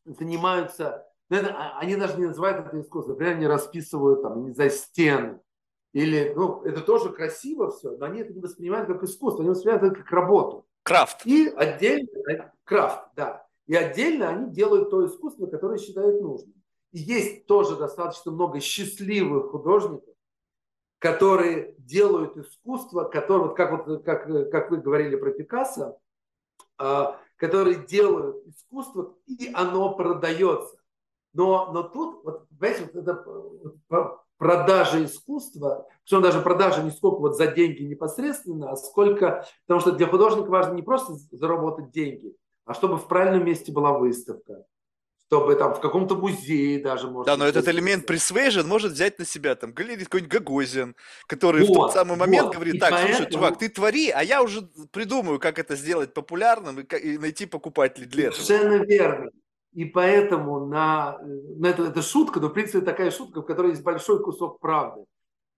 [0.05, 4.69] занимаются, ну, это, они даже не называют это искусством, например, они расписывают там, не за
[4.69, 5.39] стены,
[5.93, 9.83] или, ну, это тоже красиво все, но они это не воспринимают как искусство, они воспринимают
[9.83, 10.67] это как работу.
[10.83, 11.25] Крафт.
[11.25, 13.44] И отдельно, крафт, да.
[13.67, 16.53] И отдельно они делают то искусство, которое считают нужным.
[16.91, 20.13] И есть тоже достаточно много счастливых художников,
[20.99, 25.99] которые делают искусство, которые, вот как, вот, как, как вы говорили про Пикассо,
[26.77, 30.77] а, которые делают искусство, и оно продается.
[31.33, 37.35] Но, но тут, вот, понимаете, вот это, продажа искусства, причем даже продажа не сколько вот
[37.35, 42.35] за деньги непосредственно, а сколько, потому что для художника важно не просто заработать деньги,
[42.65, 44.65] а чтобы в правильном месте была выставка,
[45.27, 49.25] чтобы там в каком-то музее даже может Да, но этот элемент persuasion может взять на
[49.25, 50.95] себя там какой-нибудь Гагозин,
[51.27, 52.55] который вот, в тот самый момент вот.
[52.55, 53.15] говорит, так, поэтому...
[53.15, 54.61] слушай, чувак, ты твори, а я уже
[54.91, 58.41] придумаю, как это сделать популярным и, и найти покупателей для этого.
[58.41, 59.31] Совершенно верно.
[59.73, 63.83] И поэтому на, на это, это шутка, но в принципе такая шутка, в которой есть
[63.83, 65.03] большой кусок правды.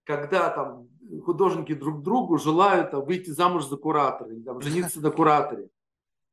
[0.06, 0.88] Когда там
[1.24, 5.68] художники друг другу желают там, выйти замуж за куратора, или там, жениться на кураторе.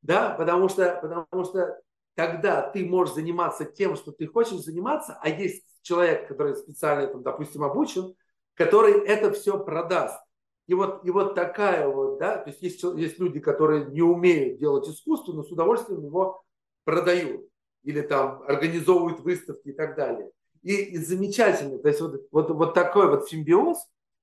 [0.05, 1.81] Да, потому что, потому что
[2.14, 7.22] тогда ты можешь заниматься тем, что ты хочешь заниматься, а есть человек, который специально, там,
[7.22, 8.14] допустим, обучен,
[8.52, 10.22] который это все продаст.
[10.66, 14.59] И вот, и вот такая вот, да, то есть есть, есть люди, которые не умеют
[14.59, 16.43] делать искусство, но с удовольствием его
[16.85, 17.48] продают
[17.82, 20.31] или там организовывают выставки и так далее.
[20.62, 23.78] И, и замечательно, то есть вот, вот, вот такой вот симбиоз,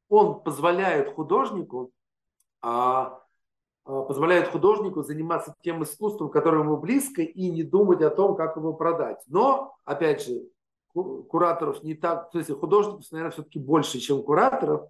[0.10, 1.92] он позволяет художнику,
[2.62, 3.21] а,
[3.84, 8.74] позволяет художнику заниматься тем искусством, которое ему близко, и не думать о том, как его
[8.74, 9.20] продать.
[9.28, 10.44] Но, опять же,
[10.94, 14.90] кураторов не так, то есть художников, наверное, все-таки больше, чем кураторов,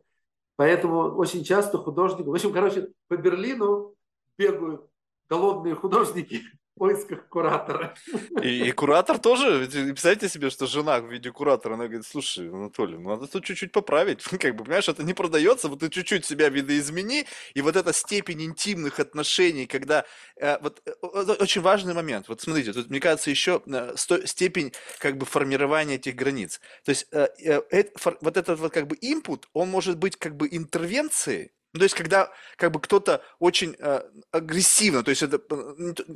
[0.55, 3.93] поэтому очень часто художники, в общем, короче, по Берлину
[4.37, 4.87] бегают
[5.29, 6.41] голодные художники,
[6.75, 7.93] поисках куратора.
[8.41, 12.97] И, и куратор тоже, представьте себе, что жена в виде куратора, она говорит, слушай, Анатолий,
[12.97, 16.49] ну надо тут чуть-чуть поправить, как бы, понимаешь, это не продается, вот ты чуть-чуть себя
[16.49, 20.05] видоизмени, и вот эта степень интимных отношений, когда,
[20.37, 20.91] э, вот э,
[21.39, 25.95] очень важный момент, вот смотрите, тут, мне кажется, еще э, сто, степень, как бы, формирования
[25.95, 27.83] этих границ, то есть э, э,
[28.21, 31.95] вот этот вот, как бы, инпут, он может быть, как бы, интервенцией, ну, то есть,
[31.95, 35.39] когда как бы кто-то очень э, агрессивно, то есть это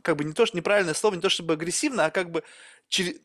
[0.04, 2.44] как бы не то, что неправильное слово, не то чтобы агрессивно, а как бы
[2.90, 3.16] через,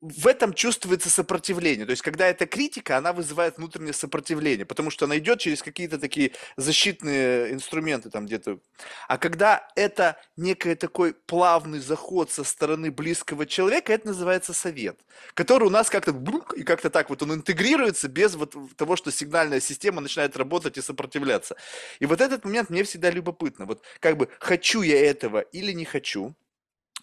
[0.00, 1.84] в этом чувствуется сопротивление.
[1.84, 5.98] То есть, когда эта критика, она вызывает внутреннее сопротивление, потому что она идет через какие-то
[5.98, 8.60] такие защитные инструменты там где-то.
[9.08, 14.98] А когда это некий такой плавный заход со стороны близкого человека, это называется совет,
[15.34, 16.16] который у нас как-то
[16.56, 20.82] и как-то так вот он интегрируется без вот того, что сигнальная система начинает работать и
[20.82, 21.56] сопротивляться.
[21.98, 23.66] И вот этот момент мне всегда любопытно.
[23.66, 26.34] Вот как бы хочу я этого или не хочу,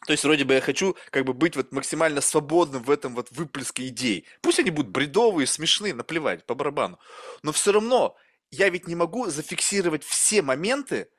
[0.07, 3.27] то есть вроде бы я хочу как бы быть вот максимально свободным в этом вот
[3.31, 4.25] выплеске идей.
[4.41, 6.97] Пусть они будут бредовые, смешные, наплевать, по барабану.
[7.43, 8.15] Но все равно
[8.49, 11.09] я ведь не могу зафиксировать все моменты,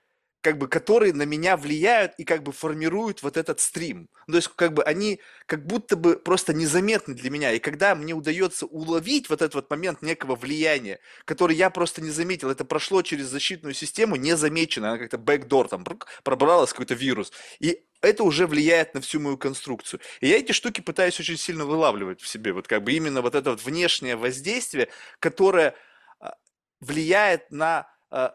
[0.40, 4.08] как бы, которые на меня влияют и как бы формируют вот этот стрим.
[4.26, 7.52] Ну, то есть, как бы они как будто бы просто незаметны для меня.
[7.52, 12.10] И когда мне удается уловить вот этот вот момент некого влияния, который я просто не
[12.10, 15.84] заметил, это прошло через защитную систему незамеченно, она как-то бэкдор там
[16.22, 17.32] пробралась какой-то вирус.
[17.58, 20.00] И это уже влияет на всю мою конструкцию.
[20.20, 22.52] И я эти штуки пытаюсь очень сильно вылавливать в себе.
[22.52, 24.88] Вот как бы именно вот это вот внешнее воздействие,
[25.20, 25.74] которое
[26.20, 26.34] а,
[26.80, 28.34] влияет на а,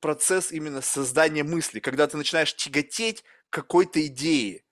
[0.00, 4.64] процесс именно создания мысли, когда ты начинаешь тяготеть какой-то идее,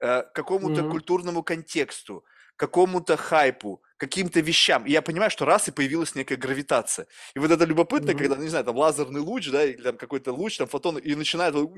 [0.00, 0.84] э, какому-то Мгм.
[0.84, 2.24] культурному контексту,
[2.56, 4.84] какому-то хайпу, каким-то вещам.
[4.86, 7.06] И я понимаю, что раз и появилась некая гравитация.
[7.34, 8.14] И вот это любопытно, Мгм.
[8.14, 11.14] когда, ну, не знаю, там лазерный луч, да, или там какой-то луч, там фотон, и
[11.14, 11.70] начинает вот,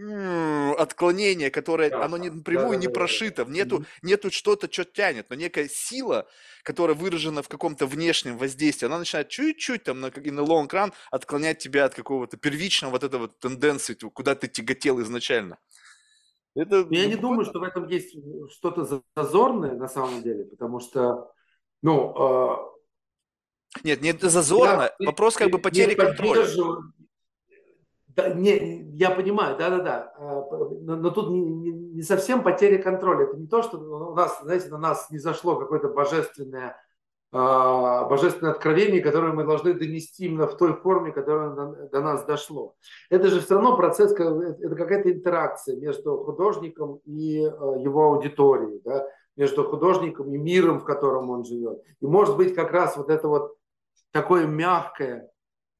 [0.78, 3.18] отклонение, которое, Да, оно не, напрямую да, не да, да, да.
[3.18, 3.86] прошито, нету, Мгм.
[4.02, 6.26] нету что-то, что тянет, но некая сила,
[6.62, 10.92] которая выражена в каком-то внешнем воздействии, она начинает чуть-чуть там на, и на long run
[11.10, 15.58] отклонять тебя от какого-то первичного вот этого тенденции, куда ты тяготел изначально.
[16.54, 18.16] Это Я не думаю, что в этом есть
[18.50, 21.32] что-то зазорное на самом деле, потому что,
[21.82, 26.46] ну, э, Нет, не я зазорно, не вопрос как бы потери контроля.
[28.08, 30.42] Да, не, я понимаю, да-да-да, А,
[30.80, 33.26] но, но тут не, не- не совсем потеря контроля.
[33.26, 36.76] Это не то, что у нас, знаете, на нас не зашло какое-то божественное,
[37.30, 42.24] а, божественное откровение, которое мы должны донести именно в той форме, которое до, до нас
[42.24, 42.74] дошло.
[43.08, 49.06] Это же все равно процесс, это какая-то интеракция между художником и э, его аудиторией, да,
[49.38, 51.80] между художником и миром, в котором он живет.
[52.00, 53.56] И может быть как раз вот это вот
[54.10, 55.30] такое мягкое,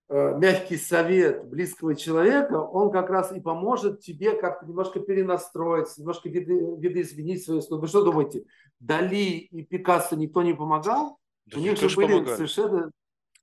[0.08, 6.28] э, мягкий совет близкого человека, он как раз и поможет тебе как-то немножко перенастроиться, немножко
[6.28, 7.80] виды, видоизменить свою искусство.
[7.82, 8.44] Вы что думаете,
[8.78, 11.18] Дали и Пикассо никто не помогал?
[11.46, 12.36] Да У них же были помогали.
[12.36, 12.90] совершенно,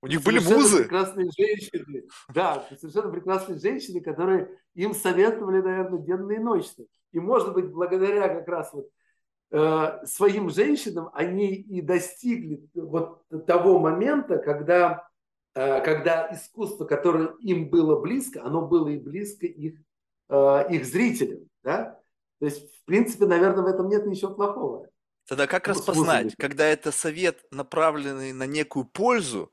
[0.01, 0.83] У них были музы.
[0.83, 2.07] прекрасные женщины.
[2.33, 6.85] Да, совершенно прекрасные женщины, которые им советовали, наверное, денно и ночно.
[7.11, 8.87] И, может быть, благодаря как раз вот
[10.05, 15.07] своим женщинам они и достигли вот того момента, когда,
[15.53, 19.75] э, когда искусство, которое им было близко, оно было и близко их,
[20.29, 21.47] э, их зрителям.
[21.63, 21.99] Да?
[22.39, 24.87] То есть, в принципе, наверное, в этом нет ничего плохого.
[25.27, 29.51] Тогда как Ну, распознать, когда это совет, направленный на некую пользу,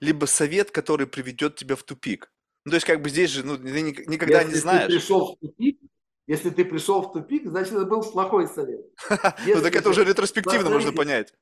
[0.00, 2.30] либо совет, который приведет тебя в тупик?
[2.64, 4.92] Ну, то есть, как бы здесь же, ну, ты ник- никогда Если не ты знаешь.
[4.92, 5.78] пришел в тупик,
[6.26, 8.86] если ты пришел в тупик, значит, это был плохой совет.
[9.46, 11.34] Ну, так это же- уже ретроспективно можно понять.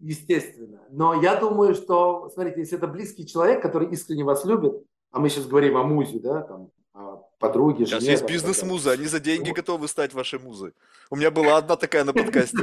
[0.00, 0.80] Естественно.
[0.90, 4.72] Но я думаю, что, смотрите, если это близкий человек, который искренне вас любит,
[5.12, 8.12] а мы сейчас говорим о музе, да, там, о подруге, Сейчас жене.
[8.12, 10.72] есть бизнес-музы, они за деньги готовы стать вашей музой.
[11.10, 12.58] У меня была одна такая на подкасте.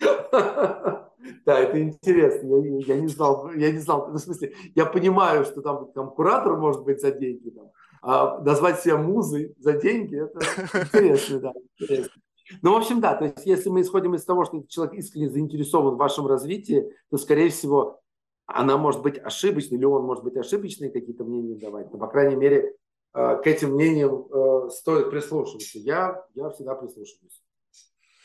[1.46, 2.56] Да, это интересно.
[2.56, 4.08] Я, я не знал, я не знал.
[4.08, 7.70] Ну, в смысле, я понимаю, что там, там куратор может быть за деньги, там,
[8.06, 10.38] а назвать себя музой за деньги, это
[10.82, 12.22] интересно, да, интересно.
[12.60, 15.94] Ну, в общем, да, то есть если мы исходим из того, что человек искренне заинтересован
[15.94, 18.02] в вашем развитии, то, скорее всего,
[18.44, 22.36] она может быть ошибочной, или он может быть ошибочные какие-то мнения давать, но, по крайней
[22.36, 22.76] мере,
[23.14, 25.78] э, к этим мнениям э, стоит прислушиваться.
[25.78, 27.42] Я, я всегда прислушиваюсь.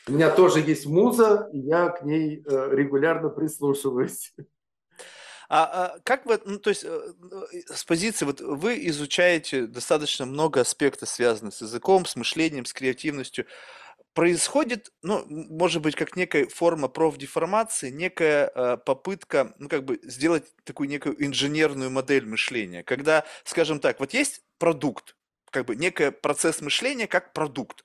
[0.08, 4.34] У меня тоже есть муза, и я к ней э, регулярно прислушиваюсь.
[5.52, 10.24] А, а как вы, ну, то есть, э, э, с позиции, вот вы изучаете достаточно
[10.24, 13.46] много аспектов, связанных с языком, с мышлением, с креативностью.
[14.14, 20.44] Происходит, ну, может быть, как некая форма профдеформации, некая э, попытка, ну, как бы сделать
[20.64, 25.16] такую некую инженерную модель мышления, когда, скажем так, вот есть продукт,
[25.50, 27.84] как бы некий процесс мышления как продукт.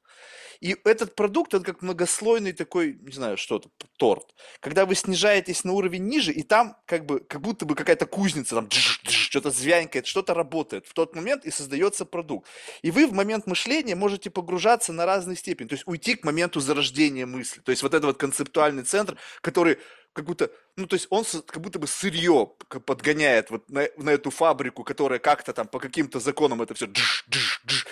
[0.62, 4.34] И этот продукт, он как многослойный такой, не знаю, что-то, торт.
[4.60, 8.56] Когда вы снижаетесь на уровень ниже, и там как бы, как будто бы какая-то кузница,
[8.56, 12.48] там что-то звянькает, что-то работает в тот момент, и создается продукт.
[12.82, 16.60] И вы в момент мышления можете погружаться на разные степени, то есть уйти к моменту
[16.60, 17.62] зарождения мысли.
[17.62, 19.78] То есть вот этот вот концептуальный центр, который
[20.16, 22.50] как будто, ну, то есть он как будто бы сырье
[22.86, 26.88] подгоняет вот на, на эту фабрику, которая как-то там по каким-то законам это все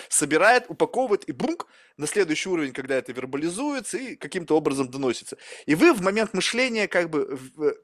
[0.08, 1.68] собирает, упаковывает и бунк
[1.98, 5.38] на следующий уровень, когда это вербализуется и каким-то образом доносится.
[5.66, 7.38] И вы в момент мышления как бы,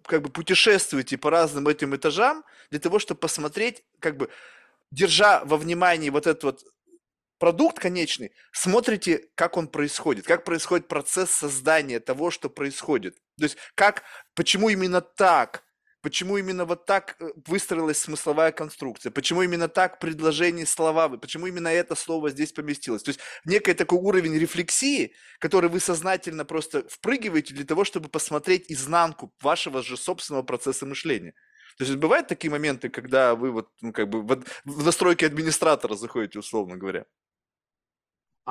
[0.04, 4.30] как бы путешествуете по разным этим этажам для того, чтобы посмотреть, как бы
[4.90, 6.64] держа во внимании вот этот вот
[7.40, 13.16] продукт конечный, смотрите, как он происходит, как происходит процесс создания того, что происходит.
[13.38, 14.04] То есть как,
[14.36, 15.64] почему именно так,
[16.02, 21.70] почему именно вот так э, выстроилась смысловая конструкция, почему именно так предложение слова, почему именно
[21.70, 23.04] это слово здесь поместилось.
[23.04, 28.66] То есть некий такой уровень рефлексии, который вы сознательно просто впрыгиваете для того, чтобы посмотреть
[28.72, 31.34] изнанку вашего же собственного процесса мышления.
[31.78, 36.40] То есть бывают такие моменты, когда вы вот, ну, как бы в, настройки администратора заходите,
[36.40, 37.06] условно говоря?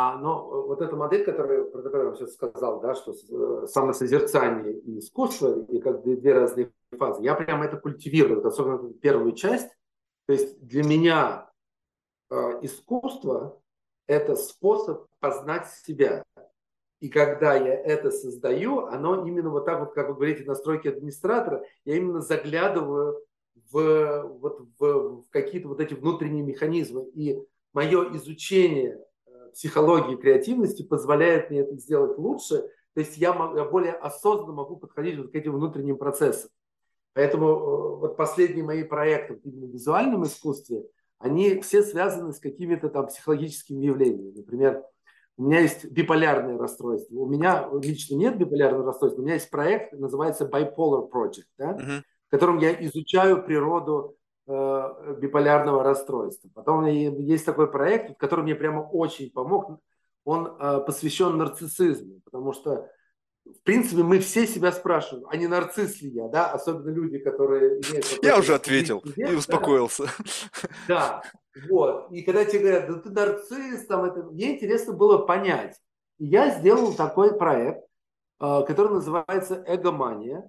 [0.01, 4.79] А, но вот эта модель, которую, про которую я сейчас сказал, да, что э, самосозерцание
[4.79, 9.69] и искусство, и как две разные фазы, я прямо это культивирую, особенно первую часть.
[10.29, 11.51] То есть для меня
[12.31, 13.61] э, искусство–
[14.07, 16.23] это способ познать себя.
[17.01, 21.65] И когда я это создаю, оно именно вот так вот, как вы говорите, настройки администратора,
[21.85, 23.21] я именно заглядываю
[23.73, 27.05] в, вот, в, в какие-то вот эти внутренние механизмы.
[27.15, 27.43] И
[27.73, 29.05] мое изучение
[29.59, 32.63] психологии креативности позволяет мне это сделать лучше.
[32.95, 36.49] То есть я, я более осознанно могу подходить вот к этим внутренним процессам.
[37.13, 40.85] Поэтому э, вот последние мои проекты именно в визуальном искусстве,
[41.19, 44.37] они все связаны с какими-то там психологическими явлениями.
[44.37, 44.85] Например,
[45.37, 47.17] у меня есть биполярное расстройство.
[47.17, 49.23] У меня лично нет биполярного расстройства.
[49.23, 52.03] У меня есть проект, называется Bipolar Project, да, uh-huh.
[52.29, 54.17] в котором я изучаю природу
[54.49, 56.49] биполярного расстройства.
[56.55, 59.81] Потом есть такой проект, который мне прямо очень помог.
[60.25, 62.89] Он э, посвящен нарциссизму, потому что
[63.49, 67.81] в принципе, мы все себя спрашиваем, а не нарцисс ли я, да, особенно люди, которые.
[68.23, 70.05] Я уже ответил и успокоился.
[70.87, 71.23] Да,
[71.69, 72.11] вот.
[72.11, 74.23] И когда тебе говорят, да ты нарцисс, там это...
[74.25, 75.77] Мне интересно было понять.
[76.19, 77.85] И я сделал такой проект,
[78.41, 80.49] э, который называется «Эгомания».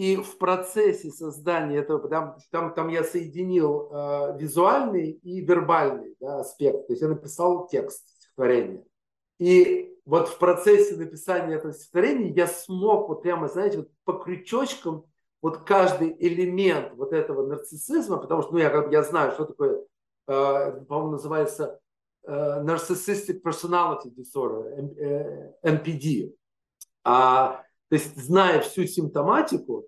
[0.00, 6.40] И в процессе создания этого, там, там, там я соединил э, визуальный и вербальный да,
[6.40, 6.86] аспект.
[6.86, 8.82] То есть я написал текст стихотворения.
[9.38, 15.04] И вот в процессе написания этого стихотворения я смог вот прямо, знаете, вот по крючочкам
[15.42, 19.84] вот каждый элемент вот этого нарциссизма, потому что ну, я, я знаю, что такое,
[20.28, 21.78] э, по-моему, называется
[22.26, 26.28] э, Narcissistic Personality Disorder, NPD.
[26.28, 26.32] Э,
[27.04, 29.84] а, то есть, зная всю симптоматику,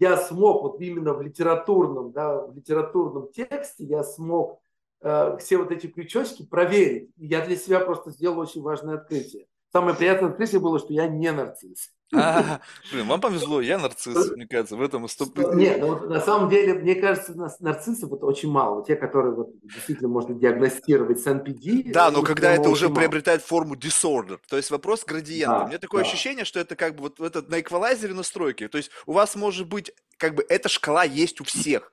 [0.00, 4.62] я смог вот именно в литературном, да, в литературном тексте я смог
[5.02, 7.10] э, все вот эти крючочки проверить.
[7.16, 9.46] Я для себя просто сделал очень важное открытие.
[9.74, 11.90] Самое приятное открытие было, что я не нарцисс.
[12.14, 12.60] А,
[12.92, 15.36] блин, вам повезло, я нарцисс, мне кажется, в этом стоп.
[15.36, 18.84] Нет, ну, на самом деле, мне кажется, нас нарциссов вот очень мало.
[18.84, 21.90] Те, которые вот, действительно можно диагностировать с NPD.
[21.90, 23.00] Да, но когда это уже мало.
[23.00, 25.58] приобретает форму disorder, то есть вопрос градиента.
[25.58, 26.08] Да, у меня такое да.
[26.08, 28.68] ощущение, что это как бы вот этот на эквалайзере настройки.
[28.68, 31.90] То есть у вас может быть, как бы эта шкала есть у всех.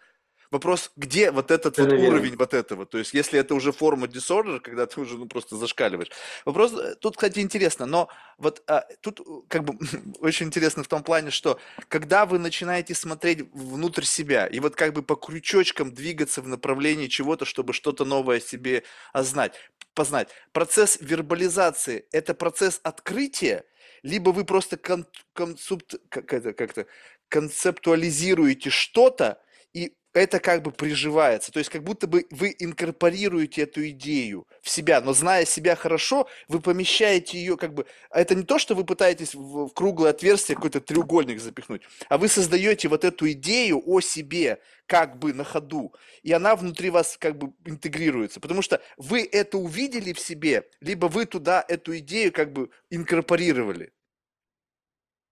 [0.52, 2.86] Вопрос, где вот этот вот уровень вот этого?
[2.86, 6.12] То есть, если это уже форма disorder, когда ты уже ну, просто зашкаливаешь.
[6.44, 9.80] Вопрос, э, тут, кстати, интересно, но вот а, тут э, как бы
[10.20, 11.58] очень интересно в том плане, что
[11.88, 17.08] когда вы начинаете смотреть внутрь себя и вот как бы по крючочкам двигаться в направлении
[17.08, 18.84] чего-то, чтобы что-то новое себе
[19.14, 19.54] ознать,
[19.94, 23.64] познать, процесс вербализации– это процесс открытия,
[24.04, 26.88] либо вы просто кон, консупт, как это, как-то
[27.30, 29.42] концептуализируете что-то,
[29.74, 31.52] и это как бы приживается.
[31.52, 36.28] То есть как будто бы вы инкорпорируете эту идею в себя, но зная себя хорошо,
[36.48, 37.86] вы помещаете ее как бы...
[38.10, 42.88] Это не то, что вы пытаетесь в, круглое отверстие какой-то треугольник запихнуть, а вы создаете
[42.88, 47.54] вот эту идею о себе как бы на ходу, и она внутри вас как бы
[47.66, 48.42] интегрируется.
[48.42, 53.94] Потому что вы это увидели в себе, либо вы туда эту идею как бы инкорпорировали.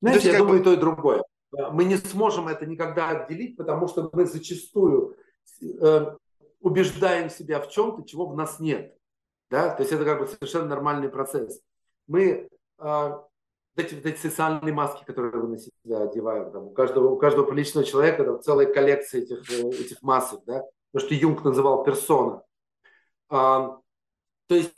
[0.02, 0.62] Знаете, есть, я думаю, бы...
[0.62, 1.24] и то, и другое.
[1.52, 5.18] Мы не сможем это никогда отделить, потому что мы зачастую
[5.62, 6.16] э,
[6.62, 8.96] убеждаем себя в чем-то, чего в нас нет.
[9.50, 9.74] Да?
[9.74, 11.60] То есть это как бы совершенно нормальный процесс.
[12.08, 13.12] Мы э,
[13.76, 17.46] эти, вот эти социальные маски, которые мы на себя одеваем, там, у, каждого, у каждого
[17.46, 20.64] приличного человека там, целая коллекция этих, э, этих масок, да?
[20.92, 22.44] то, что Юнг называл персона.
[23.30, 23.80] А,
[24.48, 24.74] то есть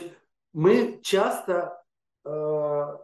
[0.53, 1.83] мы часто
[2.25, 2.97] э,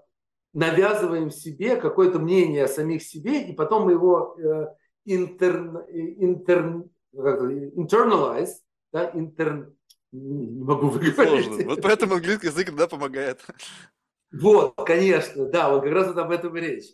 [0.58, 4.74] навязываем себе какое-то мнение о самих себе, и потом мы его э,
[5.06, 8.54] интер, интер, internalize,
[8.92, 9.72] да, интер,
[10.12, 11.46] не могу выговорить.
[11.46, 11.70] Сложно.
[11.70, 13.46] Вот поэтому английский язык иногда помогает.
[14.32, 16.86] Вот, конечно, да, вот как раз вот об этом и речь.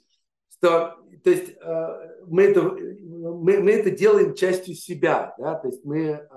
[0.51, 5.85] Что, то есть э, мы это, мы, мы это делаем частью себя, да, то есть
[5.85, 6.27] мы, э,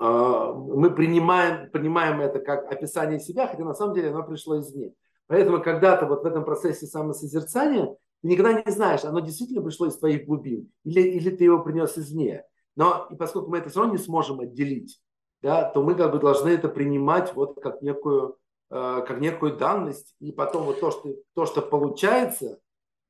[0.00, 4.92] э, мы принимаем, принимаем это как описание себя, хотя на самом деле оно пришло извне.
[5.30, 9.96] Поэтому когда-то вот в этом процессе самосозерцания ты никогда не знаешь, оно действительно пришло из
[9.96, 12.42] твоих глубин или, или ты его принес извне.
[12.74, 15.00] Но и поскольку мы это все равно не сможем отделить,
[15.40, 18.38] да, то мы как бы должны это принимать вот как некую,
[18.70, 20.16] э, как некую данность.
[20.18, 22.58] И потом вот то, что, то, что получается,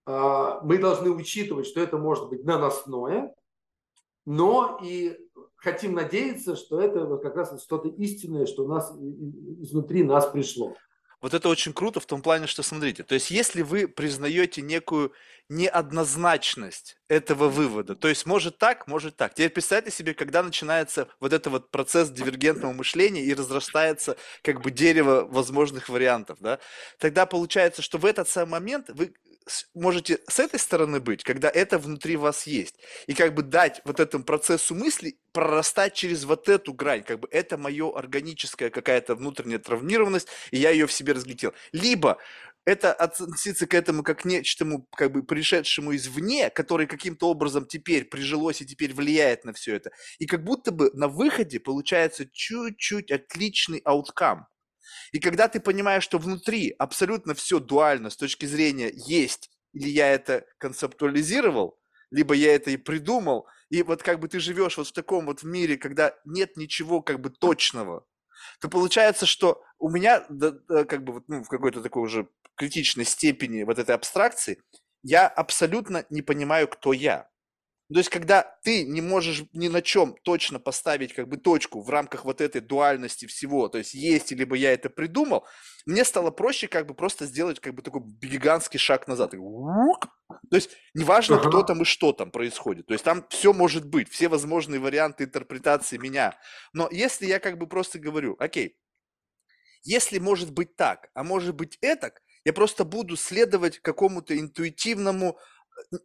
[0.06, 3.34] э, мы должны учитывать, что это может быть наносное,
[4.26, 5.16] но и
[5.56, 10.74] хотим надеяться, что это вот как раз что-то истинное, что у нас изнутри нас пришло.
[11.20, 15.12] Вот это очень круто в том плане, что смотрите, то есть если вы признаете некую
[15.51, 17.97] неоднозначность этого вывода.
[17.97, 19.35] То есть может так, может так.
[19.35, 24.70] Теперь представьте себе, когда начинается вот этот вот процесс дивергентного мышления и разрастается как бы
[24.70, 26.60] дерево возможных вариантов, да,
[26.98, 29.12] тогда получается, что в этот самый момент вы
[29.74, 33.98] можете с этой стороны быть, когда это внутри вас есть, и как бы дать вот
[33.98, 39.59] этому процессу мысли прорастать через вот эту грань, как бы это мое органическая какая-то внутренняя
[39.59, 41.52] травмированность, и я ее в себе разглядел.
[41.72, 42.18] Либо
[42.70, 48.05] это относиться к этому как к нечтому, как бы пришедшему извне, который каким-то образом теперь
[48.05, 49.90] прижилось и теперь влияет на все это.
[50.18, 54.47] И как будто бы на выходе получается чуть-чуть отличный ауткам.
[55.12, 60.12] И когда ты понимаешь, что внутри абсолютно все дуально с точки зрения есть, или я
[60.12, 61.78] это концептуализировал,
[62.10, 65.42] либо я это и придумал, и вот как бы ты живешь вот в таком вот
[65.44, 68.05] мире, когда нет ничего как бы точного,
[68.60, 72.28] то получается, что у меня да, да, как бы ну, в какой-то такой уже
[72.61, 74.62] критичной степени вот этой абстракции
[75.03, 77.31] я абсолютно не понимаю, кто я.
[77.93, 81.89] То есть, когда ты не можешь ни на чем точно поставить как бы точку в
[81.91, 85.45] рамках вот этой дуальности всего, то есть есть либо я это придумал,
[85.87, 89.32] мне стало проще как бы просто сделать как бы такой гигантский шаг назад.
[89.32, 91.49] То есть, неважно, ага.
[91.49, 92.87] кто там и что там происходит.
[92.87, 96.39] То есть, там все может быть, все возможные варианты интерпретации меня.
[96.73, 98.77] Но если я как бы просто говорю, окей,
[99.82, 105.39] если может быть так, а может быть этак, я просто буду следовать какому-то интуитивному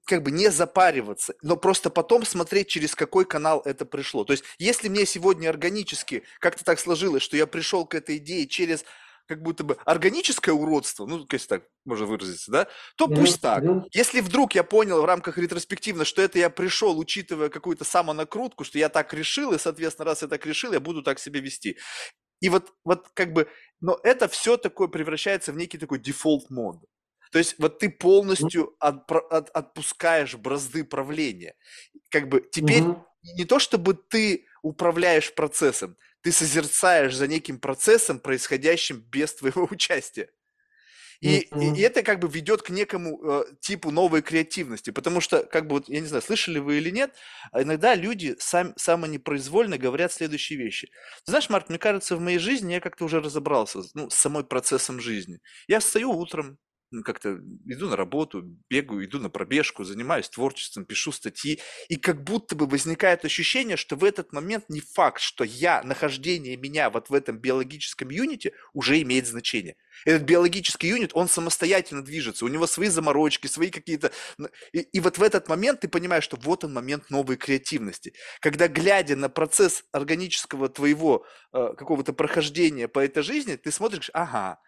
[0.05, 4.23] как бы не запариваться, но просто потом смотреть, через какой канал это пришло.
[4.23, 8.47] То есть, если мне сегодня органически как-то так сложилось, что я пришел к этой идее
[8.47, 8.85] через
[9.27, 13.15] как будто бы органическое уродство, ну, если так можно выразиться, да, то mm-hmm.
[13.15, 13.63] пусть так.
[13.91, 18.77] Если вдруг я понял в рамках ретроспективно, что это я пришел, учитывая какую-то самонакрутку, что
[18.77, 21.77] я так решил, и, соответственно, раз я так решил, я буду так себя вести.
[22.41, 23.47] И вот, вот как бы,
[23.81, 26.77] но это все такое превращается в некий такой дефолт мод.
[27.31, 31.55] То есть вот ты полностью от, от, отпускаешь бразды правления.
[32.09, 33.05] Как бы теперь угу.
[33.37, 40.29] не то, чтобы ты управляешь процессом, ты созерцаешь за неким процессом, происходящим без твоего участия.
[41.21, 45.43] И, и, и это как бы ведет к некому э, типу новой креативности, потому что,
[45.43, 47.15] как бы, вот, я не знаю, слышали вы или нет,
[47.51, 50.89] а иногда люди сам, самонепроизвольно говорят следующие вещи.
[51.25, 54.99] Знаешь, Марк, мне кажется, в моей жизни я как-то уже разобрался ну, с самой процессом
[54.99, 55.39] жизни.
[55.67, 56.57] Я встаю утром,
[57.03, 61.59] как-то иду на работу, бегаю, иду на пробежку, занимаюсь творчеством, пишу статьи,
[61.89, 66.57] и как будто бы возникает ощущение, что в этот момент не факт, что я, нахождение
[66.57, 69.75] меня вот в этом биологическом юните уже имеет значение.
[70.05, 74.11] Этот биологический юнит, он самостоятельно движется, у него свои заморочки, свои какие-то...
[74.73, 78.13] И, и вот в этот момент ты понимаешь, что вот он момент новой креативности.
[78.41, 84.59] Когда, глядя на процесс органического твоего э, какого-то прохождения по этой жизни, ты смотришь, ага,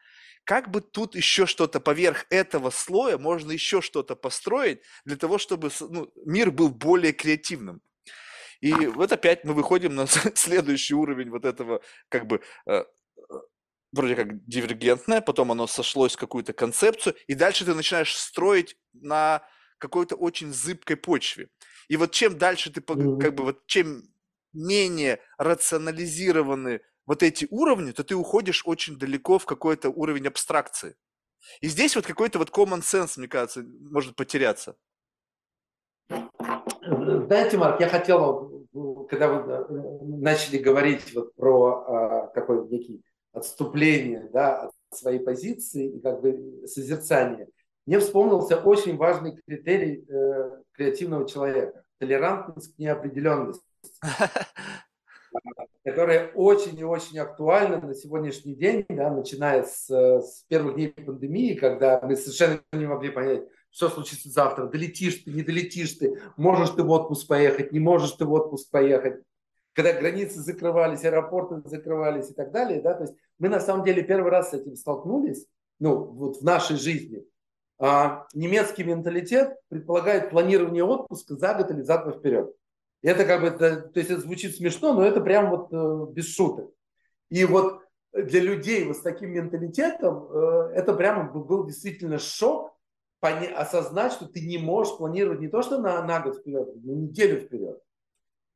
[0.48, 5.70] как бы тут еще что-то поверх этого слоя можно еще что-то построить для того, чтобы
[5.82, 7.82] ну, мир был более креативным.
[8.62, 12.86] И вот опять мы выходим на следующий уровень вот этого как бы э,
[13.92, 19.46] вроде как дивергентное, потом оно сошлось в какую-то концепцию, и дальше ты начинаешь строить на
[19.80, 21.50] какой-то очень зыбкой почве.
[21.90, 24.04] И вот чем дальше ты, как бы, вот чем
[24.54, 30.96] менее рационализированы вот эти уровни, то ты уходишь очень далеко в какой-то уровень абстракции.
[31.62, 34.76] И здесь вот какой-то вот common sense, мне кажется, может потеряться.
[36.10, 38.68] Знаете, Марк, я хотел,
[39.10, 39.66] когда вы э,
[40.20, 43.02] начали говорить вот про а, такое некий
[43.34, 47.48] отступление да, от своей позиции и как бы созерцание,
[47.86, 53.64] мне вспомнился очень важный критерий э, креативного человека– толерантность к неопределенности.
[55.84, 61.54] которая очень и очень актуальна на сегодняшний день, да, начиная с, с первых дней пандемии,
[61.54, 66.72] когда мы совершенно не могли понять, что случится завтра, долетишь ты, не долетишь ты, можешь
[66.72, 69.22] ты в отпуск поехать, не можешь ты в отпуск поехать,
[69.74, 74.02] когда границы закрывались, аэропорты закрывались и так далее, да, то есть мы на самом деле
[74.02, 75.46] первый раз с этим столкнулись,
[75.80, 77.24] ну, вот в нашей жизни.
[77.80, 82.52] А немецкий менталитет предполагает планирование отпуска за год или за два вперед.
[83.08, 86.70] Это как бы, то есть это звучит смешно, но это прям вот э, без шуток.
[87.30, 87.82] И вот
[88.12, 92.76] для людей вот с таким менталитетом э, это прямо был действительно шок
[93.22, 97.40] осознать, что ты не можешь планировать не то, что на, на год вперед, на неделю
[97.40, 97.82] вперед.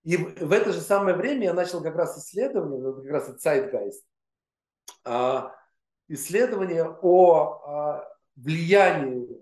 [0.04, 4.02] И в, это же самое время я начал как раз исследование, как раз и Zeitgeist,
[5.06, 5.50] э,
[6.10, 9.42] исследование о э, влиянии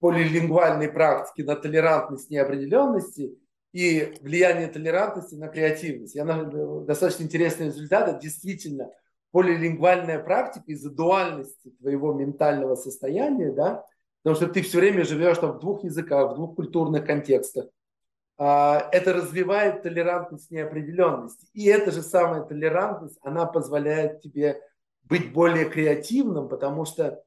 [0.00, 3.38] полилингвальной практики на толерантность неопределенности
[3.72, 6.14] и влияние толерантности на креативность.
[6.14, 8.18] Я нашел достаточно интересные результаты.
[8.20, 8.90] Действительно,
[9.30, 13.84] полилингвальная практика из-за дуальности твоего ментального состояния, да,
[14.22, 17.66] потому что ты все время живешь там в двух языках, в двух культурных контекстах.
[18.38, 21.46] А, это развивает толерантность неопределенности.
[21.52, 24.60] И эта же самая толерантность, она позволяет тебе
[25.02, 27.22] быть более креативным, потому что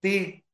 [0.00, 0.44] ты,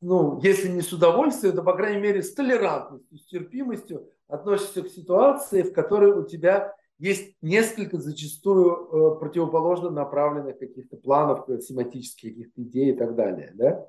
[0.00, 4.88] ну, если не с удовольствием, то, по крайней мере, с толерантностью, с терпимостью относишься к
[4.88, 12.30] ситуации, в которой у тебя есть несколько зачастую э, противоположно направленных каких-то планов, э, семантических
[12.30, 13.52] каких-то идей и так далее.
[13.54, 13.86] Да?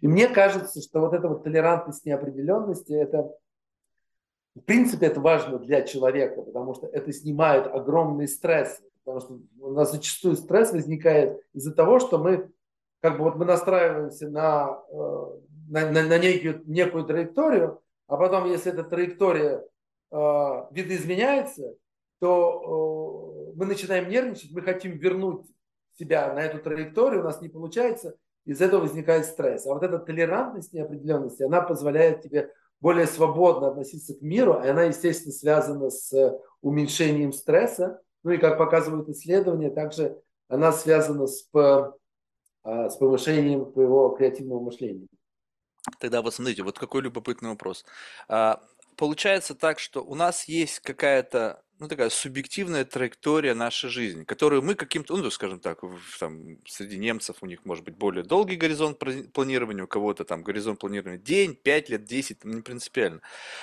[0.00, 3.30] И мне кажется, что вот эта вот толерантность неопределенности, это
[4.56, 8.82] в принципе это важно для человека, потому что это снимает огромный стресс.
[9.04, 12.50] Потому что у нас зачастую стресс возникает из-за того, что мы
[13.00, 15.26] как бы вот мы настраиваемся на, э,
[15.68, 19.64] на, на, на некую, некую траекторию, а потом, если эта траектория
[20.10, 21.74] видоизменяется,
[22.18, 25.46] то э, мы начинаем нервничать, мы хотим вернуть
[25.98, 29.66] себя на эту траекторию, у нас не получается, из этого возникает стресс.
[29.66, 34.84] А вот эта толерантность неопределенности, она позволяет тебе более свободно относиться к миру, и она,
[34.84, 38.00] естественно, связана с уменьшением стресса.
[38.22, 41.92] Ну и, как показывают исследования, также она связана с, а,
[42.88, 45.08] с повышением твоего креативного мышления.
[46.00, 47.84] Тогда вот смотрите, вот какой любопытный вопрос.
[48.98, 54.74] Получается так, что у нас есть какая-то ну, такая субъективная траектория нашей жизни, которую мы
[54.74, 58.98] каким-то, ну, скажем так, в, там, среди немцев у них может быть более долгий горизонт
[59.32, 63.20] планирования, у кого-то там горизонт планирования день, 5 лет, 10, не принципиально.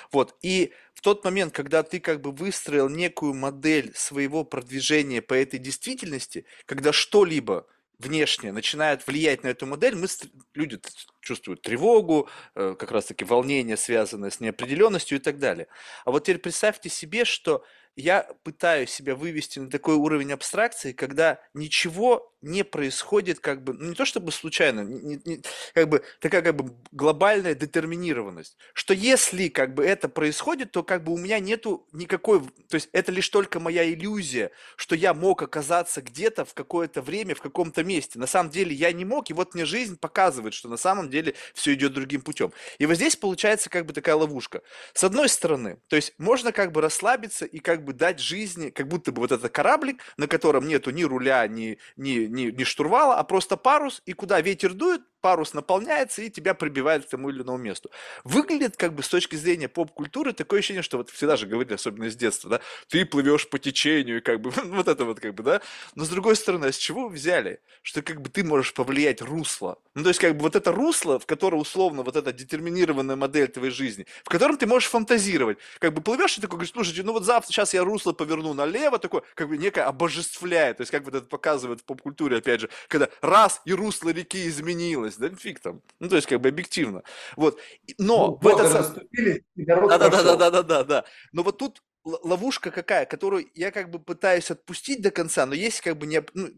[0.10, 5.34] Вот, и в тот момент, когда ты как бы выстроил некую модель своего продвижения по
[5.34, 7.68] этой действительности, когда что-либо
[8.00, 10.08] внешне начинает влиять на эту модель, мы,
[10.54, 10.80] люди
[11.22, 15.68] чувствуют тревогу, э, как раз-таки волнение, связанное с неопределенностью и так далее.
[16.06, 17.64] А вот теперь представьте себе, что
[17.96, 23.90] я пытаюсь себя вывести на такой уровень абстракции, когда ничего не происходит как бы, ну
[23.90, 25.42] не то чтобы случайно, не, не,
[25.74, 31.04] как бы такая как бы глобальная детерминированность, что если как бы это происходит, то как
[31.04, 35.42] бы у меня нету никакой, то есть это лишь только моя иллюзия, что я мог
[35.42, 38.20] оказаться где-то в какое-то время, в каком-то месте.
[38.20, 41.34] На самом деле я не мог, и вот мне жизнь показывает, что на самом деле
[41.54, 42.54] все идет другим путем.
[42.78, 44.62] И вот здесь получается как бы такая ловушка.
[44.94, 48.88] С одной стороны, то есть можно как бы расслабиться и как бы дать жизни, как
[48.88, 53.16] будто бы вот этот кораблик, на котором нету ни руля, ни, ни, ни, ни штурвала,
[53.16, 57.42] а просто парус, и куда ветер дует, парус наполняется и тебя прибивает к тому или
[57.42, 57.90] иному месту.
[58.24, 62.12] Выглядит как бы с точки зрения поп-культуры такое ощущение, что вот всегда же говорили, особенно
[62.12, 65.62] с детства, да, ты плывешь по течению, как бы, вот это вот как бы, да.
[65.96, 67.60] Но с другой стороны, а с чего взяли?
[67.82, 69.80] Что как бы ты можешь повлиять русло.
[69.96, 73.48] Ну, то есть как бы вот это русло, в которое условно вот эта детерминированная модель
[73.48, 75.58] твоей жизни, в котором ты можешь фантазировать.
[75.80, 79.00] Как бы плывешь и такой говоришь, слушайте, ну вот завтра, сейчас я русло поверну налево,
[79.00, 80.78] такое, как бы некое обожествляет.
[80.78, 84.48] То есть как бы это показывает в поп-культуре, опять же, когда раз и русло реки
[84.48, 85.82] изменилось, есть, да фиг там.
[86.00, 87.04] Ну, то есть, как бы объективно.
[87.36, 87.60] Вот.
[87.98, 89.08] Но ну, в этот...
[89.56, 91.06] Да, да, да, да, да, да, да, да.
[91.32, 95.82] Но вот тут ловушка какая, которую я как бы пытаюсь отпустить до конца, но есть
[95.82, 96.50] как бы не, ну,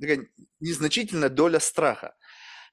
[0.60, 2.16] незначительная доля страха.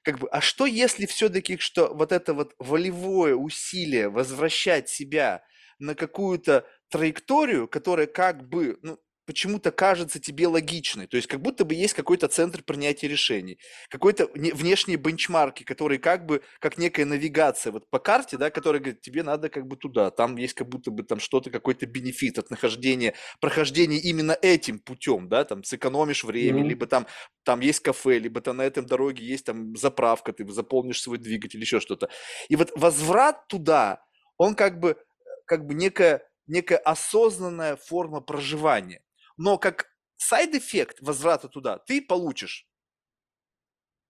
[0.03, 5.43] Как бы, а что если все-таки, что вот это вот волевое усилие возвращать себя
[5.79, 11.07] на какую-то траекторию, которая как бы, ну, почему-то кажется тебе логичной.
[11.07, 16.25] То есть как будто бы есть какой-то центр принятия решений, какой-то внешние бенчмарки, которые как
[16.25, 20.11] бы, как некая навигация вот по карте, да, которая говорит, тебе надо как бы туда,
[20.11, 25.27] там есть как будто бы там что-то, какой-то бенефит от нахождения, прохождения именно этим путем,
[25.29, 26.67] да, там сэкономишь время, mm-hmm.
[26.67, 27.07] либо там,
[27.43, 31.59] там есть кафе, либо там на этом дороге есть там заправка, ты заполнишь свой двигатель,
[31.59, 32.09] еще что-то.
[32.49, 34.03] И вот возврат туда,
[34.37, 34.97] он как бы,
[35.45, 39.01] как бы некая, некая осознанная форма проживания.
[39.37, 39.87] Но как
[40.17, 42.67] side effect возврата туда ты получишь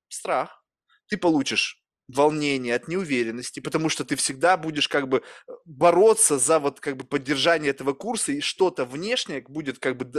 [0.09, 0.63] страх,
[1.07, 6.59] ты получишь волнение, от неуверенности, потому что ты всегда будешь как бы э, бороться за
[6.59, 10.11] вот как бы поддержание этого курса, и что-то внешнее будет как бы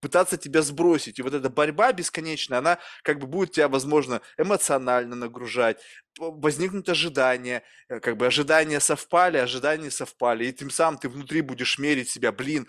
[0.00, 1.18] пытаться тебя сбросить.
[1.18, 5.80] И вот эта борьба бесконечная, она как бы будет тебя, возможно, эмоционально нагружать,
[6.18, 11.78] возникнут ожидания, э, как бы ожидания совпали, ожидания совпали, и тем самым ты внутри будешь
[11.78, 12.68] мерить себя, блин,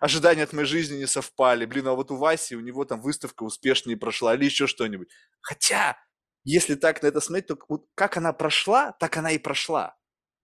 [0.00, 3.42] ожидания от моей жизни не совпали, блин, а вот у Васи, у него там выставка
[3.42, 5.08] успешнее прошла или еще что-нибудь.
[5.40, 5.98] Хотя,
[6.44, 9.96] если так на это смотреть, то вот как она прошла, так она и прошла.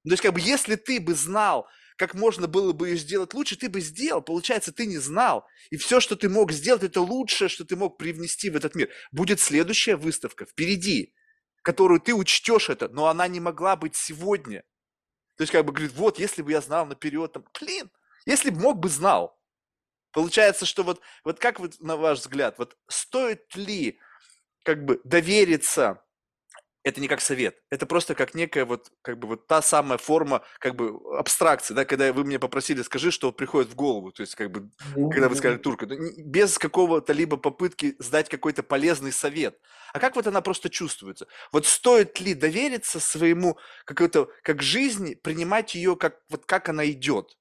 [0.04, 1.66] То есть, как бы, если ты бы знал,
[1.96, 4.20] как можно было бы ее сделать лучше, ты бы сделал.
[4.20, 5.46] Получается, ты не знал.
[5.70, 8.90] И все, что ты мог сделать, это лучшее, что ты мог привнести в этот мир.
[9.12, 11.14] Будет следующая выставка впереди,
[11.62, 14.62] которую ты учтешь это, но она не могла быть сегодня.
[15.36, 17.90] То есть, как бы, говорит, вот, если бы я знал наперед, там, блин,
[18.26, 19.38] если бы мог бы знал.
[20.12, 23.98] Получается, что вот, вот как вот на ваш взгляд, вот стоит ли
[24.62, 26.04] как бы довериться
[26.84, 30.42] это не как совет, это просто как некая вот, как бы вот та самая форма,
[30.58, 34.34] как бы абстракции, да, когда вы мне попросили, скажи, что приходит в голову, то есть
[34.34, 35.10] как бы, mm-hmm.
[35.10, 39.58] когда вы сказали турка, без какого-то либо попытки сдать какой-то полезный совет.
[39.94, 41.26] А как вот она просто чувствуется?
[41.52, 47.34] Вот стоит ли довериться своему какой-то, как жизни, принимать ее как, вот как она идет?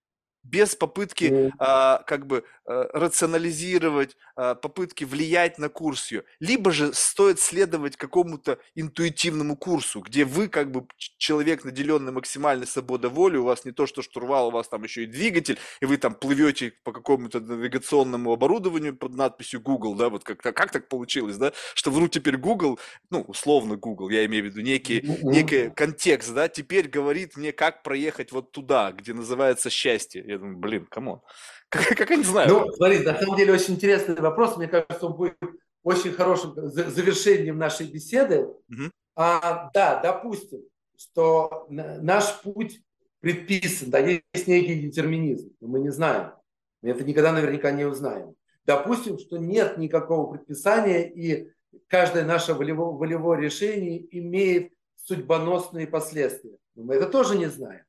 [0.43, 1.51] Без попытки mm.
[1.57, 6.23] а, как бы а, рационализировать, а, попытки влиять на курс ее.
[6.39, 10.85] Либо же стоит следовать какому-то интуитивному курсу, где вы как бы
[11.17, 15.03] человек, наделенный максимальной свободой воли, у вас не то, что штурвал, у вас там еще
[15.03, 20.23] и двигатель, и вы там плывете по какому-то навигационному оборудованию под надписью Google, да, вот
[20.23, 22.79] как, как так получилось, да, что ну теперь Google,
[23.09, 25.23] ну условно Google, я имею в виду некий, mm-hmm.
[25.23, 30.57] некий контекст, да, теперь говорит мне, как проехать вот туда, где называется счастье я думаю,
[30.57, 31.21] блин, come on.
[31.69, 32.51] Как, как они знают?
[32.51, 34.57] Ну, смотри, на самом деле очень интересный вопрос.
[34.57, 35.38] Мне кажется, он будет
[35.81, 38.41] очень хорошим завершением нашей беседы.
[38.41, 38.91] Угу.
[39.15, 40.61] А, да, допустим,
[40.95, 42.81] что наш путь
[43.22, 46.34] предписан, да, есть некий детерминизм, но мы не знаем.
[46.81, 48.35] Мы это никогда наверняка не узнаем.
[48.65, 51.51] Допустим, что нет никакого предписания, и
[51.88, 56.57] каждое наше волевое, волевое решение имеет судьбоносные последствия.
[56.76, 57.84] Но мы это тоже не знаем.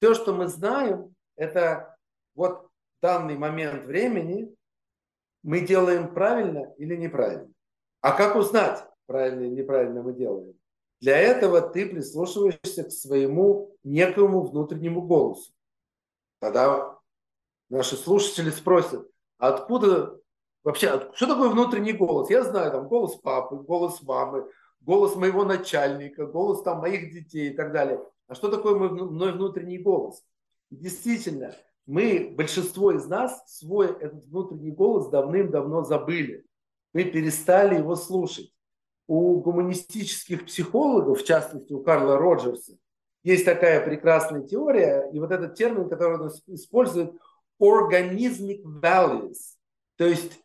[0.00, 1.96] Все, что мы знаем, это
[2.34, 2.68] вот
[3.00, 4.54] данный момент времени
[5.42, 7.50] мы делаем правильно или неправильно.
[8.02, 10.54] А как узнать, правильно или неправильно мы делаем?
[11.00, 15.50] Для этого ты прислушиваешься к своему некому внутреннему голосу.
[16.40, 16.98] Тогда
[17.70, 19.08] наши слушатели спросят,
[19.38, 20.20] откуда
[20.62, 22.28] вообще, что такое внутренний голос?
[22.28, 24.46] Я знаю, там голос папы, голос мамы,
[24.80, 28.04] голос моего начальника, голос там моих детей и так далее.
[28.28, 30.22] А что такое мой, внутренний голос?
[30.70, 31.54] Действительно,
[31.86, 36.44] мы, большинство из нас, свой этот внутренний голос давным-давно забыли.
[36.92, 38.52] Мы перестали его слушать.
[39.06, 42.76] У гуманистических психологов, в частности у Карла Роджерса,
[43.24, 47.12] есть такая прекрасная теория, и вот этот термин, который он использует,
[47.60, 49.56] organismic values,
[49.96, 50.40] то есть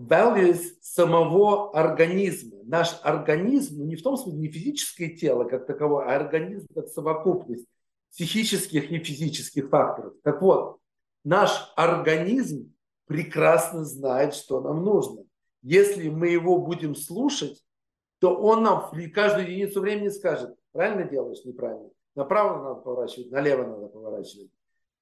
[0.00, 2.58] values самого организма.
[2.64, 6.88] Наш организм, ну не в том смысле, не физическое тело как таковое, а организм как
[6.88, 7.66] совокупность
[8.10, 10.14] психических и физических факторов.
[10.22, 10.78] Так вот,
[11.24, 12.72] наш организм
[13.06, 15.24] прекрасно знает, что нам нужно.
[15.62, 17.62] Если мы его будем слушать,
[18.20, 21.90] то он нам каждую единицу времени скажет, правильно делаешь, неправильно.
[22.14, 24.50] Направо надо поворачивать, налево надо поворачивать.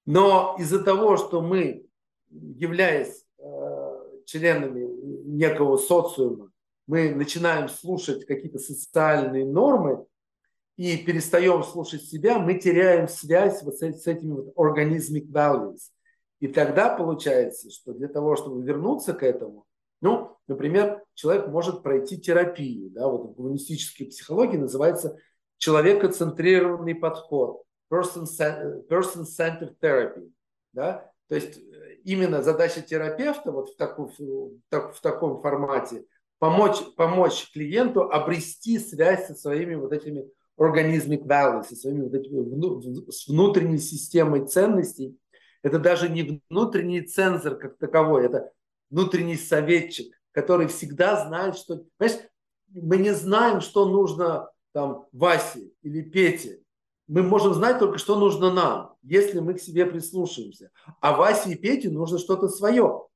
[0.05, 1.87] Но из-за того, что мы,
[2.31, 4.87] являясь э, членами
[5.27, 6.51] некого социума,
[6.87, 10.07] мы начинаем слушать какие-то социальные нормы,
[10.77, 15.79] и перестаем слушать себя, мы теряем связь вот с, с этими вот organismic values.
[16.41, 19.65] И тогда получается, что для того, чтобы вернуться к этому,
[20.03, 25.17] ну, например, человек может пройти терапию, да, вот в гуманистической психологии называется
[25.57, 30.31] человекоцентрированный подход, person-centered therapy,
[30.73, 36.05] да, то есть э, именно задача терапевта вот в, таком, в, таком формате
[36.39, 40.29] помочь, помочь клиенту обрести связь со своими вот этими
[40.59, 45.19] organizmic values, со своими вот этими, с внутренней системой ценностей.
[45.63, 48.53] Это даже не внутренний цензор как таковой, это
[48.91, 51.85] внутренний советчик, который всегда знает, что...
[51.99, 52.23] Понимаешь,
[52.69, 56.61] мы не знаем, что нужно там Васе или Пете.
[57.09, 60.71] Мы можем знать только, что нужно нам, если мы к себе прислушаемся.
[61.01, 63.07] А Васе и Пете нужно что-то свое.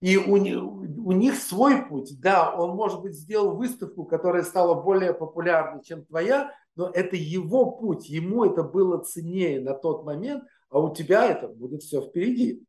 [0.00, 2.20] И у, у них свой путь.
[2.20, 7.72] Да, он, может быть, сделал выставку, которая стала более популярной, чем твоя, но это его
[7.72, 12.62] путь, ему это было ценнее на тот момент, а у тебя это будет все впереди.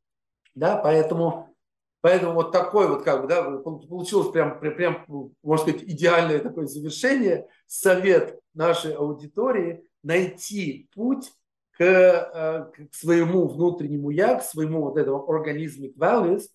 [0.56, 1.56] Да, поэтому,
[2.02, 5.06] поэтому вот такой вот, как бы, да, получилось прям, прям,
[5.44, 7.48] можно сказать, идеальное такое завершение.
[7.68, 11.32] Совет нашей аудитории найти путь
[11.78, 16.48] к, э, к своему внутреннему я, к своему вот этому organismic values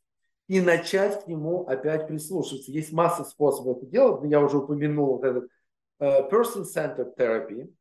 [0.49, 2.71] и начать к нему опять прислушиваться.
[2.71, 5.49] Есть масса способов это делать, я уже упомянул вот этот
[6.01, 7.73] Э, person-centered therapy,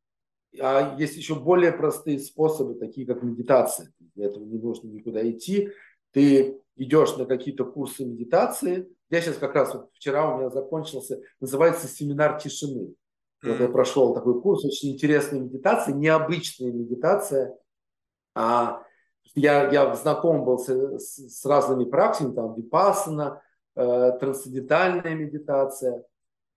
[0.61, 3.91] а есть еще более простые способы, такие как медитация.
[4.15, 5.71] Для этого не нужно никуда идти.
[6.11, 8.87] Ты идешь на какие-то курсы медитации.
[9.09, 12.93] Я сейчас как раз вот вчера у меня закончился, называется семинар тишины.
[13.41, 17.57] Вот я прошел такой курс, очень интересная медитация, необычная медитация.
[18.35, 18.83] А,
[19.35, 23.41] я, я знаком был с, с, с разными практиками, там випассана,
[23.75, 26.03] э, трансцендентальная медитация–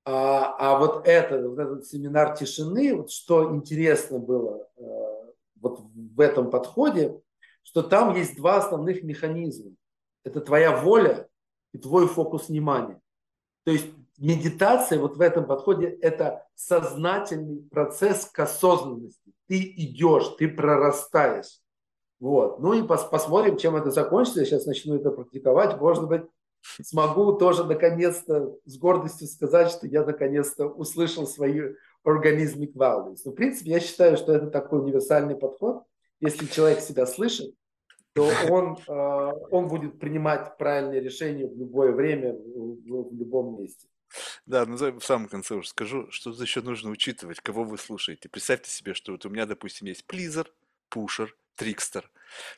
[0.08, 4.82] а, а вот, это, вот этот семинар тишины, вот что интересно было э,
[5.60, 7.20] вот в этом подходе,
[7.64, 9.72] что там есть два основных механизма.
[10.22, 11.28] Это твоя воля
[11.72, 13.00] и твой фокус внимания.
[13.64, 13.86] То есть
[14.16, 19.32] медитация вот в этом подходе– это сознательный процесс к осознанности.
[19.48, 21.58] Ты идешь, ты прорастаешь.
[22.18, 22.60] Вот.
[22.60, 24.40] Ну и пос посмотрим, чем это закончится.
[24.40, 25.78] Я сейчас начну это практиковать.
[25.78, 26.22] Может быть,
[26.82, 31.74] смогу тоже наконец-то с гордостью сказать, что я наконец-то услышал свои
[32.06, 33.18] organic values.
[33.24, 35.82] Но, в принципе, я считаю, что это такой универсальный подход.
[36.20, 37.54] Если человек себя слышит,
[38.14, 43.88] то он, э, он будет принимать правильные решения в любое время, в, в любом месте.
[44.46, 48.30] Да, ну в самом конце уже скажу, что еще нужно учитывать, кого вы слушаете.
[48.30, 50.50] Представьте себе, что вот у меня, допустим, есть плизер,
[50.88, 52.08] пушер, Трикстер.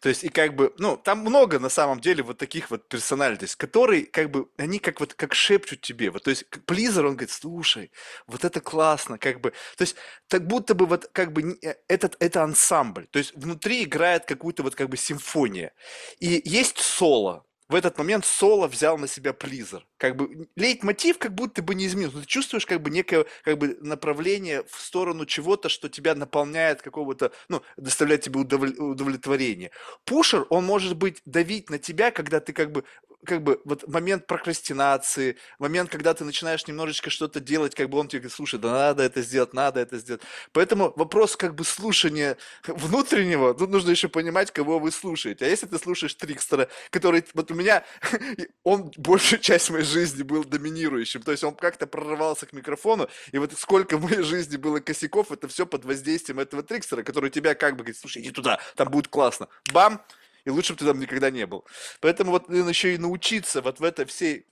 [0.01, 3.57] То есть, и как бы, ну, там много на самом деле вот таких вот персональностей,
[3.57, 6.11] которые, как бы, они как вот, как шепчут тебе.
[6.11, 7.91] Вот, то есть, Плизер, он говорит, слушай,
[8.27, 9.97] вот это классно, как бы, то есть,
[10.29, 13.07] как будто бы вот, как бы, э, этот, это ансамбль.
[13.11, 15.73] То есть, внутри играет какую-то вот, как бы, симфония.
[16.19, 19.87] И есть соло, в этот момент соло взял на себя плизер.
[19.99, 22.21] Как бы лейтмотив как будто бы не изменился.
[22.21, 27.31] Ты чувствуешь как бы некое как бы направление в сторону чего-то, что тебя наполняет какого-то,
[27.49, 29.71] ну, доставляет тебе удовлетворение.
[30.07, 32.85] Пушер, он может быть давить на тебя, когда ты как бы
[33.25, 38.09] как бы вот момент прокрастинации, момент, когда ты начинаешь немножечко что-то делать, как бы он
[38.09, 40.23] тебе говорит, слушай, да надо это сделать, надо это сделать.
[40.53, 42.37] Поэтому вопрос как бы слушания
[42.67, 45.47] внутреннего, тут нужно еще понимать, кого вы слушаете.
[45.47, 47.85] А если ты слушаешь Трикстера, который, вот у меня,
[48.63, 53.39] он большую часть моей жизни был доминирующим, то есть он как-то прорывался к микрофону, и
[53.39, 57.55] вот сколько в моей жизни было косяков, это все под воздействием этого Трикстера, который тебя
[57.55, 59.49] как бы говорит, слушай, иди туда, там будет классно.
[59.73, 60.03] Бам!
[60.45, 61.65] И лучше бы ты там никогда не был.
[62.01, 64.47] Поэтому вот нужно еще и научиться вот в этой всей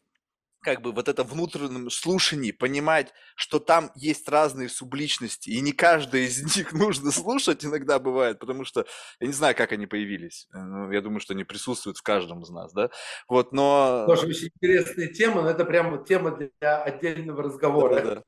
[0.66, 6.22] как бы вот это внутреннем слушании, понимать, что там есть разные субличности, и не каждая
[6.22, 8.84] из них нужно слушать иногда бывает, потому что
[9.20, 10.48] я не знаю, как они появились.
[10.52, 12.90] Э, ну, я думаю, что они присутствуют в каждом из нас, да?
[13.28, 14.06] Вот, но...
[14.08, 17.94] Тоже очень интересная тема, но это прямо тема для отдельного разговора.
[17.94, 18.22] Да, да.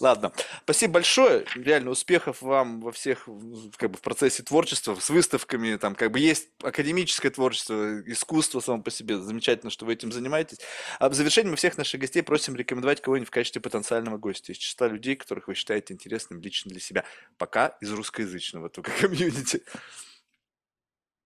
[0.00, 3.28] Ладно, спасибо большое, реально успехов вам во всех,
[3.76, 8.82] как бы в процессе творчества, с выставками, там как бы есть академическое творчество, искусство само
[8.82, 10.58] по себе, замечательно, что вы этим занимаетесь.
[10.98, 14.58] А в завершение мы всех наших гостей просим рекомендовать кого-нибудь в качестве потенциального гостя из
[14.58, 17.04] числа людей, которых вы считаете интересным лично для себя,
[17.38, 19.62] пока из русскоязычного только комьюнити.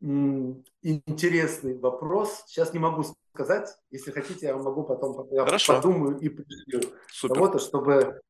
[0.01, 2.45] Интересный вопрос.
[2.47, 3.05] Сейчас не могу
[3.35, 3.69] сказать.
[3.91, 5.77] Если хотите, я могу потом я Хорошо.
[5.77, 6.81] подумаю и пришлю
[7.23, 8.21] кого-то, чтобы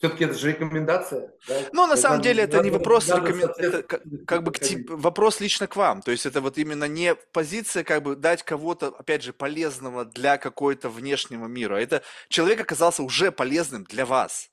[0.00, 1.30] все-таки это же рекомендация.
[1.46, 1.54] Да?
[1.72, 5.66] Ну, на самом деле, это не вопрос рекомендации, это как, как бы тип, вопрос лично
[5.66, 6.00] к вам.
[6.00, 10.38] То есть это вот именно не позиция, как бы дать кого-то, опять же, полезного для
[10.38, 11.76] какой-то внешнего мира.
[11.76, 14.50] Это человек оказался уже полезным для вас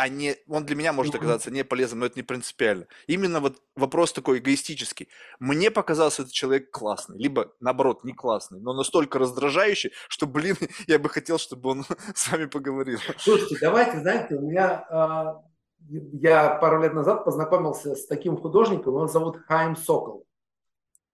[0.00, 2.86] а не, он для меня может оказаться не полезным, но это не принципиально.
[3.06, 5.08] Именно вот вопрос такой эгоистический.
[5.40, 10.56] Мне показался этот человек классный, либо наоборот не классный, но настолько раздражающий, что, блин,
[10.86, 12.98] я бы хотел, чтобы он с вами поговорил.
[13.18, 15.42] Слушайте, давайте, знаете, у меня а,
[15.88, 20.26] я пару лет назад познакомился с таким художником, он зовут Хайм Сокол.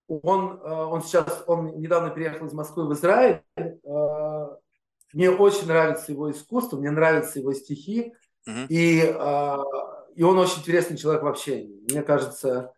[0.06, 3.42] Он, а, он сейчас, он недавно переехал из Москвы в Израиль.
[3.84, 4.58] А,
[5.12, 8.12] мне очень нравится его искусство, мне нравятся его стихи.
[8.46, 9.56] И, э,
[10.14, 11.80] и он очень интересный человек в общении.
[11.90, 12.72] Мне кажется,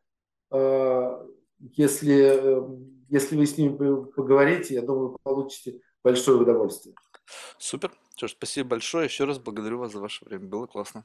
[0.50, 1.26] э,
[1.60, 2.62] если, э,
[3.08, 6.94] если вы с ним поговорите, я думаю, вы получите большое удовольствие.
[7.58, 7.92] Супер.
[8.16, 9.04] Что ж, спасибо большое.
[9.04, 10.46] Еще раз благодарю вас за ваше время.
[10.46, 11.04] Было классно.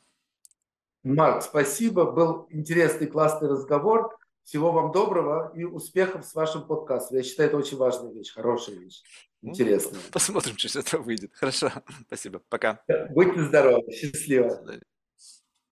[1.03, 2.09] Марк, спасибо.
[2.11, 4.17] Был интересный, классный разговор.
[4.43, 7.17] Всего вам доброго и успехов с вашим подкастом.
[7.17, 9.03] Я считаю, это очень важная вещь, хорошая вещь,
[9.43, 9.99] ну, интересная.
[10.11, 11.31] Посмотрим, что из этого выйдет.
[11.35, 11.71] Хорошо,
[12.07, 12.41] спасибо.
[12.49, 12.81] Пока.
[13.09, 14.81] Будьте здоровы, счастливо.